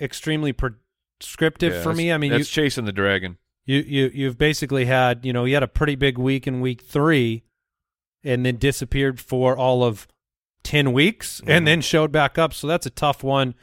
extremely 0.00 0.52
prescriptive 0.52 1.72
Yeah, 1.74 1.82
for 1.82 1.94
me. 1.94 2.12
I 2.12 2.18
mean, 2.18 2.32
you, 2.32 2.44
chasing 2.44 2.84
the 2.84 2.92
dragon. 2.92 3.38
you 3.64 3.78
you 3.78 4.10
you've 4.12 4.38
basically 4.38 4.84
had 4.86 5.24
you 5.24 5.32
know 5.32 5.44
you 5.44 5.54
had 5.54 5.62
a 5.62 5.68
pretty 5.68 5.94
big 5.94 6.18
week 6.18 6.46
in 6.46 6.60
week 6.60 6.82
three, 6.82 7.44
and 8.24 8.44
then 8.44 8.56
disappeared 8.56 9.20
for 9.20 9.56
all 9.56 9.84
of 9.84 10.06
ten 10.68 10.92
weeks, 10.92 11.40
Mm-hmm. 11.40 11.50
and 11.50 11.66
then 11.66 11.80
showed 11.80 12.12
back 12.12 12.36
up. 12.38 12.52
So 12.52 12.66
that's 12.66 12.86
a 12.86 12.90
tough 12.90 13.22
one. 13.24 13.54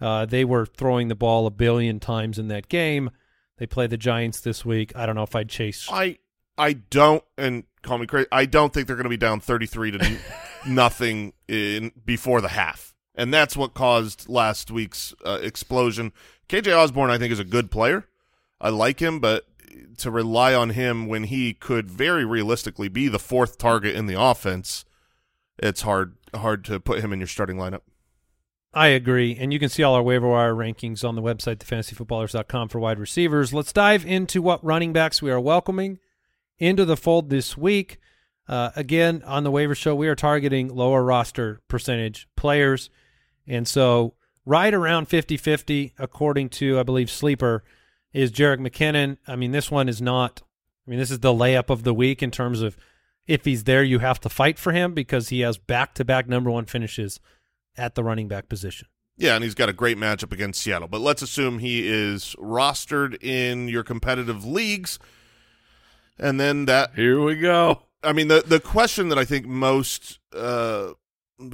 Uh, 0.00 0.26
they 0.26 0.44
were 0.44 0.66
throwing 0.66 1.08
the 1.08 1.14
ball 1.14 1.46
a 1.46 1.50
billion 1.50 1.98
times 2.00 2.38
in 2.38 2.48
that 2.48 2.68
game. 2.68 3.10
They 3.58 3.66
play 3.66 3.86
the 3.86 3.96
Giants 3.96 4.40
this 4.40 4.64
week. 4.64 4.92
I 4.94 5.06
don't 5.06 5.16
know 5.16 5.22
if 5.24 5.34
I'd 5.34 5.48
chase. 5.48 5.88
I 5.90 6.18
I 6.56 6.72
don't, 6.74 7.22
and 7.36 7.64
call 7.82 7.98
me 7.98 8.06
crazy. 8.06 8.28
I 8.32 8.44
don't 8.46 8.72
think 8.72 8.86
they're 8.86 8.96
going 8.96 9.04
to 9.04 9.10
be 9.10 9.16
down 9.16 9.40
thirty 9.40 9.66
three 9.66 9.90
to 9.92 10.18
nothing 10.66 11.32
in 11.48 11.92
before 12.04 12.40
the 12.40 12.48
half, 12.48 12.94
and 13.14 13.32
that's 13.32 13.56
what 13.56 13.74
caused 13.74 14.28
last 14.28 14.70
week's 14.70 15.14
uh, 15.24 15.38
explosion. 15.42 16.12
KJ 16.48 16.76
Osborne, 16.76 17.10
I 17.10 17.18
think, 17.18 17.32
is 17.32 17.38
a 17.40 17.44
good 17.44 17.70
player. 17.70 18.06
I 18.60 18.70
like 18.70 19.00
him, 19.00 19.20
but 19.20 19.44
to 19.98 20.10
rely 20.10 20.54
on 20.54 20.70
him 20.70 21.06
when 21.06 21.24
he 21.24 21.54
could 21.54 21.88
very 21.90 22.24
realistically 22.24 22.88
be 22.88 23.06
the 23.08 23.18
fourth 23.18 23.58
target 23.58 23.94
in 23.94 24.06
the 24.06 24.20
offense, 24.20 24.84
it's 25.58 25.82
hard 25.82 26.14
hard 26.34 26.64
to 26.66 26.80
put 26.80 27.00
him 27.00 27.12
in 27.12 27.20
your 27.20 27.26
starting 27.26 27.56
lineup. 27.56 27.80
I 28.74 28.88
agree. 28.88 29.36
And 29.38 29.52
you 29.52 29.58
can 29.58 29.68
see 29.68 29.82
all 29.82 29.94
our 29.94 30.02
waiver 30.02 30.28
wire 30.28 30.54
rankings 30.54 31.06
on 31.06 31.14
the 31.14 31.22
website, 31.22 31.56
thefantasyfootballers.com 31.56 32.68
for 32.68 32.78
wide 32.78 32.98
receivers. 32.98 33.54
Let's 33.54 33.72
dive 33.72 34.04
into 34.04 34.42
what 34.42 34.64
running 34.64 34.92
backs 34.92 35.22
we 35.22 35.30
are 35.30 35.40
welcoming 35.40 35.98
into 36.58 36.84
the 36.84 36.96
fold 36.96 37.30
this 37.30 37.56
week. 37.56 37.98
Uh, 38.46 38.70
again, 38.76 39.22
on 39.26 39.44
the 39.44 39.50
waiver 39.50 39.74
show, 39.74 39.94
we 39.94 40.08
are 40.08 40.14
targeting 40.14 40.68
lower 40.68 41.02
roster 41.02 41.60
percentage 41.68 42.28
players. 42.36 42.90
And 43.46 43.66
so 43.66 44.14
right 44.44 44.72
around 44.72 45.08
50-50, 45.08 45.92
according 45.98 46.50
to, 46.50 46.78
I 46.78 46.82
believe, 46.82 47.10
Sleeper, 47.10 47.64
is 48.12 48.32
Jerick 48.32 48.58
McKinnon. 48.58 49.18
I 49.26 49.36
mean, 49.36 49.52
this 49.52 49.70
one 49.70 49.88
is 49.88 50.00
not– 50.02 50.42
I 50.86 50.90
mean, 50.90 50.98
this 50.98 51.10
is 51.10 51.20
the 51.20 51.34
layup 51.34 51.68
of 51.68 51.84
the 51.84 51.92
week 51.92 52.22
in 52.22 52.30
terms 52.30 52.62
of 52.62 52.76
if 53.28 53.44
he's 53.44 53.64
there, 53.64 53.84
you 53.84 54.00
have 54.00 54.18
to 54.20 54.28
fight 54.28 54.58
for 54.58 54.72
him 54.72 54.94
because 54.94 55.28
he 55.28 55.40
has 55.40 55.58
back-to-back 55.58 56.28
number 56.28 56.50
one 56.50 56.64
finishes 56.64 57.20
at 57.76 57.94
the 57.94 58.02
running 58.02 58.26
back 58.26 58.48
position. 58.48 58.88
Yeah, 59.16 59.34
and 59.34 59.44
he's 59.44 59.54
got 59.54 59.68
a 59.68 59.72
great 59.72 59.98
matchup 59.98 60.32
against 60.32 60.62
Seattle. 60.62 60.88
But 60.88 61.00
let's 61.00 61.22
assume 61.22 61.58
he 61.58 61.86
is 61.86 62.34
rostered 62.38 63.22
in 63.22 63.68
your 63.68 63.82
competitive 63.82 64.44
leagues, 64.44 64.98
and 66.18 66.40
then 66.40 66.64
that 66.66 66.94
Here 66.94 67.20
we 67.22 67.36
go. 67.36 67.82
I 68.02 68.12
mean, 68.12 68.28
the 68.28 68.42
the 68.46 68.60
question 68.60 69.08
that 69.08 69.18
I 69.18 69.24
think 69.24 69.44
most 69.44 70.20
uh, 70.32 70.92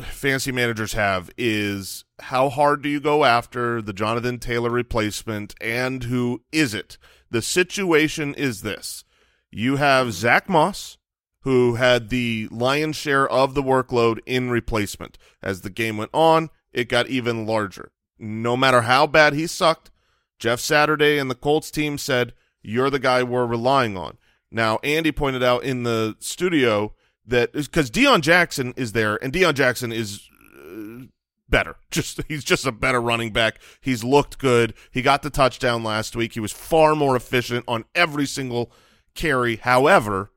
fantasy 0.02 0.52
managers 0.52 0.92
have 0.92 1.30
is 1.38 2.04
how 2.20 2.50
hard 2.50 2.82
do 2.82 2.88
you 2.88 3.00
go 3.00 3.24
after 3.24 3.80
the 3.80 3.94
Jonathan 3.94 4.38
Taylor 4.38 4.70
replacement 4.70 5.54
and 5.60 6.04
who 6.04 6.42
is 6.52 6.74
it? 6.74 6.98
The 7.30 7.42
situation 7.42 8.34
is 8.34 8.60
this. 8.60 9.04
You 9.50 9.76
have 9.76 10.12
Zach 10.12 10.48
Moss, 10.48 10.98
who 11.44 11.76
had 11.76 12.08
the 12.08 12.48
lion's 12.50 12.96
share 12.96 13.28
of 13.28 13.54
the 13.54 13.62
workload 13.62 14.18
in 14.26 14.50
replacement. 14.50 15.16
As 15.42 15.60
the 15.60 15.70
game 15.70 15.96
went 15.96 16.10
on, 16.12 16.50
it 16.72 16.88
got 16.88 17.08
even 17.08 17.46
larger. 17.46 17.92
No 18.18 18.56
matter 18.56 18.82
how 18.82 19.06
bad 19.06 19.34
he 19.34 19.46
sucked, 19.46 19.90
Jeff 20.38 20.58
Saturday 20.58 21.18
and 21.18 21.30
the 21.30 21.34
Colts 21.34 21.70
team 21.70 21.98
said, 21.98 22.32
you're 22.62 22.90
the 22.90 22.98
guy 22.98 23.22
we're 23.22 23.46
relying 23.46 23.96
on. 23.96 24.16
Now, 24.50 24.78
Andy 24.82 25.12
pointed 25.12 25.42
out 25.42 25.64
in 25.64 25.82
the 25.82 26.16
studio 26.18 26.94
that 27.26 27.52
because 27.52 27.90
Deon 27.90 28.22
Jackson 28.22 28.72
is 28.76 28.92
there, 28.92 29.22
and 29.22 29.32
Deon 29.32 29.54
Jackson 29.54 29.92
is 29.92 30.28
uh, 30.58 31.04
better. 31.48 31.76
Just 31.90 32.20
he's 32.26 32.44
just 32.44 32.66
a 32.66 32.72
better 32.72 33.00
running 33.00 33.32
back. 33.32 33.60
He's 33.80 34.02
looked 34.02 34.38
good. 34.38 34.74
He 34.90 35.02
got 35.02 35.22
the 35.22 35.30
touchdown 35.30 35.84
last 35.84 36.16
week. 36.16 36.32
He 36.32 36.40
was 36.40 36.52
far 36.52 36.94
more 36.96 37.14
efficient 37.16 37.64
on 37.68 37.84
every 37.94 38.26
single 38.26 38.72
carry. 39.14 39.56
However, 39.56 40.30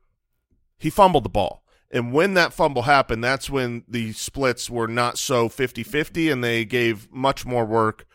he 0.77 0.89
fumbled 0.89 1.25
the 1.25 1.29
ball. 1.29 1.63
And 1.89 2.11
when 2.11 2.33
that 2.33 2.53
fumble 2.53 2.83
happened, 2.83 3.23
that's 3.23 3.49
when 3.49 3.83
the 3.87 4.11
splits 4.13 4.69
were 4.69 4.87
not 4.87 5.17
so 5.17 5.47
50-50 5.47 6.31
and 6.31 6.43
they 6.43 6.65
gave 6.65 7.11
much 7.11 7.45
more 7.45 7.65
work. 7.65 8.05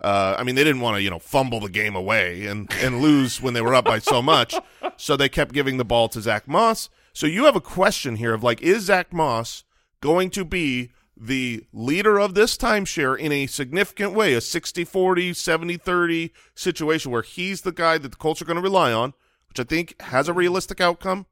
Uh, 0.00 0.36
I 0.38 0.42
mean, 0.42 0.54
they 0.54 0.64
didn't 0.64 0.82
want 0.82 0.96
to, 0.96 1.02
you 1.02 1.10
know, 1.10 1.18
fumble 1.18 1.60
the 1.60 1.70
game 1.70 1.96
away 1.96 2.46
and, 2.46 2.70
and 2.80 3.00
lose 3.00 3.40
when 3.40 3.54
they 3.54 3.62
were 3.62 3.74
up 3.74 3.84
by 3.84 3.98
so 3.98 4.22
much. 4.22 4.54
So 4.98 5.16
they 5.16 5.28
kept 5.28 5.52
giving 5.52 5.78
the 5.78 5.84
ball 5.84 6.08
to 6.10 6.20
Zach 6.20 6.46
Moss. 6.46 6.88
So 7.12 7.26
you 7.26 7.44
have 7.46 7.56
a 7.56 7.60
question 7.60 8.16
here 8.16 8.34
of 8.34 8.44
like, 8.44 8.60
is 8.60 8.84
Zach 8.84 9.12
Moss 9.12 9.64
going 10.00 10.30
to 10.30 10.44
be 10.44 10.90
the 11.16 11.64
leader 11.72 12.20
of 12.20 12.34
this 12.34 12.56
timeshare 12.56 13.18
in 13.18 13.32
a 13.32 13.46
significant 13.46 14.12
way, 14.12 14.34
a 14.34 14.38
60-40, 14.38 15.30
70-30 15.30 16.30
situation 16.54 17.10
where 17.10 17.22
he's 17.22 17.62
the 17.62 17.72
guy 17.72 17.98
that 17.98 18.10
the 18.10 18.16
Colts 18.16 18.42
are 18.42 18.44
going 18.44 18.56
to 18.56 18.62
rely 18.62 18.92
on, 18.92 19.14
which 19.48 19.58
I 19.58 19.64
think 19.64 20.00
has 20.02 20.28
a 20.28 20.32
realistic 20.32 20.80
outcome? 20.80 21.26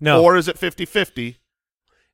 No, 0.00 0.22
Or 0.22 0.36
is 0.36 0.48
it 0.48 0.56
50-50? 0.56 1.36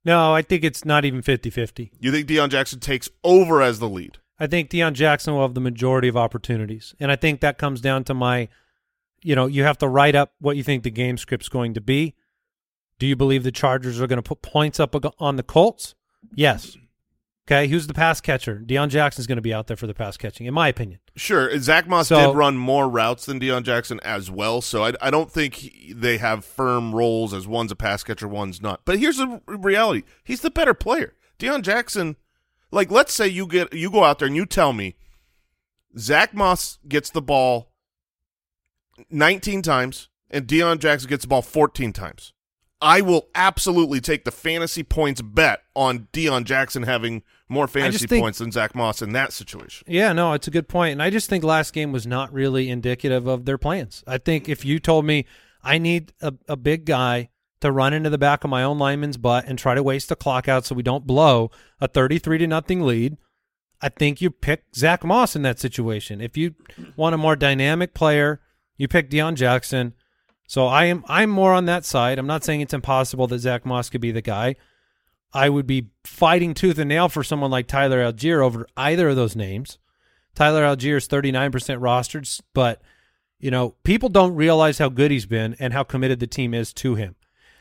no, 0.04 0.34
I 0.34 0.42
think 0.42 0.64
it's 0.64 0.84
not 0.84 1.04
even 1.04 1.22
50-50. 1.22 1.90
You 2.00 2.12
think 2.12 2.28
Deon 2.28 2.48
Jackson 2.50 2.80
takes 2.80 3.08
over 3.22 3.60
as 3.62 3.78
the 3.78 3.88
lead? 3.88 4.18
I 4.38 4.46
think 4.46 4.68
Deon 4.70 4.94
Jackson 4.94 5.34
will 5.34 5.42
have 5.42 5.54
the 5.54 5.60
majority 5.60 6.08
of 6.08 6.16
opportunities, 6.16 6.94
and 6.98 7.10
I 7.12 7.16
think 7.16 7.40
that 7.40 7.56
comes 7.58 7.80
down 7.80 8.04
to 8.04 8.14
my, 8.14 8.48
you 9.22 9.34
know, 9.34 9.46
you 9.46 9.62
have 9.64 9.78
to 9.78 9.88
write 9.88 10.14
up 10.14 10.34
what 10.40 10.56
you 10.56 10.62
think 10.62 10.82
the 10.82 10.90
game 10.90 11.16
script's 11.16 11.48
going 11.48 11.74
to 11.74 11.80
be. 11.80 12.14
Do 12.98 13.06
you 13.06 13.16
believe 13.16 13.42
the 13.44 13.52
Chargers 13.52 14.00
are 14.00 14.06
going 14.06 14.18
to 14.18 14.22
put 14.22 14.42
points 14.42 14.78
up 14.80 14.94
on 15.18 15.36
the 15.36 15.42
Colts? 15.42 15.94
Yes. 16.34 16.76
Okay, 17.46 17.68
who's 17.68 17.86
the 17.86 17.94
pass 17.94 18.20
catcher? 18.20 18.62
Deon 18.64 18.88
Jackson's 18.88 19.26
going 19.26 19.36
to 19.36 19.42
be 19.42 19.52
out 19.54 19.66
there 19.66 19.76
for 19.76 19.86
the 19.86 19.94
pass 19.94 20.16
catching, 20.16 20.46
in 20.46 20.54
my 20.54 20.68
opinion. 20.68 21.00
Sure, 21.16 21.56
Zach 21.60 21.86
Moss 21.86 22.08
So- 22.08 22.32
did 22.32 22.36
run 22.36 22.56
more 22.56 22.88
routes 22.88 23.24
than 23.26 23.38
Deon 23.38 23.62
Jackson 23.62 24.00
as 24.02 24.30
well, 24.30 24.60
so 24.60 24.84
I, 24.84 24.94
I 25.00 25.10
don't 25.10 25.30
think 25.30 25.54
he- 25.54 25.92
they 25.92 26.18
have 26.18 26.44
firm 26.44 26.92
roles 26.94 27.32
as 27.32 27.46
one's 27.46 27.70
a 27.70 27.76
pass 27.76 28.02
catcher, 28.02 28.26
one's 28.26 28.60
not. 28.60 28.80
But 28.84 28.98
here's 28.98 29.18
the 29.18 29.40
reality: 29.46 30.02
he's 30.24 30.40
the 30.40 30.50
better 30.50 30.74
player. 30.74 31.14
Deon 31.38 31.62
Jackson, 31.62 32.16
like, 32.72 32.90
let's 32.90 33.14
say 33.14 33.28
you 33.28 33.46
get 33.46 33.72
you 33.72 33.90
go 33.92 34.02
out 34.02 34.18
there 34.18 34.26
and 34.26 34.34
you 34.36 34.44
tell 34.46 34.72
me 34.72 34.96
Zach 35.96 36.34
Moss 36.34 36.78
gets 36.88 37.10
the 37.10 37.22
ball 37.22 37.70
19 39.10 39.62
times 39.62 40.08
and 40.30 40.46
Deon 40.46 40.78
Jackson 40.78 41.08
gets 41.08 41.22
the 41.22 41.28
ball 41.28 41.42
14 41.42 41.92
times. 41.92 42.32
I 42.80 43.00
will 43.00 43.28
absolutely 43.34 44.00
take 44.00 44.24
the 44.24 44.30
fantasy 44.32 44.82
points 44.82 45.22
bet 45.22 45.62
on 45.74 46.08
Deon 46.12 46.44
Jackson 46.44 46.82
having 46.82 47.22
more 47.54 47.68
fantasy 47.68 48.06
think- 48.06 48.22
points 48.22 48.38
than 48.38 48.52
Zach 48.52 48.74
Moss 48.74 49.00
in 49.00 49.12
that 49.12 49.32
situation. 49.32 49.86
Yeah, 49.88 50.12
no, 50.12 50.32
it's 50.32 50.48
a 50.48 50.50
good 50.50 50.68
point. 50.68 50.92
And 50.92 51.02
I 51.02 51.10
just 51.10 51.30
think 51.30 51.44
last 51.44 51.72
game 51.72 51.92
was 51.92 52.06
not 52.06 52.32
really 52.32 52.68
indicative 52.68 53.26
of 53.26 53.44
their 53.44 53.58
plans. 53.58 54.04
I 54.06 54.18
think 54.18 54.48
if 54.48 54.64
you 54.64 54.78
told 54.78 55.04
me 55.04 55.24
I 55.62 55.78
need 55.78 56.12
a, 56.20 56.34
a 56.48 56.56
big 56.56 56.84
guy 56.84 57.30
to 57.60 57.72
run 57.72 57.94
into 57.94 58.10
the 58.10 58.18
back 58.18 58.44
of 58.44 58.50
my 58.50 58.62
own 58.62 58.78
lineman's 58.78 59.16
butt 59.16 59.46
and 59.46 59.58
try 59.58 59.74
to 59.74 59.82
waste 59.82 60.10
the 60.10 60.16
clock 60.16 60.48
out 60.48 60.66
so 60.66 60.74
we 60.74 60.82
don't 60.82 61.06
blow 61.06 61.50
a 61.80 61.88
33 61.88 62.38
to 62.38 62.46
nothing 62.46 62.82
lead, 62.82 63.16
I 63.80 63.88
think 63.88 64.20
you 64.20 64.30
pick 64.30 64.64
Zach 64.74 65.02
Moss 65.02 65.34
in 65.34 65.42
that 65.42 65.58
situation. 65.58 66.20
If 66.20 66.36
you 66.36 66.54
want 66.96 67.14
a 67.14 67.18
more 67.18 67.36
dynamic 67.36 67.94
player, 67.94 68.40
you 68.76 68.88
pick 68.88 69.08
Deon 69.08 69.34
Jackson. 69.34 69.94
So 70.46 70.66
I 70.66 70.84
am 70.84 71.04
I'm 71.08 71.30
more 71.30 71.52
on 71.52 71.64
that 71.66 71.84
side. 71.84 72.18
I'm 72.18 72.26
not 72.26 72.44
saying 72.44 72.60
it's 72.60 72.74
impossible 72.74 73.26
that 73.28 73.38
Zach 73.38 73.64
Moss 73.64 73.88
could 73.88 74.00
be 74.00 74.12
the 74.12 74.22
guy. 74.22 74.56
I 75.34 75.48
would 75.48 75.66
be 75.66 75.88
fighting 76.04 76.54
tooth 76.54 76.78
and 76.78 76.88
nail 76.88 77.08
for 77.08 77.24
someone 77.24 77.50
like 77.50 77.66
Tyler 77.66 78.00
Allgeier 78.00 78.40
over 78.42 78.66
either 78.76 79.08
of 79.08 79.16
those 79.16 79.34
names. 79.34 79.78
Tyler 80.34 80.62
Allgeier 80.62 80.96
is 80.96 81.08
39% 81.08 81.50
rostered, 81.80 82.40
but 82.54 82.80
you 83.40 83.50
know, 83.50 83.74
people 83.82 84.08
don't 84.08 84.34
realize 84.36 84.78
how 84.78 84.88
good 84.88 85.10
he's 85.10 85.26
been 85.26 85.54
and 85.58 85.72
how 85.72 85.82
committed 85.82 86.20
the 86.20 86.26
team 86.26 86.54
is 86.54 86.72
to 86.74 86.94
him. 86.94 87.16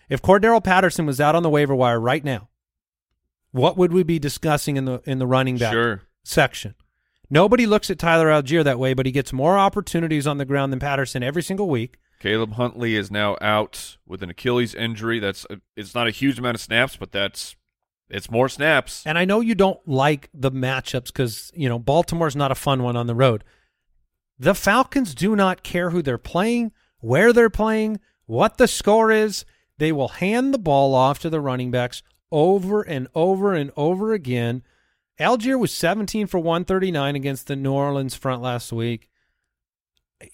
If 0.07 0.21
Cordarrelle 0.21 0.63
Patterson 0.63 1.05
was 1.05 1.19
out 1.19 1.35
on 1.35 1.43
the 1.43 1.49
waiver 1.49 1.75
wire 1.75 1.99
right 1.99 2.23
now, 2.23 2.49
what 3.51 3.77
would 3.77 3.91
we 3.91 4.03
be 4.03 4.19
discussing 4.19 4.77
in 4.77 4.85
the 4.85 5.01
in 5.05 5.19
the 5.19 5.27
running 5.27 5.57
back 5.57 5.73
Sure. 5.73 6.01
section? 6.23 6.75
Nobody 7.29 7.65
looks 7.65 7.89
at 7.89 7.97
Tyler 7.99 8.27
Allgeier 8.27 8.63
that 8.63 8.79
way, 8.79 8.93
but 8.93 9.05
he 9.05 9.11
gets 9.11 9.33
more 9.33 9.57
opportunities 9.57 10.27
on 10.27 10.37
the 10.37 10.45
ground 10.45 10.71
than 10.71 10.79
Patterson 10.79 11.23
every 11.23 11.41
single 11.41 11.67
week. 11.69 11.97
Caleb 12.19 12.53
Huntley 12.53 12.95
is 12.95 13.09
now 13.11 13.35
out 13.41 13.97
with 14.05 14.21
an 14.23 14.29
Achilles 14.29 14.75
injury. 14.75 15.19
That's 15.19 15.45
it's 15.75 15.95
not 15.95 16.07
a 16.07 16.11
huge 16.11 16.37
amount 16.39 16.55
of 16.55 16.61
snaps, 16.61 16.95
but 16.95 17.11
that's 17.11 17.55
it's 18.13 18.29
more 18.29 18.47
snaps. 18.47 19.03
And 19.05 19.17
I 19.17 19.25
know 19.25 19.39
you 19.39 19.55
don't 19.55 19.79
like 19.87 20.29
the 20.33 20.51
matchups 20.51 21.07
because, 21.07 21.51
you 21.55 21.67
know, 21.67 21.79
Baltimore's 21.79 22.35
not 22.35 22.51
a 22.51 22.55
fun 22.55 22.83
one 22.83 22.95
on 22.95 23.07
the 23.07 23.15
road. 23.15 23.43
The 24.37 24.55
Falcons 24.55 25.15
do 25.15 25.35
not 25.35 25.63
care 25.63 25.89
who 25.89 26.01
they're 26.01 26.17
playing, 26.17 26.71
where 26.99 27.33
they're 27.33 27.49
playing, 27.49 27.99
what 28.25 28.57
the 28.57 28.67
score 28.67 29.11
is. 29.11 29.45
They 29.77 29.91
will 29.91 30.09
hand 30.09 30.53
the 30.53 30.59
ball 30.59 30.93
off 30.93 31.19
to 31.19 31.29
the 31.29 31.41
running 31.41 31.71
backs 31.71 32.03
over 32.31 32.81
and 32.81 33.07
over 33.15 33.53
and 33.53 33.71
over 33.75 34.13
again. 34.13 34.63
Allgeier 35.19 35.59
was 35.59 35.71
17 35.71 36.27
for 36.27 36.39
139 36.39 37.15
against 37.15 37.47
the 37.47 37.55
New 37.55 37.73
Orleans 37.73 38.15
front 38.15 38.41
last 38.41 38.71
week. 38.71 39.09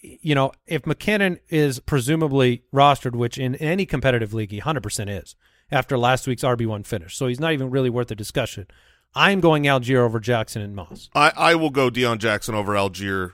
You 0.00 0.34
know, 0.34 0.52
if 0.66 0.82
McKinnon 0.82 1.40
is 1.48 1.80
presumably 1.80 2.62
rostered, 2.72 3.16
which 3.16 3.38
in 3.38 3.54
any 3.56 3.86
competitive 3.86 4.32
league 4.32 4.50
he 4.52 4.60
100% 4.60 5.20
is, 5.20 5.34
after 5.70 5.98
last 5.98 6.26
week's 6.26 6.42
RB1 6.42 6.86
finish. 6.86 7.16
So 7.16 7.26
he's 7.26 7.40
not 7.40 7.52
even 7.52 7.70
really 7.70 7.90
worth 7.90 8.08
the 8.08 8.14
discussion. 8.14 8.66
I'm 9.14 9.40
going 9.40 9.64
Allgeier 9.64 9.98
over 9.98 10.20
Jackson 10.20 10.62
and 10.62 10.74
Moss. 10.74 11.10
I, 11.14 11.32
I 11.36 11.54
will 11.56 11.70
go 11.70 11.90
Deon 11.90 12.18
Jackson 12.18 12.54
over 12.54 12.74
Allgeier. 12.74 13.32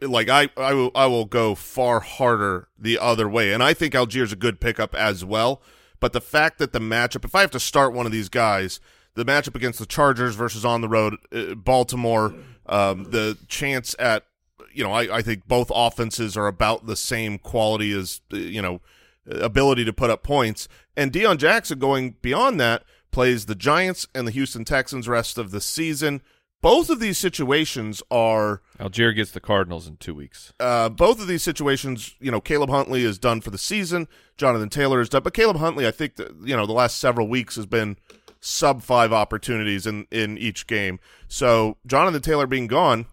Like 0.00 0.28
I, 0.28 0.48
I 0.56 0.72
will 0.72 0.90
I 0.94 1.06
will 1.06 1.26
go 1.26 1.54
far 1.54 2.00
harder 2.00 2.68
the 2.78 2.98
other 2.98 3.28
way, 3.28 3.52
and 3.52 3.62
I 3.62 3.74
think 3.74 3.92
Allgeier's 3.92 4.32
a 4.32 4.36
good 4.36 4.60
pickup 4.60 4.94
as 4.94 5.22
well. 5.24 5.60
But 5.98 6.14
the 6.14 6.20
fact 6.20 6.58
that 6.58 6.72
the 6.72 6.78
matchup, 6.78 7.24
if 7.24 7.34
I 7.34 7.42
have 7.42 7.50
to 7.50 7.60
start 7.60 7.92
one 7.92 8.06
of 8.06 8.12
these 8.12 8.30
guys, 8.30 8.80
the 9.14 9.24
matchup 9.24 9.54
against 9.54 9.78
the 9.78 9.86
Chargers 9.86 10.34
versus 10.34 10.64
on 10.64 10.80
the 10.80 10.88
road, 10.88 11.16
uh, 11.32 11.54
Baltimore, 11.54 12.34
um, 12.66 13.10
the 13.10 13.36
chance 13.48 13.94
at, 13.98 14.24
you 14.72 14.82
know, 14.82 14.92
I, 14.92 15.18
I 15.18 15.22
think 15.22 15.46
both 15.46 15.70
offenses 15.74 16.36
are 16.36 16.46
about 16.46 16.86
the 16.86 16.96
same 16.96 17.38
quality 17.38 17.92
as, 17.92 18.22
uh, 18.32 18.36
you 18.36 18.62
know, 18.62 18.80
ability 19.26 19.84
to 19.84 19.92
put 19.92 20.10
up 20.10 20.22
points. 20.22 20.68
And 20.96 21.12
Deon 21.12 21.38
Jackson 21.38 21.78
going 21.78 22.16
beyond 22.22 22.60
that 22.60 22.84
plays 23.10 23.46
the 23.46 23.54
Giants 23.54 24.06
and 24.14 24.26
the 24.26 24.32
Houston 24.32 24.64
Texans 24.64 25.08
rest 25.08 25.38
of 25.38 25.50
the 25.50 25.60
season. 25.60 26.22
Both 26.62 26.90
of 26.90 27.00
these 27.00 27.16
situations 27.16 28.02
are 28.10 28.60
Allgeier 28.78 29.16
gets 29.16 29.30
the 29.30 29.40
Cardinals 29.40 29.86
in 29.88 29.96
two 29.96 30.14
weeks. 30.14 30.52
uh, 30.60 30.90
both 30.90 31.18
of 31.20 31.26
these 31.26 31.42
situations, 31.42 32.14
you 32.20 32.30
know, 32.30 32.40
Caleb 32.40 32.68
Huntley 32.68 33.02
is 33.02 33.18
done 33.18 33.40
for 33.40 33.50
the 33.50 33.56
season. 33.56 34.08
Jonathan 34.36 34.68
Taylor 34.68 35.00
is 35.00 35.08
done, 35.08 35.22
but 35.22 35.32
Caleb 35.32 35.56
Huntley, 35.56 35.86
I 35.86 35.90
think 35.90 36.16
that 36.16 36.32
you 36.42 36.54
know, 36.54 36.66
the 36.66 36.74
last 36.74 36.98
several 36.98 37.28
weeks 37.28 37.56
has 37.56 37.64
been 37.64 37.96
sub 38.40 38.82
five 38.82 39.10
opportunities 39.12 39.86
in 39.86 40.06
in 40.10 40.36
each 40.36 40.66
game. 40.66 41.00
So 41.28 41.78
Jonathan 41.86 42.20
Taylor 42.20 42.46
being 42.46 42.66
gone, 42.66 43.06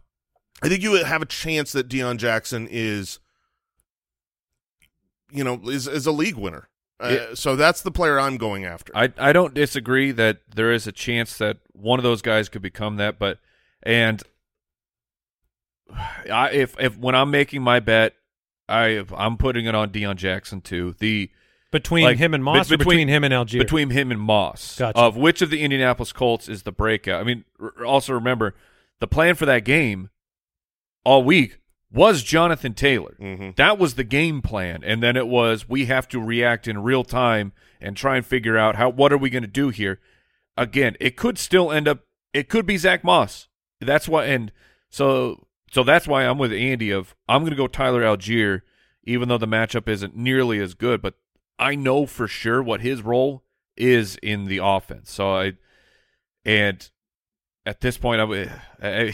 I 0.61 0.67
think 0.67 0.83
you 0.83 0.93
have 1.01 1.21
a 1.21 1.25
chance 1.25 1.71
that 1.71 1.87
Deon 1.87 2.17
Jackson 2.17 2.67
is, 2.69 3.19
you 5.31 5.43
know, 5.43 5.59
is 5.69 5.87
is 5.87 6.05
a 6.05 6.11
league 6.11 6.35
winner. 6.35 6.69
Uh, 6.99 7.09
Yeah. 7.09 7.25
So 7.35 7.55
that's 7.55 7.81
the 7.81 7.91
player 7.91 8.19
I'm 8.19 8.37
going 8.37 8.65
after. 8.65 8.91
I 8.95 9.11
I 9.17 9.33
don't 9.33 9.53
disagree 9.53 10.11
that 10.11 10.39
there 10.53 10.71
is 10.71 10.87
a 10.87 10.91
chance 10.91 11.37
that 11.37 11.57
one 11.73 11.99
of 11.99 12.03
those 12.03 12.21
guys 12.21 12.49
could 12.49 12.61
become 12.61 12.95
that, 12.97 13.19
but 13.19 13.39
and 13.83 14.23
I 16.31 16.49
if 16.51 16.75
if 16.79 16.97
when 16.97 17.15
I'm 17.15 17.31
making 17.31 17.61
my 17.61 17.79
bet, 17.79 18.13
I 18.67 19.03
I'm 19.15 19.37
putting 19.37 19.65
it 19.65 19.75
on 19.75 19.89
Deon 19.91 20.15
Jackson 20.17 20.61
too. 20.61 20.95
The 20.99 21.29
Between 21.71 22.05
Like, 22.05 22.17
him 22.17 22.33
and 22.33 22.41
be- 22.41 22.45
Moss 22.45 22.71
or 22.71 22.77
between 22.77 23.07
him 23.09 23.23
and 23.23 23.33
Allgeier? 23.33 23.59
between 23.59 23.89
him 23.89 24.09
and 24.11 24.19
Moss 24.21 24.77
Gotcha. 24.77 24.97
of 24.97 25.17
which 25.17 25.41
of 25.41 25.49
the 25.49 25.61
Indianapolis 25.61 26.11
Colts 26.13 26.47
is 26.47 26.63
the 26.63 26.71
breakout. 26.71 27.19
I 27.19 27.23
mean, 27.25 27.43
r- 27.59 27.73
also 27.85 28.13
remember 28.13 28.55
the 28.99 29.07
plan 29.07 29.35
for 29.35 29.45
that 29.45 29.65
game 29.65 30.09
all 31.03 31.23
week 31.23 31.59
was 31.91 32.21
Jonathan 32.23 32.73
Taylor. 32.73 33.15
Mhm. 33.19 33.55
That 33.55 33.77
was 33.79 33.95
the 33.95 34.03
game 34.03 34.41
plan, 34.41 34.83
and 34.83 35.01
then 35.01 35.15
it 35.15 35.27
was 35.27 35.69
we 35.69 35.85
have 35.85 36.07
to 36.09 36.19
react 36.21 36.67
in 36.67 36.83
real 36.83 37.03
time 37.03 37.53
and 37.79 37.95
try 37.95 38.17
and 38.17 38.25
figure 38.25 38.57
out 38.57 38.75
how 38.75 38.89
what 38.89 39.13
are 39.13 39.17
we 39.17 39.29
going 39.29 39.43
to 39.43 39.47
do 39.47 39.69
here. 39.69 39.99
again, 40.59 40.97
it 40.99 41.15
could 41.15 41.37
still 41.37 41.71
end 41.71 41.87
up. 41.87 41.99
It 42.33 42.49
could 42.49 42.65
be 42.65 42.77
Zach 42.77 43.03
Moss. 43.03 43.47
That's 43.79 44.07
why, 44.09 44.25
and 44.25 44.51
so 44.89 45.47
so 45.71 45.83
that's 45.83 46.07
why 46.07 46.23
I'm 46.23 46.39
with 46.39 46.51
Andy. 46.51 46.89
Of 46.89 47.15
I'm 47.29 47.41
going 47.41 47.51
to 47.51 47.55
go 47.57 47.67
Tyler 47.67 48.01
Allgeier, 48.01 48.61
even 49.03 49.29
though 49.29 49.37
the 49.37 49.47
matchup 49.47 49.87
isn't 49.87 50.15
nearly 50.17 50.59
as 50.59 50.73
good. 50.73 50.99
But 51.01 51.13
I 51.59 51.75
know 51.75 52.05
for 52.07 52.27
sure 52.27 52.61
what 52.63 52.81
his 52.81 53.03
role 53.03 53.43
is 53.75 54.17
in 54.23 54.45
the 54.45 54.59
offense. 54.63 55.11
So 55.11 55.35
I 55.35 55.53
and 56.43 56.89
at 57.65 57.81
this 57.81 57.97
point, 57.99 58.19
I, 58.19 58.49
I 58.81 59.13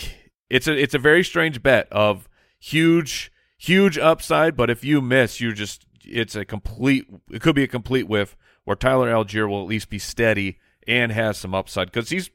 it's 0.50 0.68
a 0.68 0.82
it's 0.82 0.94
a 0.94 1.00
very 1.00 1.26
strange 1.26 1.62
bet 1.62 1.92
of 1.92 2.30
huge 2.64 3.32
huge 3.58 3.98
upside, 3.98 4.56
but 4.56 4.70
if 4.70 4.84
you 4.84 5.02
miss, 5.02 5.42
you 5.42 5.54
just 5.54 5.86
it's 6.06 6.36
a 6.36 6.46
complete 6.46 7.06
it 7.30 7.42
could 7.42 7.56
be 7.56 7.64
a 7.64 7.68
complete 7.68 8.08
whiff 8.08 8.36
where 8.64 8.76
Tyler 8.76 9.12
Allgeier 9.12 9.50
will 9.50 9.62
at 9.62 9.68
least 9.68 9.90
be 9.90 10.00
steady 10.00 10.60
and 10.88 11.12
has 11.12 11.38
some 11.38 11.54
upside 11.54 11.92
because 11.92 12.10
he's 12.10 12.30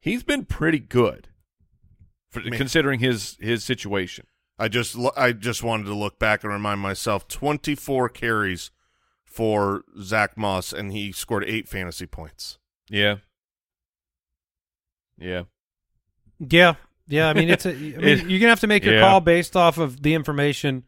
he's 0.00 0.22
been 0.22 0.44
pretty 0.44 0.78
good 0.78 1.28
for, 2.30 2.40
Man. 2.40 2.52
considering 2.52 3.00
his 3.00 3.36
his 3.40 3.64
situation. 3.64 4.26
I 4.58 4.66
just 4.68 4.96
lo- 4.96 5.12
I 5.16 5.32
just 5.32 5.62
wanted 5.62 5.84
to 5.84 5.94
look 5.94 6.18
back 6.18 6.42
and 6.42 6.52
remind 6.52 6.80
myself 6.80 7.28
24 7.28 8.08
carries 8.08 8.72
for 9.24 9.84
Zach 10.00 10.36
Moss 10.36 10.72
and 10.72 10.90
he 10.90 11.12
scored 11.12 11.44
8 11.44 11.68
fantasy 11.68 12.06
points. 12.06 12.58
Yeah, 12.90 13.16
yeah. 15.16 15.44
Yeah, 16.40 16.74
yeah. 17.08 17.28
I 17.28 17.34
mean, 17.34 17.48
it's 17.50 17.66
a. 17.66 17.70
I 17.70 17.74
mean, 17.74 17.94
It- 18.02 18.26
you're 18.30 18.40
gonna 18.40 18.50
have 18.50 18.60
to 18.60 18.66
make 18.66 18.84
your 18.84 18.94
yeah. 18.94 19.00
call 19.00 19.20
based 19.20 19.56
off 19.56 19.78
of 19.78 20.02
the 20.02 20.14
information 20.14 20.84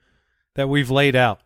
that 0.55 0.69
we've 0.69 0.91
laid 0.91 1.17
out. 1.17 1.41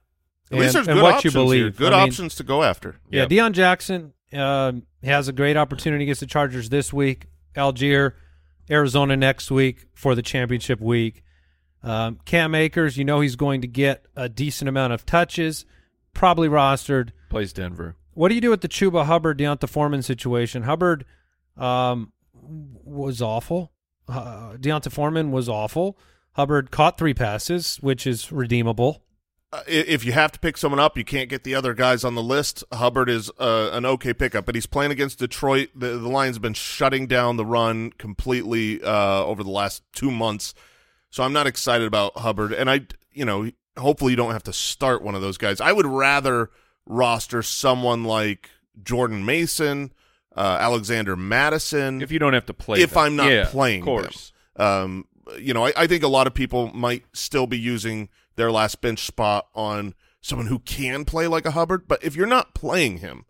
At 0.53 0.59
least 0.59 0.75
there's 0.75 0.87
good 0.87 1.03
what 1.03 1.15
options 1.15 1.35
you 1.35 1.41
believe. 1.41 1.61
here. 1.63 1.71
Good 1.71 1.93
I 1.93 2.01
mean, 2.01 2.09
options 2.11 2.35
to 2.37 2.43
go 2.45 2.63
after. 2.63 2.97
Yeah, 3.11 3.23
Yep. 3.23 3.31
Deon 3.31 3.53
Jackson 3.53 4.13
um, 4.33 4.83
has 5.03 5.27
a 5.27 5.33
great 5.33 5.57
opportunity 5.57 6.05
against 6.05 6.21
the 6.21 6.27
Chargers 6.27 6.69
this 6.69 6.93
week. 6.93 7.27
Allgeier, 7.57 8.13
Arizona 8.71 9.17
next 9.17 9.51
week 9.51 9.87
for 9.95 10.15
the 10.15 10.23
championship 10.23 10.81
week. 10.81 11.23
Um, 11.83 12.19
Cam 12.25 12.55
Akers, 12.55 12.97
you 12.97 13.05
know 13.05 13.21
he's 13.21 13.37
going 13.37 13.61
to 13.63 13.67
get 13.67 14.07
a 14.17 14.29
decent 14.29 14.69
amount 14.69 14.93
of 14.93 15.05
touches, 15.07 15.65
probably 16.15 16.49
rostered. 16.49 17.11
Plays 17.31 17.53
Denver. 17.53 17.97
What 18.13 18.29
do 18.29 18.35
you 18.35 18.41
do 18.41 18.51
with 18.51 18.61
the 18.61 18.69
Chuba 18.69 19.05
Hubbard 19.07 19.39
D'Onta 19.39 19.69
Foreman 19.69 20.03
situation? 20.03 20.63
Hubbard 20.63 21.05
um, 21.57 22.13
was 22.43 23.21
awful. 23.21 23.73
Uh, 24.09 24.57
D'Onta 24.57 24.91
Foreman 24.91 25.31
was 25.31 25.49
awful. 25.49 25.99
Hubbard 26.33 26.71
caught 26.71 26.99
three 26.99 27.15
passes, 27.15 27.77
which 27.77 28.07
is 28.07 28.33
redeemable. 28.33 29.03
Uh, 29.53 29.63
if 29.69 30.05
you 30.05 30.11
have 30.11 30.33
to 30.33 30.39
pick 30.41 30.57
someone 30.57 30.81
up, 30.81 30.99
you 30.99 31.05
can't 31.05 31.29
get 31.29 31.45
the 31.45 31.55
other 31.55 31.75
guys 31.75 32.03
on 32.03 32.17
the 32.17 32.23
list. 32.23 32.65
Hubbard 32.73 33.09
is 33.09 33.31
uh, 33.39 33.71
an 33.73 33.87
okay 33.87 34.13
pickup, 34.13 34.45
but 34.45 34.57
he's 34.57 34.67
playing 34.67 34.91
against 34.91 35.21
Detroit. 35.21 35.69
The, 35.77 35.91
the 35.91 36.09
Lions 36.09 36.37
have 36.37 36.43
been 36.43 36.55
shutting 36.55 37.07
down 37.07 37.37
the 37.37 37.47
run 37.47 37.93
completely 37.93 38.83
uh, 38.83 39.25
over 39.25 39.45
the 39.45 39.51
last 39.51 39.85
two 39.93 40.11
months, 40.11 40.55
so 41.09 41.23
I'm 41.23 41.33
not 41.33 41.47
excited 41.47 41.87
about 41.87 42.17
Hubbard. 42.19 42.53
And 42.53 42.69
I, 42.69 42.81
you 43.13 43.25
know, 43.25 43.49
hopefully 43.79 44.11
you 44.11 44.17
don't 44.17 44.33
have 44.33 44.43
to 44.45 44.53
start 44.53 45.03
one 45.03 45.15
of 45.15 45.23
those 45.23 45.39
guys. 45.39 45.61
I 45.61 45.71
would 45.71 45.87
rather 45.87 46.51
roster 46.85 47.41
someone 47.41 48.03
like 48.03 48.51
Jordan 48.83 49.25
Mason, 49.25 49.93
uh, 50.37 50.59
Alexander 50.61 51.17
Mattison. 51.17 52.03
If 52.03 52.11
you 52.13 52.19
don't 52.19 52.35
have 52.35 52.47
to 52.47 52.55
play, 52.55 52.81
if 52.81 52.91
them. 52.91 52.99
I'm 53.03 53.17
not 53.17 53.31
Yeah, 53.31 53.47
playing 53.49 53.83
of 53.83 53.85
course. 53.87 54.33
them. 54.57 54.67
Um, 54.67 55.05
you 55.39 55.55
know, 55.55 55.65
I, 55.67 55.73
I 55.77 55.87
think 55.87 56.03
a 56.03 56.09
lot 56.09 56.27
of 56.27 56.35
people 56.35 56.71
might 56.75 57.05
still 57.13 57.47
be 57.47 57.59
using 57.59 58.09
their 58.37 58.51
last 58.53 58.81
bench 58.81 59.07
spot 59.07 59.47
on 59.55 59.95
someone 60.21 60.47
who 60.49 60.59
can 60.61 61.05
play 61.05 61.27
like 61.27 61.47
a 61.47 61.53
Hubbard. 61.53 61.87
But 61.89 62.03
if 62.05 62.15
you're 62.17 62.27
not 62.27 62.55
playing 62.55 62.99
him, 62.99 63.25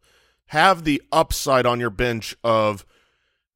have 0.46 0.84
the 0.84 1.02
upside 1.12 1.66
on 1.66 1.80
your 1.80 1.90
bench 1.90 2.34
of 2.44 2.84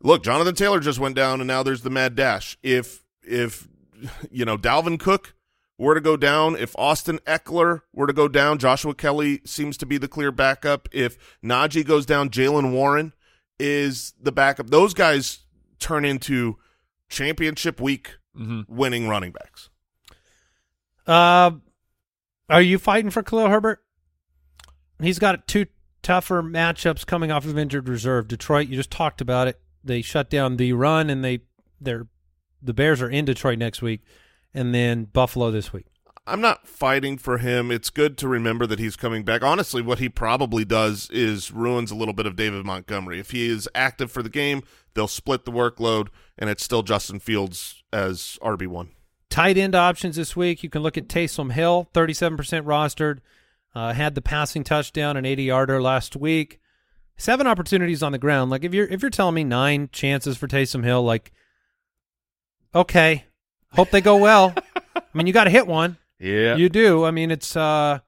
look, 0.02 0.22
Jonathan 0.22 0.54
Taylor 0.54 0.80
just 0.80 0.98
went 0.98 1.16
down, 1.16 1.40
and 1.40 1.48
now 1.48 1.62
there's 1.62 1.82
the 1.82 1.90
mad 1.90 2.14
dash. 2.14 2.56
If 2.62 3.04
if 3.22 3.68
you 4.30 4.44
know 4.44 4.56
Dalvin 4.56 4.98
Cook 5.00 5.34
were 5.76 5.94
to 5.94 6.00
go 6.00 6.16
down, 6.16 6.56
if 6.56 6.74
Austin 6.76 7.18
Ekeler 7.26 7.82
were 7.92 8.06
to 8.06 8.12
go 8.12 8.26
down, 8.28 8.58
Joshua 8.58 8.94
Kelley 8.94 9.40
seems 9.44 9.76
to 9.78 9.86
be 9.86 9.98
the 9.98 10.08
clear 10.08 10.32
backup. 10.32 10.88
If 10.92 11.16
Najee 11.42 11.84
goes 11.86 12.04
down, 12.06 12.30
Jaylen 12.30 12.72
Warren 12.72 13.12
is 13.58 14.12
the 14.20 14.32
backup. 14.32 14.70
Those 14.70 14.94
guys 14.94 15.40
turn 15.78 16.04
into 16.04 16.58
championship 17.08 17.80
week 17.80 18.16
Mhm. 18.36 18.68
winning 18.68 19.08
running 19.08 19.32
backs. 19.32 19.68
Uh, 21.06 21.52
are 22.48 22.62
you 22.62 22.78
fighting 22.78 23.10
for 23.10 23.22
Khalil 23.22 23.48
Herbert? 23.48 23.82
He's 25.00 25.18
got 25.18 25.46
two 25.46 25.66
tougher 26.02 26.42
matchups 26.42 27.06
coming 27.06 27.30
off 27.30 27.44
of 27.46 27.56
injured 27.58 27.88
reserve. 27.88 28.28
Detroit, 28.28 28.68
you 28.68 28.76
just 28.76 28.90
talked 28.90 29.20
about 29.20 29.48
it. 29.48 29.60
They 29.82 30.02
shut 30.02 30.28
down 30.28 30.56
the 30.56 30.72
run, 30.72 31.08
and 31.10 31.24
they 31.24 31.40
they're 31.80 32.08
the 32.60 32.74
Bears 32.74 33.00
are 33.00 33.08
in 33.08 33.24
Detroit 33.24 33.58
next 33.58 33.80
week, 33.82 34.02
and 34.52 34.74
then 34.74 35.04
Buffalo 35.04 35.50
this 35.50 35.72
week. 35.72 35.86
I'm 36.28 36.40
not 36.40 36.68
fighting 36.68 37.16
for 37.16 37.38
him. 37.38 37.70
It's 37.70 37.90
good 37.90 38.18
to 38.18 38.28
remember 38.28 38.66
that 38.66 38.78
he's 38.78 38.96
coming 38.96 39.22
back. 39.24 39.42
Honestly, 39.42 39.80
what 39.80 39.98
he 39.98 40.08
probably 40.08 40.64
does 40.64 41.08
is 41.10 41.50
ruins 41.50 41.90
a 41.90 41.94
little 41.94 42.14
bit 42.14 42.26
of 42.26 42.36
David 42.36 42.64
Montgomery. 42.66 43.18
If 43.18 43.30
he 43.30 43.48
is 43.48 43.68
active 43.74 44.12
for 44.12 44.22
the 44.22 44.28
game, 44.28 44.62
they'll 44.94 45.08
split 45.08 45.44
the 45.44 45.52
workload, 45.52 46.08
and 46.38 46.50
it's 46.50 46.62
still 46.62 46.82
Justin 46.82 47.18
Fields 47.18 47.82
as 47.92 48.38
RB1. 48.42 48.88
Tight 49.30 49.56
end 49.56 49.74
options 49.74 50.16
this 50.16 50.36
week. 50.36 50.62
You 50.62 50.68
can 50.68 50.82
look 50.82 50.98
at 50.98 51.08
Taysom 51.08 51.52
Hill, 51.52 51.88
37% 51.94 52.36
rostered. 52.62 53.18
Uh, 53.74 53.92
had 53.92 54.14
the 54.14 54.22
passing 54.22 54.64
touchdown, 54.64 55.16
an 55.16 55.24
80 55.24 55.44
yarder 55.44 55.80
last 55.80 56.16
week. 56.16 56.60
Seven 57.16 57.46
opportunities 57.46 58.02
on 58.02 58.12
the 58.12 58.18
ground. 58.18 58.50
Like 58.50 58.64
if 58.64 58.72
you're 58.72 58.86
if 58.86 59.02
you're 59.02 59.10
telling 59.10 59.34
me 59.34 59.44
nine 59.44 59.88
chances 59.92 60.36
for 60.36 60.46
Taysom 60.46 60.84
Hill, 60.84 61.02
like 61.02 61.32
okay, 62.74 63.24
hope 63.72 63.90
they 63.90 64.00
go 64.00 64.16
well. 64.16 64.54
I 64.96 65.02
mean, 65.14 65.26
you 65.26 65.32
got 65.32 65.44
to 65.44 65.50
hit 65.50 65.66
one. 65.66 65.96
Yeah, 66.18 66.56
You 66.56 66.68
do. 66.68 67.04
I 67.04 67.10
mean, 67.10 67.30
it's 67.30 67.54
uh, 67.56 68.00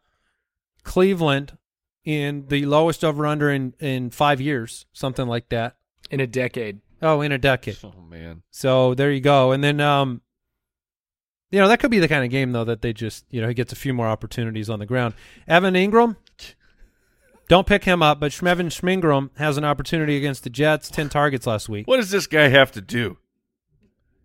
Cleveland 0.83 1.57
in 2.05 2.47
the 2.49 2.67
lowest 2.67 3.05
over 3.05 3.27
under 3.27 3.51
in 3.51 3.75
in 3.79 4.11
five 4.11 4.41
years, 4.41 4.87
something 4.93 5.27
like 5.27 5.49
that. 5.51 5.77
in 6.11 6.19
a 6.21 6.27
decade. 6.27 6.81
Oh, 7.03 7.21
in 7.21 7.31
a 7.33 7.39
decade. 7.39 7.79
Oh 7.85 8.01
man, 8.09 8.43
So 8.51 8.95
there 8.95 9.11
you 9.13 9.21
go. 9.21 9.53
And 9.53 9.63
then, 9.63 9.81
um, 9.81 10.21
you 11.51 11.59
know, 11.61 11.69
that 11.69 11.79
could 11.81 11.91
be 11.91 11.99
the 12.01 12.09
kind 12.09 12.25
of 12.25 12.31
game 12.31 12.53
though 12.53 12.65
that 12.65 12.83
they 12.83 12.93
just, 12.93 13.25
you 13.31 13.41
know, 13.41 13.49
he 13.49 13.55
gets 13.55 13.73
a 13.73 13.77
few 13.77 13.95
more 13.95 14.07
opportunities 14.09 14.69
on 14.69 14.79
the 14.81 14.87
ground. 14.87 15.15
Evan 15.49 15.75
Engram, 15.75 16.17
don't 17.49 17.67
pick 17.67 17.85
him 17.85 18.03
up, 18.03 18.19
but 18.21 18.33
Shmevin 18.33 18.67
Schmingram 18.71 19.31
has 19.39 19.57
an 19.57 19.65
opportunity 19.65 20.17
against 20.17 20.43
the 20.45 20.51
Jets. 20.51 20.91
Ten 20.91 21.09
targets 21.09 21.47
last 21.47 21.69
week. 21.69 21.87
what 21.87 21.97
does 21.99 22.11
this 22.11 22.27
guy 22.27 22.49
have 22.49 22.73
to 22.73 22.81
do? 22.81 23.19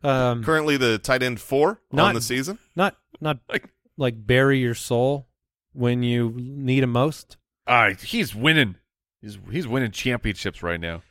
Um, 0.03 0.43
Currently 0.43 0.77
the 0.77 0.97
tight 0.97 1.23
end 1.23 1.39
four 1.39 1.81
Not- 1.91 2.09
on 2.09 2.15
the 2.15 2.21
season. 2.21 2.59
not 2.75 2.95
not 3.21 3.39
Like- 3.49 3.69
like 3.97 4.25
bury 4.25 4.59
your 4.59 4.75
soul 4.75 5.27
when 5.73 6.03
you 6.03 6.33
need 6.37 6.83
him 6.83 6.91
most. 6.91 7.37
Ah, 7.67 7.89
he's 8.01 8.33
winning. 8.35 8.75
He's 9.21 9.37
he's 9.51 9.67
winning 9.67 9.91
championships 9.91 10.61
right 10.61 10.79
now. 10.79 11.01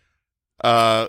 Uh, 0.62 1.08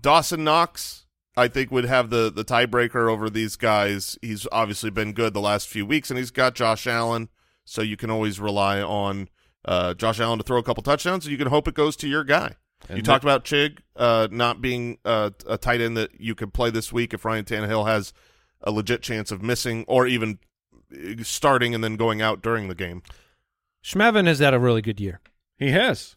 Dawson 0.00 0.44
Knox, 0.44 1.06
I 1.36 1.48
think, 1.48 1.70
would 1.70 1.84
have 1.84 2.10
the, 2.10 2.30
the 2.30 2.44
tiebreaker 2.44 3.10
over 3.10 3.28
these 3.28 3.56
guys. 3.56 4.18
He's 4.22 4.46
obviously 4.52 4.90
been 4.90 5.12
good 5.12 5.34
the 5.34 5.40
last 5.40 5.68
few 5.68 5.84
weeks, 5.84 6.10
and 6.10 6.18
he's 6.18 6.30
got 6.30 6.54
Josh 6.54 6.86
Allen, 6.86 7.28
so 7.64 7.82
you 7.82 7.96
can 7.96 8.10
always 8.10 8.38
rely 8.40 8.80
on 8.80 9.28
uh, 9.64 9.94
Josh 9.94 10.20
Allen 10.20 10.38
to 10.38 10.44
throw 10.44 10.58
a 10.58 10.62
couple 10.62 10.82
touchdowns, 10.82 11.24
and 11.26 11.32
you 11.32 11.38
can 11.38 11.48
hope 11.48 11.66
it 11.68 11.74
goes 11.74 11.96
to 11.96 12.08
your 12.08 12.24
guy. 12.24 12.54
And 12.88 12.96
you 12.96 13.02
that- 13.02 13.10
talked 13.10 13.24
about 13.24 13.44
Chig 13.44 13.78
uh, 13.96 14.28
not 14.30 14.60
being 14.62 14.98
uh, 15.04 15.30
a 15.46 15.58
tight 15.58 15.80
end 15.80 15.96
that 15.96 16.20
you 16.20 16.34
could 16.34 16.54
play 16.54 16.70
this 16.70 16.92
week 16.92 17.12
if 17.12 17.24
Ryan 17.24 17.44
Tannehill 17.44 17.86
has 17.86 18.12
a 18.62 18.70
legit 18.70 19.02
chance 19.02 19.30
of 19.30 19.42
missing 19.42 19.84
or 19.88 20.06
even 20.06 20.32
uh, 20.32 20.38
starting 21.22 21.74
and 21.74 21.82
then 21.82 21.96
going 21.96 22.20
out 22.22 22.42
during 22.42 22.68
the 22.68 22.74
game. 22.74 23.02
Schmevin 23.84 24.26
has 24.26 24.38
had 24.38 24.54
a 24.54 24.58
really 24.58 24.82
good 24.82 25.00
year. 25.00 25.20
He 25.58 25.70
has. 25.70 26.16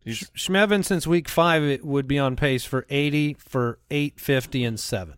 He's 0.00 0.30
Schmevin 0.36 0.84
since 0.84 1.06
week 1.06 1.28
five 1.28 1.62
it 1.64 1.84
would 1.84 2.06
be 2.06 2.18
on 2.18 2.36
pace 2.36 2.64
for 2.64 2.86
eighty 2.88 3.34
for 3.34 3.80
eight 3.90 4.20
fifty 4.20 4.62
and 4.64 4.78
seven. 4.78 5.16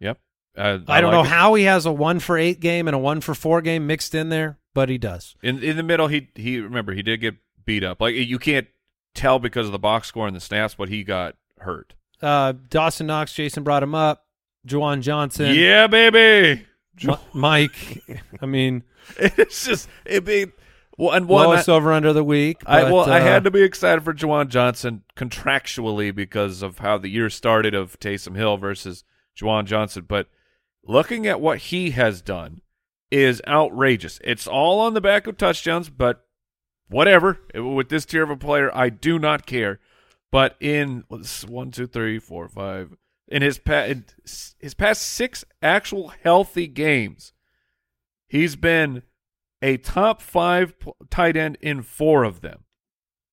yep. 0.00 0.18
Uh, 0.58 0.78
I, 0.88 1.00
don't 1.00 1.12
like 1.12 1.18
know 1.18 1.20
it. 1.22 1.28
how 1.28 1.54
he 1.54 1.64
has 1.64 1.86
a 1.86 1.92
one 1.92 2.18
for 2.18 2.36
eight 2.36 2.58
game 2.58 2.88
and 2.88 2.94
a 2.96 2.98
one 2.98 3.20
for 3.20 3.34
four 3.34 3.62
game 3.62 3.86
mixed 3.86 4.14
in 4.14 4.28
there, 4.28 4.58
but 4.74 4.88
he 4.88 4.98
does. 4.98 5.36
In 5.42 5.62
in 5.62 5.76
the 5.76 5.84
middle, 5.84 6.08
he 6.08 6.30
he 6.34 6.58
remember 6.58 6.92
he 6.92 7.02
did 7.02 7.18
get 7.18 7.36
beat 7.64 7.84
up. 7.84 8.00
Like 8.00 8.16
you 8.16 8.40
can't 8.40 8.66
tell 9.14 9.38
because 9.38 9.66
of 9.66 9.72
the 9.72 9.78
box 9.78 10.08
score 10.08 10.26
and 10.26 10.34
the 10.34 10.40
snaps, 10.40 10.74
but 10.74 10.88
he 10.88 11.04
got 11.04 11.36
hurt. 11.60 11.94
Uh, 12.20 12.54
Dawson 12.68 13.06
Knox, 13.06 13.32
Jason 13.32 13.62
brought 13.62 13.82
him 13.84 13.94
up. 13.94 14.26
Juwan 14.66 15.00
Johnson, 15.00 15.54
yeah, 15.54 15.86
baby. 15.86 16.66
Mi- 17.04 17.16
Mike. 17.32 18.02
I 18.40 18.46
mean, 18.46 18.82
it's 19.18 19.64
just 19.64 19.88
it 20.04 20.24
being 20.24 20.52
one 20.96 21.26
one. 21.26 21.46
lowest 21.46 21.68
over 21.68 21.92
under 21.92 22.12
the 22.12 22.24
week. 22.24 22.58
I 22.66 22.82
but, 22.82 22.92
well, 22.92 23.10
I 23.10 23.20
uh, 23.20 23.22
had 23.22 23.44
to 23.44 23.50
be 23.50 23.62
excited 23.62 24.02
for 24.04 24.12
Juwan 24.12 24.48
Johnson 24.48 25.04
contractually 25.16 26.14
because 26.14 26.62
of 26.62 26.78
how 26.78 26.98
the 26.98 27.08
year 27.08 27.30
started 27.30 27.74
of 27.74 27.98
Taysom 28.00 28.36
Hill 28.36 28.56
versus 28.56 29.04
Juwan 29.38 29.64
Johnson. 29.64 30.04
But 30.06 30.28
looking 30.84 31.26
at 31.26 31.40
what 31.40 31.58
he 31.58 31.90
has 31.92 32.20
done 32.20 32.60
is 33.10 33.42
outrageous. 33.46 34.20
It's 34.22 34.46
all 34.46 34.80
on 34.80 34.94
the 34.94 35.00
back 35.00 35.26
of 35.26 35.36
touchdowns, 35.36 35.88
but 35.88 36.24
whatever. 36.88 37.38
With 37.54 37.88
this 37.88 38.04
tier 38.04 38.22
of 38.22 38.30
a 38.30 38.36
player, 38.36 38.70
I 38.74 38.88
do 38.88 39.18
not 39.18 39.46
care. 39.46 39.80
But 40.30 40.56
in 40.60 41.04
one, 41.48 41.70
two, 41.72 41.86
three, 41.86 42.18
four, 42.18 42.48
five, 42.48 42.94
in 43.30 43.42
his 43.42 43.58
pa- 43.58 43.84
in 43.84 44.04
his 44.58 44.74
past 44.74 45.02
six 45.02 45.44
actual 45.62 46.08
healthy 46.22 46.66
games, 46.66 47.32
he's 48.26 48.56
been 48.56 49.02
a 49.62 49.76
top 49.76 50.20
five 50.20 50.78
p- 50.78 50.92
tight 51.10 51.36
end 51.36 51.56
in 51.60 51.82
four 51.82 52.24
of 52.24 52.40
them. 52.40 52.64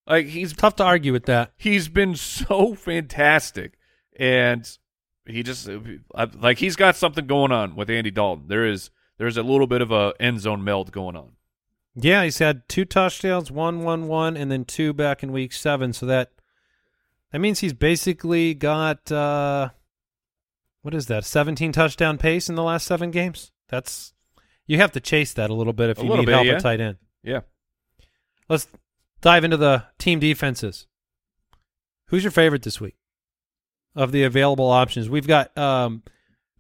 Like 0.06 0.28
he's 0.28 0.54
Tough 0.54 0.76
to 0.78 0.84
argue 0.84 1.12
with 1.12 1.26
that. 1.26 1.52
he's 1.58 1.90
been 1.90 2.16
so 2.16 2.76
fantastic, 2.76 3.74
and 4.18 4.70
he 5.26 5.44
just 5.44 5.70
like 6.40 6.60
he's 6.60 6.76
got 6.76 6.96
something 6.96 7.28
going 7.28 7.52
on 7.52 7.76
with 7.76 7.90
Andy 7.90 8.12
Dalton. 8.12 8.48
There 8.48 8.66
is 8.66 8.90
there's 9.18 9.38
a 9.38 9.44
little 9.44 9.68
bit 9.68 9.82
of 9.82 9.92
a 9.92 10.14
end 10.20 10.40
zone 10.42 10.64
meld 10.64 10.92
going 10.92 11.16
on. 11.16 11.32
Yeah, 11.96 12.24
he's 12.24 12.38
had 12.38 12.70
two 12.70 12.86
touchdowns, 12.86 13.50
one, 13.50 13.84
one, 13.84 14.08
one, 14.08 14.38
and 14.38 14.52
then 14.52 14.66
two 14.66 14.94
back 14.94 15.24
in 15.24 15.32
week 15.32 15.52
seven. 15.52 15.92
So 15.94 16.06
that 16.06 16.32
that 17.32 17.40
means 17.40 17.60
he's 17.60 17.74
basically 17.74 18.54
got 18.54 19.12
uh, 19.12 19.70
what 20.82 20.94
is 20.94 21.08
that? 21.08 21.26
Seventeen 21.26 21.72
touchdown 21.72 22.18
pace 22.18 22.50
in 22.50 22.56
the 22.56 22.64
last 22.64 22.86
seven 22.86 23.12
games. 23.12 23.52
That's 23.70 24.14
you 24.66 24.78
have 24.78 24.92
to 24.94 25.00
chase 25.00 25.34
that 25.34 25.50
a 25.50 25.54
little 25.54 25.74
bit 25.74 25.90
if 25.90 26.00
A 26.00 26.04
you 26.04 26.10
need 26.10 26.26
bit, 26.26 26.34
help 26.34 26.46
yeah. 26.46 26.54
at 26.54 26.62
tight 26.62 26.82
end. 26.82 26.98
Yeah, 27.24 27.42
Let's 28.50 28.68
dive 29.22 29.44
into 29.44 29.58
the 29.58 29.86
team 29.98 30.20
defenses. 30.20 30.88
Who's 32.08 32.24
your 32.24 32.32
favorite 32.32 32.64
this 32.64 32.80
week 32.80 32.96
of 33.96 34.12
the 34.12 34.24
available 34.24 34.70
options? 34.70 35.10
We've 35.10 35.28
got 35.28 35.58
um, 35.58 36.04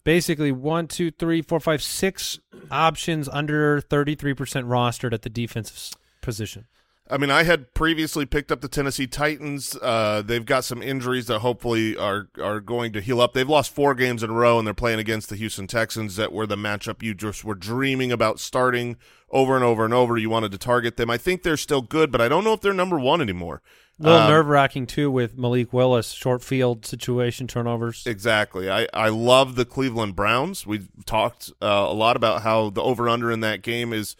basically 0.03 0.51
one, 0.51 0.87
two, 0.87 1.11
three, 1.11 1.41
four, 1.41 1.59
five, 1.59 1.81
six 1.81 2.39
options 2.69 3.29
under 3.29 3.81
33% 3.81 4.35
rostered 4.35 5.13
at 5.13 5.21
the 5.21 5.29
defensive 5.29 5.97
position. 6.21 6.65
I 7.09 7.17
mean, 7.17 7.31
I 7.31 7.43
had 7.43 7.73
previously 7.73 8.25
picked 8.25 8.51
up 8.51 8.61
the 8.61 8.67
Tennessee 8.67 9.07
Titans. 9.07 9.77
Uh, 9.81 10.21
they've 10.25 10.45
got 10.45 10.63
some 10.65 10.81
injuries 10.81 11.27
that 11.27 11.39
hopefully 11.39 11.95
are 11.95 12.27
are 12.41 12.59
going 12.59 12.91
to 12.93 13.01
heal 13.01 13.21
up. 13.21 13.33
They've 13.33 13.47
lost 13.47 13.73
four 13.73 13.95
games 13.95 14.23
in 14.23 14.29
a 14.29 14.33
row, 14.33 14.57
and 14.57 14.67
they're 14.67 14.73
playing 14.73 14.99
against 14.99 15.29
the 15.29 15.35
Houston 15.37 15.67
Texans, 15.67 16.15
that 16.17 16.33
were 16.33 16.45
the 16.45 16.57
matchup 16.57 17.01
you 17.01 17.13
just 17.13 17.45
were 17.45 17.55
dreaming 17.55 18.11
about 18.11 18.39
starting 18.39 18.97
over 19.29 19.55
and 19.55 19.63
over 19.63 19.85
and 19.85 19.93
over. 19.93 20.17
You 20.17 20.29
wanted 20.29 20.51
to 20.51 20.57
target 20.57 20.97
them. 20.97 21.09
I 21.09 21.17
think 21.17 21.43
they're 21.43 21.57
still 21.57 21.81
good, 21.81 22.11
but 22.11 22.21
I 22.21 22.27
don't 22.27 22.43
know 22.43 22.53
if 22.53 22.61
they're 22.61 22.73
number 22.73 22.99
one 22.99 23.21
anymore. 23.21 23.61
A 23.99 24.03
little 24.03 24.19
Um, 24.19 24.29
nerve 24.29 24.47
wracking 24.47 24.85
too 24.85 25.09
with 25.09 25.37
Malik 25.37 25.73
Willis, 25.73 26.11
short 26.11 26.43
field 26.43 26.85
situation 26.85 27.47
turnovers. 27.47 28.03
Exactly. 28.05 28.69
I, 28.69 28.87
I 28.93 29.09
love 29.09 29.55
the 29.55 29.65
Cleveland 29.65 30.15
Browns. 30.15 30.67
We've 30.67 30.87
talked 31.05 31.51
uh, 31.61 31.65
a 31.65 31.93
lot 31.93 32.15
about 32.15 32.43
how 32.43 32.69
the 32.69 32.81
over 32.83 33.09
under 33.09 33.31
in 33.31 33.39
that 33.39 33.63
game 33.63 33.93
is 33.93 34.15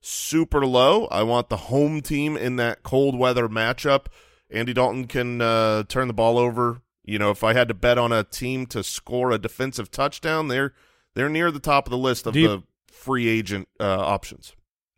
super 0.00 0.64
low. 0.66 1.06
I 1.06 1.22
want 1.22 1.48
the 1.48 1.56
home 1.56 2.00
team 2.00 2.36
in 2.36 2.56
that 2.56 2.82
cold 2.82 3.18
weather 3.18 3.48
matchup. 3.48 4.06
Andy 4.50 4.72
Dalton 4.72 5.06
can 5.06 5.40
uh, 5.40 5.84
turn 5.84 6.08
the 6.08 6.14
ball 6.14 6.38
over. 6.38 6.82
You 7.04 7.18
know, 7.18 7.30
if 7.30 7.42
I 7.44 7.52
had 7.54 7.68
to 7.68 7.74
bet 7.74 7.98
on 7.98 8.12
a 8.12 8.24
team 8.24 8.66
to 8.66 8.82
score 8.82 9.30
a 9.30 9.38
defensive 9.38 9.90
touchdown, 9.90 10.48
they're 10.48 10.74
they're 11.14 11.28
near 11.28 11.50
the 11.50 11.60
top 11.60 11.86
of 11.86 11.90
the 11.90 11.98
list 11.98 12.26
of 12.26 12.36
you- 12.36 12.48
the 12.48 12.62
free 12.90 13.28
agent 13.28 13.68
uh, 13.78 13.84
options. 13.98 14.54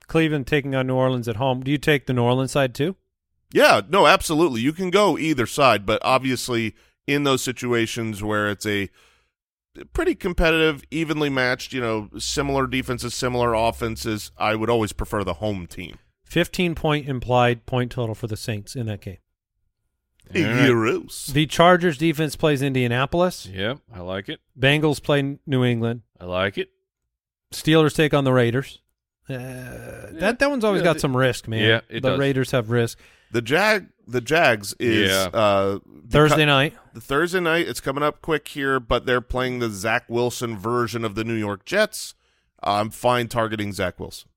Cleveland 0.09 0.47
taking 0.47 0.75
on 0.75 0.87
New 0.89 0.95
Orleans 0.95 1.29
at 1.29 1.37
home. 1.37 1.63
Do 1.63 1.71
you 1.71 1.79
take 1.79 2.07
the 2.07 2.13
New 2.13 2.23
Orleans 2.23 2.53
side 2.53 2.75
too? 2.75 2.97
Yeah, 3.53 3.81
no, 3.89 4.07
absolutely. 4.07 4.61
You 4.61 4.73
can 4.73 4.91
go 4.91 5.17
either 5.17 5.47
side, 5.47 5.87
but 5.87 6.01
obviously 6.05 6.75
in 7.07 7.25
those 7.25 7.43
situations 7.43 8.23
where 8.23 8.51
it's 8.51 8.67
a 8.67 8.91
pretty 9.93 10.15
competitive, 10.15 10.83
evenly 10.91 11.31
matched, 11.31 11.73
you 11.73 11.81
know, 11.81 12.09
similar 12.19 12.67
defenses, 12.67 13.15
similar 13.15 13.55
offenses, 13.55 14.31
I 14.39 14.55
would 14.55 14.71
always 14.71 14.93
prefer 14.93 15.25
the 15.25 15.35
home 15.35 15.67
team. 15.67 15.99
15 16.25 16.75
point 16.75 17.09
implied 17.09 17.67
point 17.67 17.93
total 17.93 18.15
for 18.15 18.27
the 18.27 18.37
Saints 18.37 18.75
in 18.75 18.87
that 18.87 19.01
game. 19.01 19.19
All 20.35 20.41
right. 20.41 20.69
Euros. 20.71 21.27
The 21.33 21.47
Chargers 21.47 21.99
defense 21.99 22.37
plays 22.37 22.63
Indianapolis. 22.63 23.47
Yep, 23.47 23.79
I 23.95 24.01
like 24.01 24.29
it. 24.31 24.41
Bengals 24.59 25.03
play 25.03 25.39
New 25.47 25.65
England. 25.65 26.03
I 26.19 26.25
like 26.25 26.57
it. 26.57 26.71
Steelers 27.53 27.95
take 27.95 28.15
on 28.15 28.25
the 28.25 28.33
Raiders. 28.33 28.81
Uh, 29.29 29.35
that 30.13 30.39
that 30.39 30.49
one's 30.51 30.65
always 30.65 30.81
Yeah, 30.81 30.85
got 30.85 30.93
the- 30.95 31.01
some 31.01 31.17
risk, 31.17 31.49
man. 31.49 31.61
Yeah, 31.69 31.81
it 31.89 32.03
the 32.03 32.11
does. 32.11 32.19
Raiders 32.19 32.51
have 32.53 32.71
risk. 32.71 32.99
The 33.33 33.43
Jag 33.43 33.89
the 34.07 34.21
Jags 34.21 34.75
is 34.79 35.11
Yeah. 35.11 35.25
uh 35.33 35.79
Thursday 36.09 36.45
night. 36.45 36.75
the 36.95 37.01
Thursday 37.01 37.41
night, 37.41 37.67
it's 37.69 37.81
coming 37.81 38.03
up 38.05 38.21
quick 38.23 38.47
here, 38.49 38.79
but 38.79 39.07
they're 39.07 39.21
playing 39.21 39.59
the 39.59 39.71
Zach 39.71 40.05
Wilson 40.09 40.57
version 40.59 41.05
of 41.05 41.15
the 41.15 41.25
New 41.25 41.35
York 41.37 41.65
Jets. 41.65 42.15
I'm 42.63 42.91
fine 42.91 43.29
targeting 43.29 43.73
Zach 43.73 43.99
Wilson. 43.99 44.29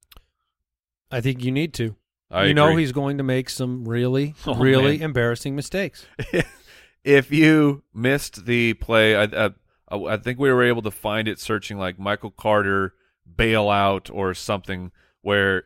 I 1.12 1.22
think 1.22 1.44
you 1.44 1.52
need 1.52 1.74
to. 1.76 1.96
I 2.32 2.46
you 2.46 2.54
know 2.56 2.76
he's 2.76 2.92
going 2.92 3.18
to 3.20 3.24
make 3.24 3.50
some 3.50 3.88
really, 3.88 4.34
Oh, 4.48 4.56
really 4.56 4.98
man. 4.98 5.06
embarrassing 5.06 5.56
mistakes. 5.56 6.06
if 7.04 7.32
you 7.32 7.84
missed 7.94 8.46
the 8.46 8.74
play, 8.76 9.16
I, 9.16 9.24
I 9.24 9.50
I 9.92 10.18
think 10.18 10.40
we 10.40 10.52
were 10.52 10.64
able 10.64 10.82
to 10.82 10.92
find 10.92 11.28
it 11.28 11.40
searching 11.40 11.78
like 11.78 12.00
Michael 12.00 12.32
Carter 12.32 12.94
bailout 13.32 14.10
or 14.14 14.34
something 14.34 14.92
where 15.22 15.64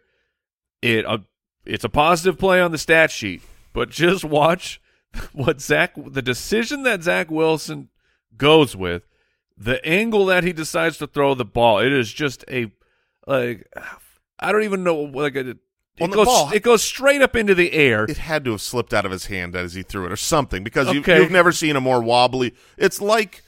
it 0.81 1.05
uh, 1.05 1.19
it's 1.65 1.83
a 1.83 1.89
positive 1.89 2.37
play 2.39 2.61
on 2.61 2.71
the 2.71 2.77
stat 2.77 3.11
sheet, 3.11 3.41
but 3.73 3.89
just 3.89 4.23
watch 4.23 4.81
what 5.33 5.61
Zach 5.61 5.93
the 5.95 6.21
decision 6.21 6.83
that 6.83 7.03
Zach 7.03 7.29
Wilson 7.31 7.89
goes 8.37 8.75
with, 8.75 9.07
the 9.57 9.83
angle 9.85 10.25
that 10.27 10.43
he 10.43 10.53
decides 10.53 10.97
to 10.99 11.07
throw 11.07 11.33
the 11.35 11.45
ball. 11.45 11.79
It 11.79 11.91
is 11.91 12.11
just 12.13 12.43
a 12.49 12.71
like 13.27 13.67
I 14.39 14.51
don't 14.51 14.63
even 14.63 14.83
know 14.83 14.95
like 15.01 15.35
a, 15.35 15.55
it 15.97 16.11
goes 16.11 16.27
ball. 16.27 16.51
it 16.53 16.63
goes 16.63 16.81
straight 16.81 17.21
up 17.21 17.35
into 17.35 17.53
the 17.53 17.73
air. 17.73 18.05
It 18.05 18.17
had 18.17 18.45
to 18.45 18.51
have 18.51 18.61
slipped 18.61 18.93
out 18.93 19.05
of 19.05 19.11
his 19.11 19.25
hand 19.25 19.55
as 19.55 19.73
he 19.73 19.83
threw 19.83 20.05
it, 20.05 20.11
or 20.11 20.15
something, 20.17 20.63
because 20.63 20.93
you, 20.93 21.01
Okay. 21.01 21.19
you've 21.21 21.31
never 21.31 21.51
seen 21.51 21.75
a 21.75 21.81
more 21.81 22.01
wobbly. 22.01 22.55
It's 22.77 23.01
like 23.01 23.43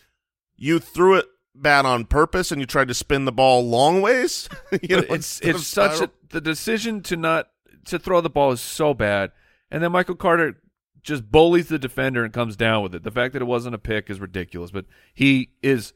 you 0.58 0.80
threw 0.80 1.16
it 1.16 1.26
bad 1.56 1.86
on 1.86 2.06
purpose 2.06 2.52
and 2.52 2.60
you 2.60 2.66
tried 2.68 2.88
to 2.90 2.94
spin 2.94 3.24
the 3.26 3.32
ball 3.32 3.66
long 3.66 4.02
ways. 4.02 4.50
you 4.82 4.98
know, 4.98 5.06
it's 5.10 5.40
it's 5.42 5.66
such 5.66 6.02
a, 6.02 6.10
the 6.30 6.42
decision 6.42 7.02
to 7.04 7.16
not 7.16 7.51
to 7.86 8.00
throw 8.00 8.22
the 8.22 8.30
ball 8.30 8.52
is 8.52 8.62
so 8.62 8.94
bad, 8.94 9.32
and 9.70 9.84
then 9.84 9.92
Michael 9.92 10.16
Carter 10.16 10.58
just 11.02 11.32
bullies 11.32 11.68
the 11.68 11.80
defender 11.80 12.24
and 12.24 12.34
comes 12.34 12.56
down 12.56 12.84
with 12.84 12.94
it. 12.96 13.04
The 13.04 13.12
fact 13.12 13.34
that 13.34 13.42
it 13.42 13.46
wasn't 13.46 13.76
a 13.76 13.80
pick 13.80 14.10
is 14.10 14.20
ridiculous, 14.20 14.72
but 14.72 14.86
he 15.14 15.52
is. 15.62 15.94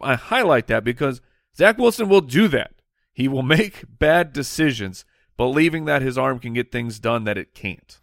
I 0.00 0.16
highlight 0.16 0.66
that 0.66 0.82
because 0.82 1.20
Zach 1.56 1.78
Wilson 1.78 2.08
will 2.08 2.20
do 2.20 2.48
that. 2.48 2.72
He 3.12 3.28
will 3.28 3.42
make 3.44 3.84
bad 3.98 4.32
decisions, 4.32 5.04
believing 5.36 5.84
that 5.84 6.02
his 6.02 6.18
arm 6.18 6.38
can 6.38 6.52
get 6.52 6.72
things 6.72 6.98
done 6.98 7.24
that 7.24 7.38
it 7.38 7.54
can't. 7.54 7.98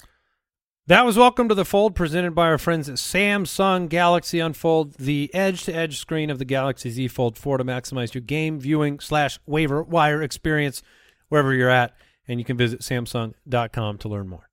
That 0.88 1.06
was 1.06 1.18
Welcome 1.18 1.50
to 1.50 1.56
the 1.56 1.66
Fold, 1.66 1.96
presented 1.96 2.34
by 2.34 2.46
our 2.46 2.58
friends 2.58 2.88
at 2.88 2.96
Samsung 2.96 3.90
Galaxy 3.90 4.40
Unfold, 4.40 4.94
the 4.94 5.30
edge-to-edge 5.34 6.00
screen 6.00 6.30
of 6.30 6.40
the 6.40 6.46
Galaxy 6.46 6.90
Z 6.90 7.10
Fold 7.10 7.38
4 7.38 7.58
to 7.58 7.66
maximize 7.66 8.14
your 8.14 8.22
game 8.22 8.58
viewing 8.58 9.02
slash 9.02 9.38
waiver 9.46 9.84
wire 9.84 10.24
experience 10.24 10.82
wherever 11.28 11.54
you're 11.54 11.70
at. 11.70 11.94
And 12.28 12.40
you 12.40 12.46
can 12.46 12.58
visit 12.58 12.82
Samsung.com 12.82 13.98
to 14.00 14.10
learn 14.10 14.28
more. 14.28 14.50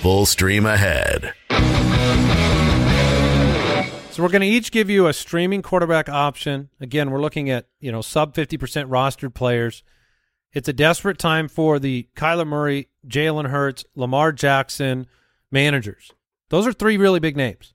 Full 0.00 0.24
stream 0.24 0.64
ahead. 0.64 1.34
So 4.10 4.24
we're 4.24 4.30
going 4.30 4.40
to 4.40 4.46
each 4.48 4.72
give 4.72 4.90
you 4.90 5.06
a 5.06 5.12
streaming 5.12 5.62
quarterback 5.62 6.08
option. 6.08 6.68
Again, 6.80 7.10
we're 7.10 7.20
looking 7.20 7.48
at 7.48 7.68
you 7.78 7.92
know 7.92 8.00
sub 8.00 8.34
fifty 8.34 8.56
percent 8.56 8.90
rostered 8.90 9.34
players. 9.34 9.82
It's 10.52 10.68
a 10.68 10.72
desperate 10.72 11.18
time 11.18 11.48
for 11.48 11.78
the 11.78 12.08
Kyler 12.16 12.46
Murray, 12.46 12.88
Jalen 13.06 13.50
Hurts, 13.50 13.84
Lamar 13.94 14.32
Jackson 14.32 15.06
managers. 15.50 16.10
Those 16.48 16.66
are 16.66 16.72
three 16.72 16.96
really 16.96 17.20
big 17.20 17.36
names, 17.36 17.72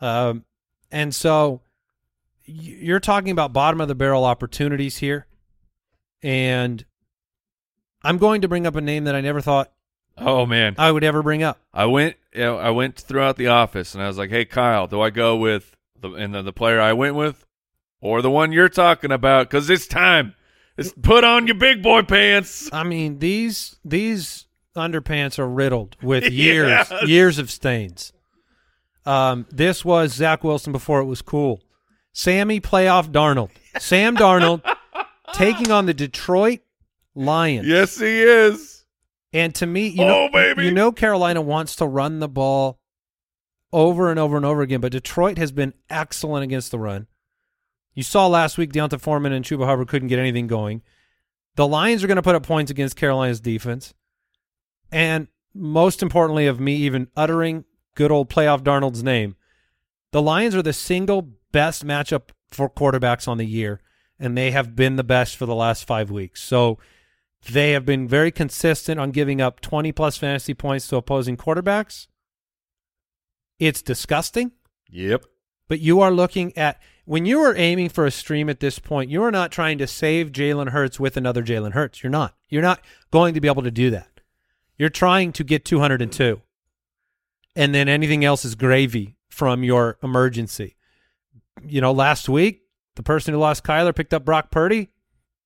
um, 0.00 0.44
and 0.90 1.14
so 1.14 1.60
you're 2.46 3.00
talking 3.00 3.30
about 3.30 3.52
bottom 3.52 3.80
of 3.80 3.88
the 3.88 3.94
barrel 3.94 4.24
opportunities 4.24 4.98
here. 4.98 5.26
And 6.22 6.84
I'm 8.02 8.18
going 8.18 8.40
to 8.42 8.48
bring 8.48 8.66
up 8.66 8.76
a 8.76 8.80
name 8.80 9.04
that 9.04 9.14
I 9.14 9.20
never 9.20 9.40
thought 9.40 9.72
Oh 10.18 10.46
man, 10.46 10.74
I 10.78 10.90
would 10.92 11.04
ever 11.04 11.22
bring 11.22 11.42
up. 11.42 11.60
I 11.74 11.84
went, 11.84 12.16
you 12.32 12.40
know, 12.40 12.56
I 12.56 12.70
went 12.70 12.96
throughout 12.96 13.36
the 13.36 13.48
office 13.48 13.92
and 13.94 14.02
I 14.02 14.06
was 14.06 14.16
like, 14.16 14.30
"Hey, 14.30 14.46
Kyle, 14.46 14.86
do 14.86 15.02
I 15.02 15.10
go 15.10 15.36
with 15.36 15.76
the 16.00 16.10
and 16.12 16.34
the, 16.34 16.40
the 16.40 16.54
player 16.54 16.80
I 16.80 16.94
went 16.94 17.16
with, 17.16 17.44
or 18.00 18.22
the 18.22 18.30
one 18.30 18.50
you're 18.50 18.70
talking 18.70 19.12
about? 19.12 19.50
Because 19.50 19.68
it's 19.68 19.86
time. 19.86 20.34
It's 20.78 20.90
put 21.02 21.22
on 21.22 21.46
your 21.46 21.56
big 21.56 21.82
boy 21.82 22.00
pants." 22.00 22.70
I 22.72 22.82
mean 22.82 23.18
these 23.18 23.76
these 23.84 24.46
underpants 24.74 25.38
are 25.38 25.46
riddled 25.48 25.96
with 26.00 26.24
years 26.32 26.68
Yes. 26.90 27.06
years 27.06 27.38
of 27.38 27.50
stains. 27.50 28.14
Um, 29.04 29.44
this 29.50 29.84
was 29.84 30.14
Zach 30.14 30.42
Wilson 30.42 30.72
before 30.72 31.00
it 31.00 31.04
was 31.04 31.20
cool. 31.20 31.60
Sammy 32.16 32.62
playoff 32.62 33.10
Darnold. 33.12 33.50
Sam 33.78 34.16
Darnold 34.16 34.62
taking 35.34 35.70
on 35.70 35.84
the 35.84 35.92
Detroit 35.92 36.60
Lions. 37.14 37.68
Yes, 37.68 37.98
he 37.98 38.22
is. 38.22 38.86
And 39.34 39.54
to 39.56 39.66
me, 39.66 39.88
you 39.88 39.98
know, 39.98 40.24
Oh, 40.24 40.28
baby. 40.32 40.64
you 40.64 40.70
know, 40.70 40.92
Carolina 40.92 41.42
wants 41.42 41.76
to 41.76 41.86
run 41.86 42.20
the 42.20 42.28
ball 42.28 42.80
over 43.70 44.10
and 44.10 44.18
over 44.18 44.38
and 44.38 44.46
over 44.46 44.62
again, 44.62 44.80
but 44.80 44.92
Detroit 44.92 45.36
has 45.36 45.52
been 45.52 45.74
excellent 45.90 46.42
against 46.42 46.70
the 46.70 46.78
run. 46.78 47.06
You 47.92 48.02
saw 48.02 48.26
last 48.28 48.56
week 48.56 48.72
D'Onta 48.72 48.98
Foreman 48.98 49.32
and 49.34 49.44
Chuba 49.44 49.66
Hubbard 49.66 49.88
couldn't 49.88 50.08
get 50.08 50.18
anything 50.18 50.46
going. 50.46 50.80
The 51.56 51.68
Lions 51.68 52.02
are 52.02 52.06
going 52.06 52.16
to 52.16 52.22
put 52.22 52.34
up 52.34 52.46
points 52.46 52.70
against 52.70 52.96
Carolina's 52.96 53.40
defense, 53.40 53.92
and 54.90 55.28
most 55.52 56.02
importantly 56.02 56.46
of 56.46 56.60
me 56.60 56.76
even 56.76 57.08
uttering 57.14 57.66
good 57.94 58.10
old 58.10 58.30
playoff 58.30 58.62
Darnold's 58.62 59.02
name, 59.02 59.36
the 60.12 60.22
Lions 60.22 60.54
are 60.54 60.62
the 60.62 60.72
single 60.72 61.35
best 61.52 61.84
matchup 61.86 62.30
for 62.50 62.68
quarterbacks 62.70 63.26
on 63.28 63.38
the 63.38 63.46
year, 63.46 63.80
and 64.18 64.36
they 64.36 64.50
have 64.50 64.76
been 64.76 64.96
the 64.96 65.04
best 65.04 65.36
for 65.36 65.46
the 65.46 65.54
last 65.54 65.84
five 65.86 66.10
weeks. 66.10 66.42
So 66.42 66.78
they 67.50 67.72
have 67.72 67.84
been 67.84 68.08
very 68.08 68.30
consistent 68.30 68.98
on 69.00 69.10
giving 69.10 69.40
up 69.40 69.60
20 69.60 69.92
plus 69.92 70.16
fantasy 70.16 70.54
points 70.54 70.88
to 70.88 70.96
opposing 70.96 71.36
quarterbacks. 71.36 72.06
It's 73.58 73.82
disgusting, 73.82 74.52
Yep. 74.90 75.24
but 75.68 75.80
you 75.80 76.00
are 76.00 76.10
looking 76.10 76.56
at 76.58 76.80
when 77.04 77.24
you 77.24 77.40
are 77.40 77.54
aiming 77.56 77.88
for 77.90 78.04
a 78.04 78.10
stream 78.10 78.48
at 78.50 78.60
this 78.60 78.78
point, 78.80 79.10
you 79.10 79.22
are 79.22 79.30
not 79.30 79.52
trying 79.52 79.78
to 79.78 79.86
save 79.86 80.32
Jalen 80.32 80.70
Hurts 80.70 80.98
with 80.98 81.16
another 81.16 81.42
Jalen 81.42 81.72
Hurts. 81.72 82.02
You're 82.02 82.10
not. 82.10 82.34
You're 82.48 82.62
not 82.62 82.80
going 83.12 83.32
to 83.34 83.40
be 83.40 83.48
able 83.48 83.62
to 83.62 83.70
do 83.70 83.90
that. 83.90 84.20
You're 84.76 84.88
trying 84.90 85.32
to 85.34 85.44
get 85.44 85.64
202. 85.64 86.42
And 87.54 87.74
then 87.74 87.88
anything 87.88 88.24
else 88.24 88.44
is 88.44 88.54
gravy 88.56 89.16
from 89.30 89.62
your 89.62 89.98
emergency. 90.02 90.76
You 91.64 91.80
know, 91.80 91.92
last 91.92 92.28
week, 92.28 92.62
the 92.96 93.02
person 93.02 93.34
who 93.34 93.40
lost 93.40 93.64
Kyler 93.64 93.94
picked 93.94 94.14
up 94.14 94.24
Brock 94.24 94.50
Purdy, 94.50 94.88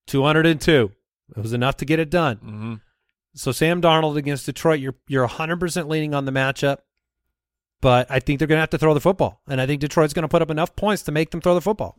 202. 0.07 0.91
It 1.37 1.41
was 1.41 1.53
enough 1.53 1.77
to 1.79 1.85
get 1.85 1.99
it 1.99 2.11
done. 2.11 2.37
hmm 2.37 2.75
So 3.35 3.53
Sam 3.53 3.81
Darnold 3.81 4.17
against 4.17 4.47
Detroit, 4.47 4.81
you're 4.81 4.97
you're 5.09 5.27
100% 5.29 5.89
leaning 5.89 6.15
on 6.15 6.25
the 6.25 6.33
matchup, 6.33 6.79
but 7.81 8.11
I 8.11 8.19
think 8.21 8.39
they're 8.39 8.49
going 8.49 8.57
to 8.57 8.63
have 8.63 8.71
to 8.71 8.79
throw 8.79 8.95
the 8.95 9.01
football, 9.01 9.41
and 9.49 9.61
I 9.61 9.67
think 9.67 9.81
Detroit's 9.81 10.13
going 10.13 10.25
to 10.25 10.29
put 10.29 10.43
up 10.43 10.51
enough 10.51 10.75
points 10.77 11.03
to 11.05 11.13
make 11.13 11.31
them 11.31 11.41
throw 11.41 11.55
the 11.55 11.61
football. 11.61 11.97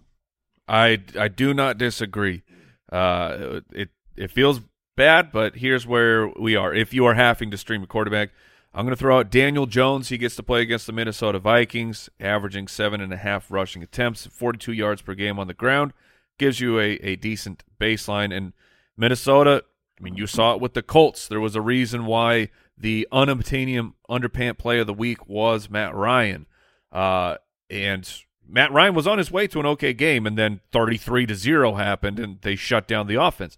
I 0.68 1.00
I 1.18 1.28
do 1.28 1.54
not 1.54 1.78
disagree. 1.78 2.44
Uh, 2.92 3.62
it 3.72 3.90
it 4.18 4.32
feels 4.32 4.60
bad, 4.98 5.32
but 5.32 5.56
here's 5.56 5.88
where 5.88 6.28
we 6.28 6.56
are. 6.56 6.74
If 6.74 6.94
you 6.94 7.06
are 7.06 7.14
having 7.16 7.50
to 7.52 7.58
stream 7.58 7.82
a 7.84 7.88
quarterback, 7.88 8.30
I'm 8.74 8.86
going 8.86 8.96
to 8.96 9.00
throw 9.00 9.20
out 9.20 9.30
Daniel 9.30 9.66
Jones. 9.66 10.10
He 10.10 10.18
gets 10.18 10.36
to 10.38 10.44
play 10.44 10.62
against 10.62 10.88
the 10.88 10.94
Minnesota 10.94 11.40
Vikings, 11.40 12.10
averaging 12.20 12.68
seven 12.68 13.02
and 13.02 13.12
a 13.12 13.18
half 13.18 13.52
rushing 13.52 13.84
attempts, 13.84 14.28
42 14.28 14.72
yards 14.72 15.02
per 15.02 15.14
game 15.14 15.38
on 15.40 15.48
the 15.48 15.54
ground, 15.54 15.92
gives 16.38 16.60
you 16.60 16.80
a 16.80 16.94
a 16.96 17.16
decent 17.18 17.64
baseline. 17.80 18.36
And 18.36 18.54
Minnesota, 18.96 19.66
I 20.00 20.04
mean, 20.04 20.16
you 20.16 20.26
saw 20.26 20.54
it 20.54 20.62
with 20.62 20.74
the 20.74 20.82
Colts. 20.82 21.28
There 21.28 21.42
was 21.42 21.56
a 21.56 21.62
reason 21.62 22.06
why 22.06 22.50
the 22.78 23.08
unobtainium 23.12 23.94
underpant 24.10 24.58
play 24.58 24.80
of 24.80 24.88
the 24.88 24.94
week 24.94 25.28
was 25.28 25.70
Matt 25.70 25.94
Ryan. 25.94 26.48
Uh, 26.92 27.38
and 27.70 28.10
Matt 28.48 28.72
Ryan 28.72 28.96
was 28.96 29.08
on 29.08 29.18
his 29.18 29.32
way 29.32 29.48
to 29.48 29.60
an 29.60 29.66
okay 29.66 29.94
game, 29.94 30.26
and 30.26 30.38
then 30.38 30.62
33 30.72 31.26
to 31.28 31.36
0 31.36 31.76
happened, 31.76 32.20
and 32.20 32.42
they 32.42 32.56
shut 32.56 32.88
down 32.88 33.08
the 33.08 33.22
offense. 33.22 33.58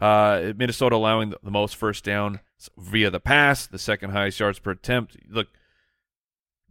Uh, 0.00 0.52
Minnesota 0.56 0.96
allowing 0.96 1.30
the, 1.30 1.38
the 1.42 1.50
most 1.50 1.76
first 1.76 2.04
down 2.04 2.40
via 2.76 3.10
the 3.10 3.20
pass, 3.20 3.66
the 3.66 3.78
second 3.78 4.10
highest 4.10 4.40
yards 4.40 4.58
per 4.58 4.72
attempt. 4.72 5.16
Look, 5.28 5.48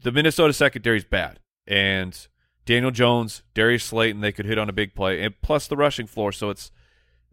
the 0.02 0.12
Minnesota 0.12 0.54
secondary 0.54 0.98
is 0.98 1.06
bad, 1.06 1.40
and 1.66 2.28
Daniel 2.66 2.92
Jones, 2.92 3.44
Darius 3.54 3.86
Slayton, 3.86 4.22
they 4.22 4.32
could 4.32 4.46
hit 4.46 4.58
on 4.58 4.70
a 4.70 4.74
big 4.74 4.94
play, 4.94 5.24
and 5.24 5.34
plus 5.42 5.68
the 5.68 5.78
rushing 5.78 6.08
floor. 6.08 6.32
So 6.32 6.50
it's 6.50 6.72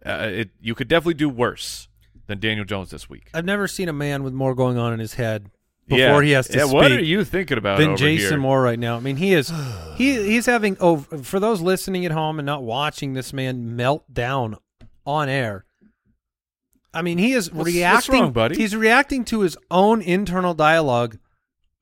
uh, 0.04 0.28
it 0.30 0.50
you 0.60 0.74
could 0.74 0.88
definitely 0.88 1.14
do 1.14 1.28
worse 1.28 1.88
than 2.26 2.38
Daniel 2.38 2.64
Jones 2.64 2.90
this 2.90 3.10
week. 3.10 3.30
I've 3.34 3.44
never 3.44 3.68
seen 3.68 3.88
a 3.88 3.92
man 3.92 4.22
with 4.22 4.32
more 4.32 4.54
going 4.54 4.78
on 4.78 4.92
in 4.92 5.00
his 5.00 5.14
head 5.14 5.50
before 5.86 6.22
yeah. 6.22 6.26
he 6.26 6.30
has 6.32 6.48
to 6.48 6.58
yeah, 6.58 6.64
speak 6.64 6.74
What 6.74 6.92
are 6.92 7.02
you 7.02 7.24
thinking 7.24 7.58
about 7.58 7.78
than 7.78 7.96
Jason 7.96 8.30
here? 8.30 8.38
Moore 8.38 8.62
right 8.62 8.78
now. 8.78 8.96
I 8.96 9.00
mean, 9.00 9.16
he 9.16 9.34
is 9.34 9.52
he 9.96 10.22
he's 10.22 10.46
having 10.46 10.76
oh 10.80 10.98
for 10.98 11.40
those 11.40 11.60
listening 11.60 12.06
at 12.06 12.12
home 12.12 12.38
and 12.38 12.46
not 12.46 12.62
watching 12.62 13.12
this 13.12 13.32
man 13.32 13.76
melt 13.76 14.12
down 14.12 14.56
on 15.06 15.28
air. 15.28 15.66
I 16.94 17.02
mean, 17.02 17.18
he 17.18 17.32
is 17.32 17.50
What's- 17.50 17.56
what's 17.66 17.74
reacting. 17.74 18.14
wrong, 18.22 18.32
buddy? 18.32 18.56
He's 18.56 18.74
reacting 18.76 19.24
to 19.26 19.40
his 19.40 19.56
own 19.70 20.00
internal 20.00 20.54
dialogue 20.54 21.18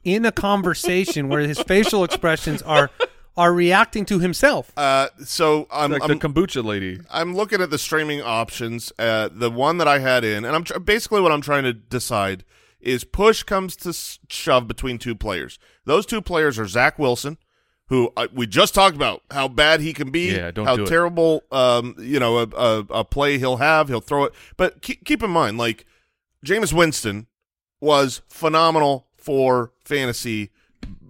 in 0.05 0.25
a 0.25 0.33
conversation 0.33 1.29
where 1.29 1.41
his 1.43 1.61
facial 1.63 2.03
expressions 2.05 2.63
are 2.63 2.91
are 3.35 3.55
reacting 3.55 4.05
to 4.05 4.19
himself. 4.19 4.73
Uh, 4.77 5.09
so 5.25 5.67
I'm, 5.73 5.91
like 5.93 6.03
I'm 6.03 6.09
the 6.09 6.17
kombucha 6.17 6.63
lady. 6.63 7.01
I'm 7.11 7.35
looking 7.35 7.63
at 7.63 7.71
the 7.71 7.79
streaming 7.79 8.21
options. 8.21 8.93
Uh, 8.99 9.31
the 9.33 9.51
one 9.51 9.79
that 9.79 9.89
I 9.89 10.01
had 10.01 10.23
in, 10.23 10.45
and 10.45 10.55
I'm 10.55 10.65
tr- 10.65 10.79
basically 10.79 11.23
what 11.23 11.33
I'm 11.33 11.41
trying 11.41 11.63
to 11.65 11.73
decide 11.73 12.45
is 12.81 13.05
push 13.05 13.43
comes 13.43 13.75
to 13.77 13.95
shove 14.29 14.69
between 14.69 14.99
two 14.99 15.15
players. 15.15 15.59
Those 15.87 16.05
two 16.05 16.21
players 16.21 16.59
are 16.59 16.67
Zach 16.67 16.99
Wilson, 16.99 17.39
who 17.93 18.11
uh, 18.17 18.27
we 18.33 18.47
just 18.47 18.73
talked 18.75 18.97
about 18.97 19.23
how 19.31 19.47
bad 19.47 19.81
he 19.81 19.93
can 19.93 20.11
be, 20.11 20.33
Yeah, 20.33 20.51
don't 20.51 20.65
how 20.65 20.77
do 20.77 20.87
terrible, 20.87 21.45
um, 21.53 21.95
you 21.99 22.19
know, 22.19 22.39
a, 22.39 22.49
a, 22.57 22.87
a 22.89 23.05
play 23.05 23.37
he'll 23.37 23.59
have, 23.59 23.89
he'll 23.89 24.01
throw 24.01 24.25
it. 24.25 24.33
But 24.57 24.81
keep, 24.81 25.05
keep 25.05 25.23
in 25.23 25.29
mind, 25.29 25.59
like 25.59 25.85
Jameis 26.43 26.73
Winston 26.73 27.27
was 27.83 28.23
phenomenal 28.31 29.09
for 29.19 29.73
fantasy 29.85 30.51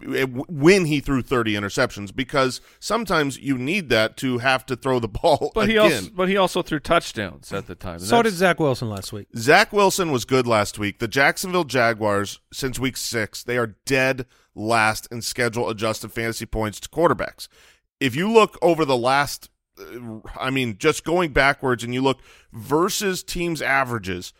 when 0.04 0.86
he 0.86 1.00
threw 1.00 1.22
30 1.22 1.54
interceptions 1.54 2.14
because 2.14 2.60
sometimes 2.80 3.38
you 3.38 3.56
need 3.56 3.88
that 3.90 4.16
to 4.18 4.38
have 4.38 4.66
to 4.66 4.76
throw 4.76 4.98
the 4.98 5.08
ball 5.22 5.52
But 5.54 5.68
he 5.68 5.78
also 5.78 6.08
but 6.14 6.28
he 6.28 6.36
also 6.36 6.62
threw 6.62 6.80
touchdowns 6.80 7.52
at 7.52 7.66
the 7.66 7.74
time. 7.74 7.98
So 7.98 8.22
did 8.22 8.34
Zach 8.34 8.58
Wilson 8.58 8.88
last 8.88 9.12
week. 9.12 9.28
Zach 9.36 9.72
Wilson 9.72 10.10
was 10.10 10.24
good 10.24 10.46
last 10.46 10.78
week. 10.78 10.98
The 10.98 11.08
Jacksonville 11.08 11.64
Jaguars, 11.64 12.40
since 12.52 12.78
week 12.78 12.96
six, 12.96 13.42
they 13.42 13.56
are 13.58 13.76
dead 13.86 14.26
last 14.54 15.08
in 15.10 15.22
schedule 15.22 15.68
adjusted 15.68 16.12
fantasy 16.12 16.46
points 16.46 16.80
to 16.80 16.88
quarterbacks. 16.88 17.48
If 18.00 18.16
you 18.16 18.30
look 18.30 18.58
over 18.60 18.84
the 18.84 18.96
last, 18.96 19.48
uh, 19.78 20.20
I 20.38 20.50
mean, 20.50 20.76
just 20.78 21.04
going 21.04 21.32
backwards 21.32 21.84
and 21.84 21.94
you 21.94 22.02
look 22.02 22.20
versus 22.52 23.22
teams' 23.22 23.62
averages, 23.62 24.32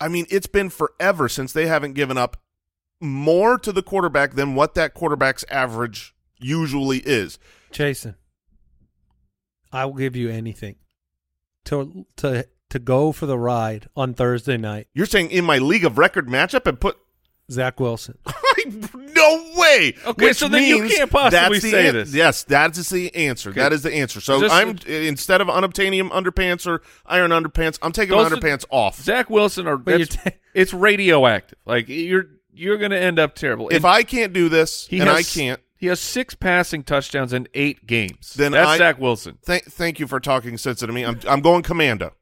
I 0.00 0.08
mean, 0.08 0.26
it's 0.28 0.48
been 0.48 0.70
forever 0.70 1.28
since 1.28 1.52
they 1.52 1.66
haven't 1.66 1.92
given 1.92 2.18
up 2.18 2.38
more 3.04 3.58
to 3.58 3.72
the 3.72 3.82
quarterback 3.82 4.34
than 4.34 4.54
what 4.54 4.74
that 4.74 4.94
quarterback's 4.94 5.44
average 5.50 6.14
usually 6.40 6.98
is. 6.98 7.38
Jason, 7.70 8.16
I 9.72 9.84
will 9.86 9.94
give 9.94 10.16
you 10.16 10.30
anything 10.30 10.76
to 11.66 12.06
to 12.16 12.46
to 12.70 12.78
go 12.78 13.12
for 13.12 13.26
the 13.26 13.38
ride 13.38 13.88
on 13.96 14.14
Thursday 14.14 14.56
night. 14.56 14.88
You're 14.94 15.06
saying 15.06 15.30
in 15.30 15.44
my 15.44 15.58
league 15.58 15.84
of 15.84 15.98
record 15.98 16.28
matchup 16.28 16.66
and 16.66 16.78
put 16.80 16.96
Zach 17.50 17.78
Wilson. 17.78 18.18
no 18.66 19.52
way. 19.56 19.94
Okay, 20.06 20.26
Which 20.26 20.36
so 20.38 20.48
then 20.48 20.62
you 20.64 20.88
can't 20.88 21.10
possibly 21.10 21.58
that's 21.58 21.62
the 21.62 21.70
say 21.70 21.88
an- 21.88 21.94
this. 21.94 22.14
Yes, 22.14 22.44
that 22.44 22.76
is 22.76 22.88
the 22.88 23.14
answer. 23.14 23.50
Okay. 23.50 23.60
That 23.60 23.72
is 23.72 23.82
the 23.82 23.92
answer. 23.92 24.20
So 24.20 24.46
I'm 24.48 24.78
instead 24.86 25.40
of 25.40 25.48
unobtainium 25.48 26.10
underpants 26.10 26.66
or 26.66 26.82
iron 27.06 27.30
underpants, 27.30 27.78
I'm 27.82 27.92
taking 27.92 28.16
my 28.16 28.22
are- 28.24 28.30
underpants 28.30 28.64
off. 28.70 29.00
Zach 29.00 29.28
Wilson 29.30 29.66
are 29.66 29.76
ta- 29.78 30.30
it's 30.54 30.72
radioactive. 30.72 31.58
Like 31.66 31.88
you're 31.88 32.26
you're 32.54 32.78
going 32.78 32.90
to 32.92 32.98
end 33.00 33.18
up 33.18 33.34
terrible. 33.34 33.68
If 33.68 33.76
And 33.78 33.86
I 33.86 34.02
can't 34.02 34.32
do 34.32 34.48
this 34.48 34.86
he 34.86 35.00
and 35.00 35.08
has, 35.08 35.18
I 35.18 35.22
can't, 35.40 35.60
he 35.76 35.86
has 35.88 36.00
six 36.00 36.34
passing 36.34 36.82
touchdowns 36.82 37.32
in 37.32 37.48
eight 37.54 37.86
games. 37.86 38.34
Then 38.34 38.52
that's 38.52 38.68
I- 38.68 38.78
Zach 38.78 38.98
Wilson. 38.98 39.38
thank 39.44 39.64
thank 39.64 39.98
you 40.00 40.06
for 40.06 40.20
talking 40.20 40.56
sense 40.58 40.80
to 40.80 40.86
me. 40.88 41.04
I'm 41.04 41.18
I'm 41.28 41.40
going 41.40 41.62
commando, 41.62 42.12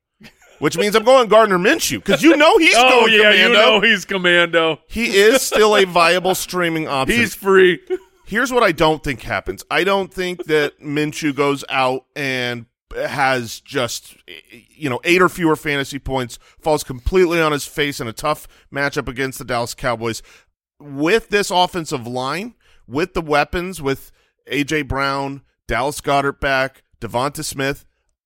which 0.59 0.77
means 0.77 0.97
I'm 0.97 1.05
going 1.05 1.29
Gardner 1.29 1.59
Minshew 1.59 1.99
because 1.99 2.23
you 2.23 2.37
know 2.37 2.59
he's 2.59 2.75
oh 2.79 3.01
going 3.01 3.13
yeah, 3.13 3.31
commando. 3.31 3.43
you 3.47 3.53
know 3.55 3.81
he's 3.81 4.05
commando. 4.05 4.81
he 4.89 5.17
is 5.17 5.43
still 5.43 5.77
a 5.77 5.85
viable 5.85 6.35
streaming 6.35 6.89
option. 6.89 7.17
He's 7.19 7.35
free. 7.35 7.81
Here's 8.25 8.51
what 8.53 8.63
I 8.63 8.73
don't 8.73 9.05
think 9.05 9.21
happens. 9.23 9.63
I 9.71 9.85
don't 9.85 10.13
think 10.13 10.45
that 10.47 10.81
Minshew 10.81 11.35
goes 11.35 11.65
out 11.69 12.07
and 12.17 12.65
has 12.97 13.61
just 13.61 14.17
you 14.27 14.89
know 14.91 15.01
eight 15.05 15.23
or 15.23 15.29
fewer 15.29 15.57
fantasy 15.57 15.99
points, 15.99 16.39
falls 16.61 16.85
completely 16.85 17.41
on 17.41 17.53
his 17.53 17.67
face 17.67 18.01
in 18.01 18.09
a 18.09 18.13
tough 18.13 18.47
matchup 18.73 19.09
against 19.09 19.39
the 19.39 19.45
Dallas 19.45 19.75
Cowboys. 19.75 20.23
With 20.81 21.29
this 21.29 21.51
offensive 21.51 22.07
line, 22.07 22.55
with 22.87 23.15
the 23.15 23.21
weapons, 23.21 23.81
with 23.81 24.11
AJ 24.51 24.89
Brown, 24.89 25.43
Dallas 25.69 26.01
Goedert 26.01 26.41
back, 26.41 26.83
DeVonta 27.01 27.45
Smith, 27.45 27.85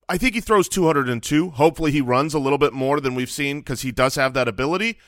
I 0.09 0.17
think 0.17 0.35
he 0.35 0.41
throws 0.41 0.69
202. 0.69 1.51
Hopefully, 1.51 1.93
he 1.93 2.01
runs 2.01 2.33
a 2.33 2.39
little 2.39 2.59
bit 2.59 2.73
more 2.73 3.01
than 3.01 3.15
we've 3.15 3.31
seen 3.31 3.61
because 3.61 3.83
he 3.83 3.93
does 3.93 4.15
have 4.15 4.35
that 4.35 4.49
ability 4.49 4.99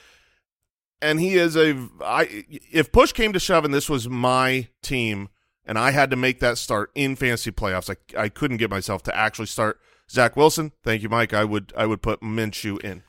and 1.00 1.20
he 1.20 1.34
is 1.34 1.56
a 1.56 1.88
I 2.04 2.44
if 2.48 2.92
push 2.92 3.12
came 3.12 3.32
to 3.32 3.38
shove 3.38 3.64
and 3.64 3.72
this 3.72 3.88
was 3.88 4.08
my 4.08 4.68
team 4.82 5.28
and 5.68 5.78
I 5.78 5.92
had 5.92 6.10
to 6.10 6.16
make 6.16 6.40
that 6.40 6.58
start 6.58 6.90
in 6.96 7.14
fantasy 7.14 7.52
playoffs, 7.52 7.94
I 8.16 8.20
I 8.20 8.28
couldn't 8.28 8.56
get 8.56 8.70
myself 8.70 9.02
to 9.04 9.16
actually 9.16 9.46
start 9.46 9.78
Zach 10.10 10.36
Wilson. 10.36 10.72
Thank 10.82 11.02
you, 11.02 11.08
Mike. 11.08 11.32
I 11.32 11.44
would 11.44 11.72
I 11.76 11.86
would 11.86 12.02
put 12.02 12.20
Minshew 12.20 12.80
in. 12.82 13.02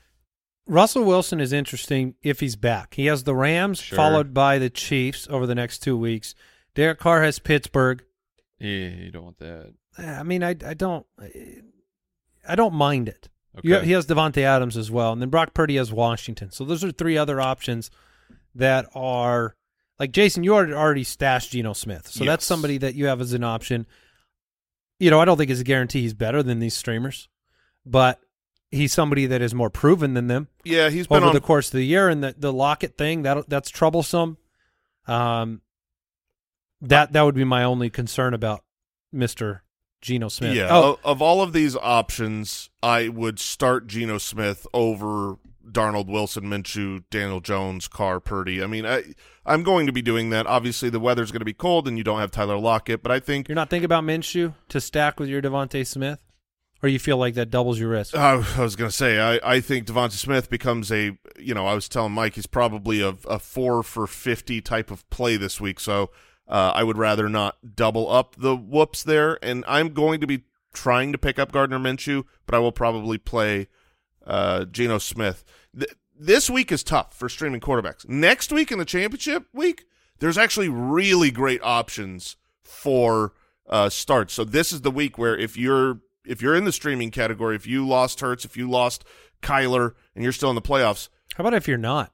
Russell 0.66 1.02
Wilson 1.04 1.40
is 1.40 1.52
interesting 1.52 2.14
if 2.22 2.38
he's 2.38 2.54
back. 2.54 2.94
He 2.94 3.06
has 3.06 3.24
the 3.24 3.34
Rams 3.34 3.80
Sure. 3.80 3.96
followed 3.96 4.32
by 4.32 4.58
the 4.58 4.70
Chiefs 4.70 5.26
over 5.28 5.44
the 5.46 5.54
next 5.56 5.80
two 5.80 5.96
weeks. 5.96 6.34
Derek 6.76 7.00
Carr 7.00 7.22
has 7.24 7.40
Pittsburgh. 7.40 8.04
Yeah, 8.60 8.88
you 8.90 9.10
don't 9.10 9.24
want 9.24 9.38
that. 9.38 9.72
I 9.98 10.22
mean, 10.22 10.44
I 10.44 10.50
I 10.64 10.74
don't 10.74 11.06
I 12.48 12.54
don't 12.54 12.74
mind 12.74 13.08
it. 13.08 13.28
Okay. 13.58 13.68
You- 13.68 13.78
he 13.80 13.92
has 13.92 14.06
Davante 14.06 14.42
Adams 14.42 14.76
as 14.76 14.90
well, 14.90 15.12
and 15.12 15.20
then 15.20 15.28
Brock 15.30 15.54
Purdy 15.54 15.76
has 15.76 15.92
Washington. 15.92 16.50
So 16.52 16.64
those 16.64 16.84
are 16.84 16.92
three 16.92 17.16
other 17.18 17.40
options 17.40 17.90
that 18.54 18.86
are 18.94 19.56
like 20.00 20.10
Jason. 20.10 20.42
You 20.42 20.54
already 20.56 21.04
stashed 21.04 21.52
Geno 21.52 21.74
Smith, 21.74 22.08
so 22.08 22.24
that's 22.24 22.44
somebody 22.44 22.78
that 22.78 22.96
you 22.96 23.06
have 23.06 23.20
as 23.20 23.34
an 23.34 23.44
option. 23.44 23.86
You 24.98 25.10
know, 25.10 25.20
I 25.20 25.24
don't 25.24 25.36
think 25.36 25.50
it's 25.50 25.60
a 25.60 25.64
guarantee 25.64 26.02
he's 26.02 26.14
better 26.14 26.42
than 26.42 26.58
these 26.58 26.74
streamers, 26.76 27.28
but 27.86 28.18
he's 28.70 28.92
somebody 28.92 29.26
that 29.26 29.42
is 29.42 29.54
more 29.54 29.70
proven 29.70 30.14
than 30.14 30.26
them 30.28 30.48
Yeah, 30.64 30.90
he's 30.90 31.06
been 31.06 31.18
over 31.18 31.26
on 31.26 31.34
the 31.34 31.40
course 31.40 31.68
of 31.68 31.72
the 31.72 31.84
year, 31.84 32.08
and 32.08 32.24
the 32.24 32.34
the 32.36 32.52
Lockett 32.52 32.96
thing 32.98 33.22
that 33.22 33.48
that's 33.48 33.70
troublesome. 33.70 34.38
Um, 35.06 35.60
that 36.80 37.12
that 37.12 37.22
would 37.22 37.34
be 37.34 37.44
my 37.44 37.62
only 37.64 37.90
concern 37.90 38.32
about 38.34 38.64
Mister 39.12 39.62
Geno 40.00 40.28
Smith. 40.28 40.56
Yeah, 40.56 40.68
Oh, 40.70 40.92
of, 40.92 40.98
of 41.04 41.22
all 41.22 41.42
of 41.42 41.52
these 41.52 41.76
options, 41.76 42.70
I 42.82 43.08
would 43.08 43.38
start 43.38 43.86
Geno 43.86 44.16
Smith 44.18 44.66
over 44.72 45.36
Darnold 45.72 46.06
Wilson, 46.06 46.44
Minshew, 46.44 47.04
Daniel 47.10 47.40
Jones, 47.40 47.88
Carr, 47.88 48.20
Purdy. 48.20 48.62
I 48.62 48.66
mean, 48.66 48.86
I 48.86 49.02
I'm 49.46 49.62
going 49.62 49.86
to 49.86 49.92
be 49.92 50.02
doing 50.02 50.30
that. 50.30 50.46
Obviously, 50.46 50.90
the 50.90 51.00
weather's 51.00 51.32
going 51.32 51.40
to 51.40 51.44
be 51.44 51.52
cold, 51.52 51.88
and 51.88 51.98
you 51.98 52.04
don't 52.04 52.20
have 52.20 52.30
Tyler 52.30 52.58
Lockett, 52.58 53.02
but 53.02 53.12
I 53.12 53.20
think 53.20 53.48
you're 53.48 53.56
not 53.56 53.70
thinking 53.70 53.86
about 53.86 54.04
Minshew 54.04 54.54
to 54.68 54.80
stack 54.80 55.18
with 55.18 55.28
your 55.28 55.42
DeVonta 55.42 55.86
Smith, 55.86 56.22
or 56.82 56.88
you 56.88 56.98
feel 56.98 57.16
like 57.16 57.34
that 57.34 57.50
doubles 57.50 57.78
your 57.78 57.90
risk. 57.90 58.14
Uh, 58.14 58.42
I 58.56 58.62
was 58.62 58.76
going 58.76 58.90
to 58.90 58.96
say, 58.96 59.20
I, 59.20 59.40
I 59.42 59.60
think 59.60 59.86
DeVonta 59.86 60.12
Smith 60.12 60.50
becomes 60.50 60.90
a, 60.90 61.18
you 61.38 61.54
know, 61.54 61.66
I 61.66 61.74
was 61.74 61.88
telling 61.88 62.12
Mike 62.12 62.34
he's 62.34 62.46
probably 62.46 63.00
a, 63.00 63.16
a 63.28 63.38
four 63.38 63.82
for 63.82 64.06
50 64.06 64.60
type 64.60 64.90
of 64.90 65.08
play 65.10 65.36
this 65.36 65.60
week. 65.60 65.80
So 65.80 66.10
uh, 66.48 66.72
I 66.74 66.82
would 66.82 66.98
rather 66.98 67.28
not 67.28 67.56
double 67.76 68.10
up 68.10 68.36
the 68.36 68.56
whoops 68.56 69.02
there. 69.02 69.38
And 69.42 69.64
I'm 69.68 69.92
going 69.92 70.20
to 70.20 70.26
be 70.26 70.44
trying 70.72 71.12
to 71.12 71.18
pick 71.18 71.38
up 71.38 71.52
Gardner 71.52 71.78
Minshew, 71.78 72.24
but 72.46 72.54
I 72.54 72.58
will 72.58 72.72
probably 72.72 73.18
play 73.18 73.68
uh, 74.26 74.64
Geno 74.64 74.98
Smith. 74.98 75.44
Th- 75.78 75.92
this 76.18 76.50
week 76.50 76.70
is 76.72 76.82
tough 76.82 77.14
for 77.16 77.28
streaming 77.28 77.60
quarterbacks. 77.60 78.08
Next 78.08 78.52
week 78.52 78.70
in 78.70 78.78
the 78.78 78.84
championship 78.84 79.46
week, 79.52 79.84
there's 80.18 80.36
actually 80.38 80.68
really 80.68 81.30
great 81.30 81.60
options 81.62 82.36
for 82.62 83.32
uh, 83.68 83.88
starts. 83.88 84.34
So 84.34 84.44
this 84.44 84.72
is 84.72 84.82
the 84.82 84.90
week 84.90 85.16
where 85.16 85.36
if 85.36 85.56
you're 85.56 86.00
if 86.26 86.42
you're 86.42 86.54
in 86.54 86.64
the 86.64 86.72
streaming 86.72 87.10
category, 87.10 87.56
if 87.56 87.66
you 87.66 87.86
lost 87.86 88.20
Hurts, 88.20 88.44
if 88.44 88.56
you 88.56 88.68
lost 88.68 89.04
Kyler, 89.42 89.94
and 90.14 90.22
you're 90.22 90.32
still 90.32 90.50
in 90.50 90.54
the 90.54 90.60
playoffs, 90.62 91.08
How 91.36 91.42
about 91.42 91.54
if 91.54 91.66
you're 91.66 91.78
not? 91.78 92.12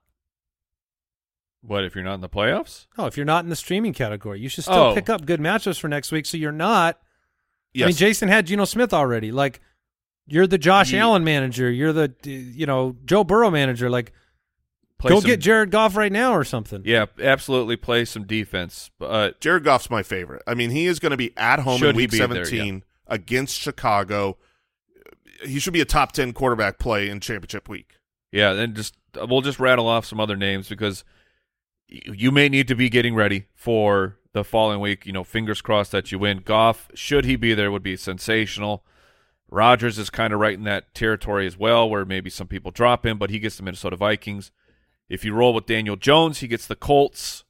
What 1.63 1.85
if 1.85 1.95
you're 1.97 2.05
not 2.05 2.15
in 2.15 2.21
the 2.21 2.29
playoffs? 2.29 2.87
Oh, 2.97 3.07
if 3.07 3.17
you're 3.17 3.27
not 3.27 3.43
in 3.45 3.51
the 3.51 3.57
streaming 3.57 3.93
category, 3.93 4.39
you 4.41 4.49
should 4.49 4.63
still 4.65 4.77
Oh. 4.91 4.95
pick 4.95 5.09
up 5.11 5.27
good 5.27 5.41
matchups 5.41 5.81
for 5.81 5.89
next 5.89 6.13
week. 6.13 6.27
So 6.27 6.37
you're 6.37 6.53
not. 6.53 7.01
yes, 7.75 7.85
I 7.85 7.89
mean, 7.89 7.97
Jason 7.97 8.29
had 8.29 8.47
Geno 8.47 8.65
Smith 8.65 8.95
already. 8.95 9.33
Like, 9.33 9.61
you're 10.27 10.47
the 10.47 10.59
Josh 10.59 10.93
Yeah. 10.93 11.03
Allen 11.03 11.25
manager. 11.25 11.71
You're 11.71 11.93
the 11.93 12.13
you 12.25 12.67
know 12.67 12.97
Joe 13.05 13.25
Burrow 13.25 13.51
manager. 13.51 13.89
Like, 13.91 14.13
Play 14.99 15.11
go 15.11 15.21
some- 15.21 15.29
get 15.29 15.41
Jared 15.41 15.71
Goff 15.71 15.97
right 15.97 16.11
now 16.13 16.33
or 16.35 16.43
something. 16.45 16.83
Yeah, 16.85 17.07
absolutely. 17.21 17.77
Play 17.77 18.05
some 18.07 18.25
defense, 18.25 18.91
but 18.99 19.07
uh, 19.07 19.31
Jared 19.41 19.65
Goff's 19.65 19.91
my 19.91 20.03
favorite. 20.03 20.43
I 20.47 20.55
mean, 20.55 20.71
he 20.71 20.87
is 20.87 20.99
going 20.99 21.11
to 21.11 21.17
be 21.17 21.33
at 21.37 21.61
home 21.61 21.83
in 21.83 21.95
Week 21.97 22.11
be 22.11 22.19
there, 22.19 22.45
17 22.45 22.83
against 23.07 23.59
Chicago. 23.59 24.39
He 25.45 25.59
should 25.59 25.75
be 25.75 25.83
a 25.83 25.85
top 25.85 26.13
10 26.13 26.33
quarterback 26.33 26.79
play 26.79 27.09
in 27.11 27.21
championship 27.21 27.69
week. 27.69 27.99
yeah, 28.33 28.53
and 28.53 28.75
just 28.75 28.97
uh, 29.21 29.27
we'll 29.29 29.43
just 29.43 29.61
rattle 29.61 29.87
off 29.87 30.07
some 30.07 30.19
other 30.19 30.35
names 30.37 30.69
because 30.69 31.05
you 31.89 32.31
may 32.33 32.49
need 32.49 32.67
to 32.69 32.75
be 32.75 32.89
getting 32.89 33.15
ready 33.15 33.47
for 33.55 34.17
the 34.33 34.43
following 34.45 34.81
week. 34.81 35.05
You 35.07 35.13
know, 35.13 35.25
fingers 35.25 35.61
crossed 35.61 35.93
that 35.93 36.11
you 36.11 36.19
win. 36.19 36.39
Goff, 36.39 36.89
should 36.95 37.25
he 37.27 37.37
be 37.37 37.53
there, 37.55 37.71
would 37.71 37.83
be 37.83 37.97
sensational. 37.97 38.83
Rodgers 39.49 39.99
is 39.99 40.11
kind 40.11 40.33
of 40.33 40.41
right 40.41 40.55
in 40.55 40.65
that 40.65 40.95
territory 40.95 41.47
as 41.47 41.57
well, 41.57 41.89
where 41.89 42.05
maybe 42.05 42.31
some 42.31 42.49
people 42.49 42.71
drop 42.71 43.07
him, 43.07 43.19
but 43.19 43.31
he 43.31 43.39
gets 43.39 43.57
the 43.57 43.63
Minnesota 43.63 43.97
Vikings. 43.97 44.51
If 45.09 45.25
you 45.25 45.35
roll 45.35 45.55
with 45.55 45.67
Daniel 45.67 45.97
Jones, 45.97 46.39
he 46.39 46.49
gets 46.49 46.67
the 46.67 46.75
Colts. 46.75 47.45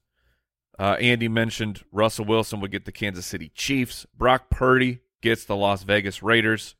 Uh, 0.78 0.96
Andy 1.00 1.26
mentioned 1.28 1.84
Russell 1.90 2.26
Wilson 2.26 2.60
would 2.60 2.70
get 2.70 2.84
the 2.84 2.92
Kansas 2.92 3.24
City 3.24 3.50
Chiefs. 3.54 4.04
Brock 4.16 4.50
Purdy 4.50 5.00
gets 5.22 5.44
the 5.46 5.56
Las 5.56 5.84
Vegas 5.84 6.22
Raiders. 6.22 6.74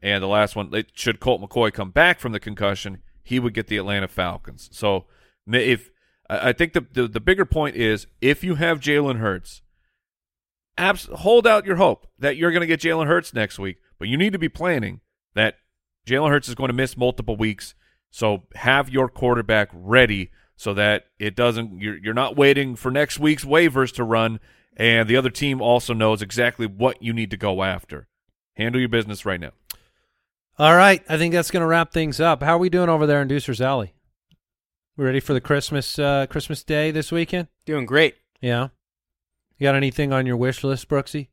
And 0.00 0.22
the 0.22 0.28
last 0.28 0.56
one, 0.56 0.72
should 0.94 1.20
Colt 1.20 1.42
McCoy 1.42 1.72
come 1.72 1.90
back 1.90 2.20
from 2.20 2.32
the 2.32 2.40
concussion, 2.40 3.02
he 3.22 3.38
would 3.38 3.52
get 3.52 3.66
the 3.66 3.76
Atlanta 3.76 4.08
Falcons. 4.08 4.70
So 4.72 5.04
if 5.46 5.90
I 6.30 6.48
I 6.48 6.52
think 6.52 6.72
the, 6.72 6.86
the 6.92 7.08
the 7.08 7.20
bigger 7.20 7.44
point 7.44 7.76
is 7.76 8.06
if 8.20 8.44
you 8.44 8.54
have 8.54 8.80
Jalen 8.80 9.18
Hurts, 9.18 9.62
abs- 10.76 11.08
hold 11.12 11.46
out 11.46 11.66
your 11.66 11.76
hope 11.76 12.06
that 12.18 12.36
you're 12.36 12.52
going 12.52 12.60
to 12.60 12.66
get 12.66 12.80
Jalen 12.80 13.06
Hurts 13.06 13.34
next 13.34 13.58
week, 13.58 13.78
but 13.98 14.08
you 14.08 14.16
need 14.16 14.32
to 14.32 14.38
be 14.38 14.48
planning 14.48 15.00
that 15.34 15.56
Jalen 16.06 16.30
Hurts 16.30 16.48
is 16.48 16.54
going 16.54 16.68
to 16.68 16.74
miss 16.74 16.96
multiple 16.96 17.36
weeks. 17.36 17.74
So 18.10 18.44
have 18.54 18.88
your 18.88 19.08
quarterback 19.08 19.68
ready 19.72 20.30
so 20.56 20.74
that 20.74 21.06
it 21.18 21.36
doesn't 21.36 21.80
you're 21.80 21.98
you're 21.98 22.14
not 22.14 22.36
waiting 22.36 22.74
for 22.74 22.90
next 22.90 23.18
week's 23.18 23.44
waivers 23.44 23.92
to 23.94 24.04
run 24.04 24.40
and 24.76 25.08
the 25.08 25.16
other 25.16 25.30
team 25.30 25.60
also 25.60 25.92
knows 25.92 26.22
exactly 26.22 26.66
what 26.66 27.02
you 27.02 27.12
need 27.12 27.30
to 27.32 27.36
go 27.36 27.62
after. 27.62 28.06
Handle 28.54 28.80
your 28.80 28.88
business 28.88 29.26
right 29.26 29.40
now. 29.40 29.50
All 30.58 30.74
right, 30.74 31.04
I 31.08 31.18
think 31.18 31.34
that's 31.34 31.50
going 31.50 31.60
to 31.60 31.66
wrap 31.66 31.92
things 31.92 32.18
up. 32.18 32.42
How 32.42 32.56
are 32.56 32.58
we 32.58 32.68
doing 32.68 32.88
over 32.88 33.06
there 33.06 33.22
in 33.22 33.28
Deucer's 33.28 33.60
Alley? 33.60 33.94
We 34.96 35.04
ready 35.04 35.20
for 35.20 35.32
the 35.32 35.40
Christmas 35.40 35.98
uh, 35.98 36.26
Christmas 36.26 36.64
Day 36.64 36.90
this 36.90 37.12
weekend? 37.12 37.48
Doing 37.64 37.86
great. 37.86 38.16
Yeah. 38.40 38.68
You 39.58 39.64
got 39.64 39.76
anything 39.76 40.12
on 40.12 40.26
your 40.26 40.36
wish 40.36 40.64
list, 40.64 40.88
Brooksy? 40.88 41.28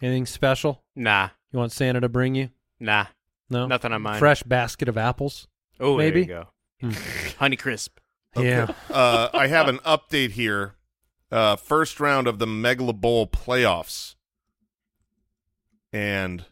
Anything 0.00 0.26
special 0.26 0.82
Nah, 0.96 1.30
you 1.52 1.58
want 1.58 1.72
Santa 1.72 2.00
to 2.00 2.08
bring 2.08 2.34
you? 2.34 2.50
nah, 2.80 3.06
No. 3.50 3.66
nothing 3.66 3.92
on 3.92 4.02
mine. 4.02 4.18
Fresh 4.18 4.42
basket 4.44 4.88
of 4.88 4.96
apples. 4.98 5.46
Oh, 5.78 5.96
maybe? 5.96 6.24
there 6.24 6.46
you 6.82 6.90
go. 6.90 6.96
Honey 7.38 7.56
crisp. 7.56 7.98
Yeah. 8.36 8.68
Uh, 8.90 9.28
I 9.34 9.46
have 9.48 9.68
an 9.68 9.78
update 9.80 10.30
here. 10.32 10.74
Uh, 11.30 11.56
first 11.56 12.00
round 12.00 12.26
of 12.26 12.38
the 12.38 12.46
Megala 12.46 12.98
Bowl 12.98 13.26
playoffs. 13.26 14.14
And 15.92 16.46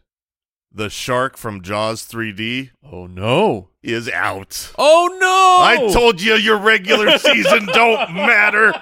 the 0.71 0.89
shark 0.89 1.37
from 1.37 1.61
Jaws 1.61 2.03
3D 2.03 2.69
Oh 2.83 3.07
no. 3.07 3.69
is 3.81 4.07
out. 4.09 4.71
Oh 4.77 5.09
no. 5.19 5.87
I 5.87 5.91
told 5.93 6.21
you 6.21 6.35
your 6.35 6.57
regular 6.57 7.17
season 7.17 7.65
don't 7.67 8.13
matter. 8.13 8.73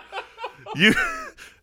You 0.76 0.94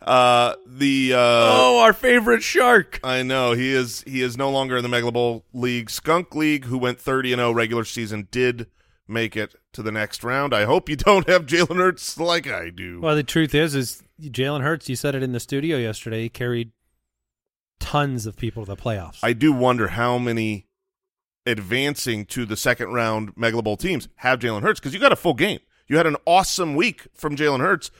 uh 0.06 0.54
the 0.66 1.12
uh 1.14 1.18
Oh, 1.18 1.80
our 1.82 1.92
favorite 1.92 2.42
shark. 2.42 3.00
I 3.02 3.22
know 3.22 3.52
he 3.52 3.72
is. 3.72 4.02
He 4.06 4.22
is 4.22 4.36
no 4.36 4.50
longer 4.50 4.76
in 4.76 4.82
the 4.82 4.88
Megala 4.88 5.12
Bowl 5.12 5.44
League. 5.52 5.90
Skunk 5.90 6.34
League, 6.34 6.66
who 6.66 6.78
went 6.78 7.00
thirty 7.00 7.32
and 7.32 7.40
zero 7.40 7.52
regular 7.52 7.84
season, 7.84 8.28
did 8.30 8.66
make 9.08 9.36
it 9.36 9.54
to 9.72 9.82
the 9.82 9.92
next 9.92 10.22
round. 10.24 10.54
I 10.54 10.64
hope 10.64 10.88
you 10.88 10.96
don't 10.96 11.28
have 11.28 11.46
Jalen 11.46 11.76
Hurts 11.76 12.18
like 12.18 12.48
I 12.48 12.70
do. 12.70 13.00
Well, 13.00 13.16
the 13.16 13.22
truth 13.22 13.54
is, 13.54 13.74
is 13.74 14.02
Jalen 14.20 14.62
Hurts. 14.62 14.88
You 14.88 14.96
said 14.96 15.14
it 15.14 15.22
in 15.22 15.32
the 15.32 15.40
studio 15.40 15.76
yesterday. 15.76 16.22
He 16.22 16.28
carried 16.28 16.72
tons 17.78 18.26
of 18.26 18.36
people 18.36 18.64
to 18.64 18.74
the 18.74 18.80
playoffs. 18.80 19.18
I 19.22 19.32
do 19.32 19.52
wonder 19.52 19.88
how 19.88 20.18
many 20.18 20.66
advancing 21.44 22.24
to 22.26 22.44
the 22.44 22.56
second 22.56 22.92
round 22.92 23.34
Megala 23.36 23.62
Bowl 23.62 23.76
teams 23.76 24.08
have 24.16 24.38
Jalen 24.40 24.62
Hurts 24.62 24.80
because 24.80 24.94
you 24.94 25.00
got 25.00 25.12
a 25.12 25.16
full 25.16 25.34
game. 25.34 25.60
You 25.86 25.96
had 25.96 26.06
an 26.06 26.16
awesome 26.26 26.74
week 26.74 27.06
from 27.14 27.36
Jalen 27.36 27.60
Hurts, 27.60 27.90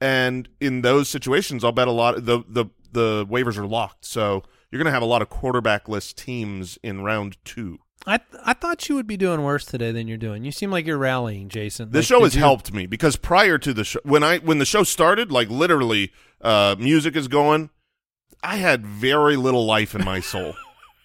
and 0.00 0.48
in 0.60 0.82
those 0.82 1.08
situations, 1.08 1.64
I'll 1.64 1.72
bet 1.72 1.88
a 1.88 1.92
lot 1.92 2.24
the 2.24 2.42
the 2.48 2.66
the 2.92 3.26
waivers 3.26 3.56
are 3.56 3.66
locked. 3.66 4.04
So 4.04 4.42
you're 4.70 4.78
going 4.78 4.86
to 4.86 4.92
have 4.92 5.02
a 5.02 5.06
lot 5.06 5.22
of 5.22 5.28
quarterbackless 5.28 6.14
teams 6.14 6.78
in 6.82 7.02
round 7.02 7.36
two. 7.44 7.78
I 8.06 8.18
I 8.44 8.54
thought 8.54 8.88
you 8.88 8.94
would 8.94 9.06
be 9.06 9.16
doing 9.16 9.42
worse 9.42 9.64
today 9.64 9.92
than 9.92 10.08
you're 10.08 10.16
doing. 10.16 10.44
You 10.44 10.52
seem 10.52 10.70
like 10.70 10.86
you're 10.86 10.96
rallying, 10.98 11.48
Jason. 11.48 11.90
The 11.90 11.98
Like, 11.98 12.06
show 12.06 12.22
has 12.22 12.34
you- 12.34 12.40
helped 12.40 12.72
me 12.72 12.86
because 12.86 13.16
prior 13.16 13.58
to 13.58 13.72
the 13.74 13.84
show, 13.84 14.00
when 14.04 14.22
I 14.24 14.38
when 14.38 14.58
the 14.58 14.64
show 14.64 14.82
started, 14.84 15.30
like 15.30 15.50
literally, 15.50 16.12
uh, 16.40 16.76
music 16.78 17.14
is 17.16 17.28
going. 17.28 17.70
I 18.42 18.56
had 18.56 18.86
very 18.86 19.36
little 19.36 19.66
life 19.66 19.94
in 19.94 20.02
my 20.04 20.20
soul. 20.20 20.54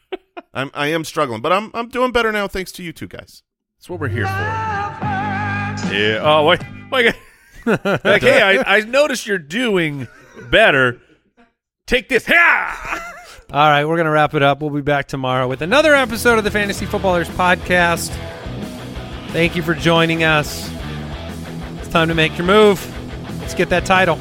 I'm 0.53 0.71
I 0.73 0.87
am 0.87 1.03
struggling, 1.03 1.41
but 1.41 1.51
I'm 1.51 1.69
I'm 1.73 1.89
doing 1.89 2.11
better 2.13 2.31
now 2.31 2.47
thanks 2.47 2.71
to 2.73 2.83
you 2.83 2.93
two 2.93 3.07
guys. 3.07 3.43
That's 3.77 3.89
what 3.89 3.99
we're 3.99 4.07
here 4.07 4.25
for. 4.25 4.31
Yeah. 5.93 6.19
Oh 6.23 6.45
wait. 6.45 6.61
wait. 6.91 7.13
Like, 7.65 8.21
hey, 8.21 8.41
I, 8.41 8.77
I 8.77 8.79
noticed 8.81 9.25
you're 9.27 9.37
doing 9.37 10.07
better. 10.49 11.01
Take 11.87 12.09
this. 12.09 12.27
Yeah. 12.27 13.01
All 13.51 13.69
right, 13.69 13.85
we're 13.85 13.95
going 13.95 14.05
to 14.05 14.11
wrap 14.11 14.33
it 14.33 14.41
up. 14.41 14.61
We'll 14.61 14.71
be 14.71 14.81
back 14.81 15.07
tomorrow 15.07 15.47
with 15.47 15.61
another 15.61 15.93
episode 15.93 16.37
of 16.37 16.43
the 16.43 16.51
Fantasy 16.51 16.85
Footballers 16.85 17.29
podcast. 17.29 18.09
Thank 19.29 19.55
you 19.55 19.61
for 19.61 19.75
joining 19.75 20.23
us. 20.23 20.69
It's 21.77 21.89
time 21.89 22.07
to 22.07 22.15
make 22.15 22.37
your 22.37 22.47
move. 22.47 22.83
Let's 23.39 23.53
get 23.53 23.69
that 23.69 23.85
title. 23.85 24.19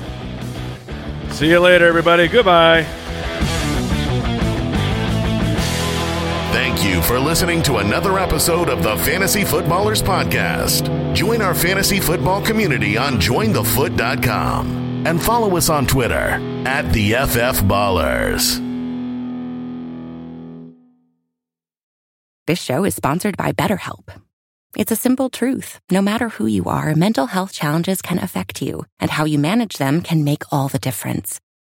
See 1.31 1.49
you 1.49 1.59
later, 1.61 1.87
everybody. 1.87 2.29
Goodbye. 2.29 2.87
Thank 6.55 6.85
you 6.85 7.03
for 7.03 7.19
listening 7.19 7.65
to 7.65 7.79
another 7.79 8.17
episode 8.17 8.69
of 8.69 8.85
the 8.85 8.97
Fantasy 8.99 9.45
Footballers 9.45 10.01
Podcast. 10.01 11.13
Join 11.13 11.43
our 11.43 11.53
fantasy 11.53 11.99
football 11.99 12.41
community 12.41 12.97
on 12.97 13.15
jointhefoot.com 13.15 15.05
and 15.05 15.21
follow 15.21 15.57
us 15.57 15.69
on 15.69 15.85
Twitter 15.85 16.39
at 16.65 16.83
the 16.93 17.11
FF 17.11 17.65
Ballers. 17.65 18.61
This 22.47 22.63
show 22.63 22.85
is 22.85 22.95
sponsored 22.95 23.37
by 23.37 23.51
BetterHelp. 23.51 24.17
It's 24.77 24.93
a 24.93 24.97
simple 24.97 25.31
truth. 25.31 25.81
No 25.91 26.01
matter 26.01 26.29
who 26.29 26.47
you 26.47 26.67
are, 26.67 26.95
mental 26.95 27.27
health 27.27 27.53
challenges 27.53 28.01
can 28.01 28.21
affect 28.21 28.63
you, 28.63 28.87
and 29.01 29.11
how 29.11 29.25
you 29.25 29.41
manage 29.41 29.79
them 29.79 30.03
can 30.03 30.23
make 30.23 30.53
all 30.53 30.69
the 30.69 30.79
difference. 30.79 31.41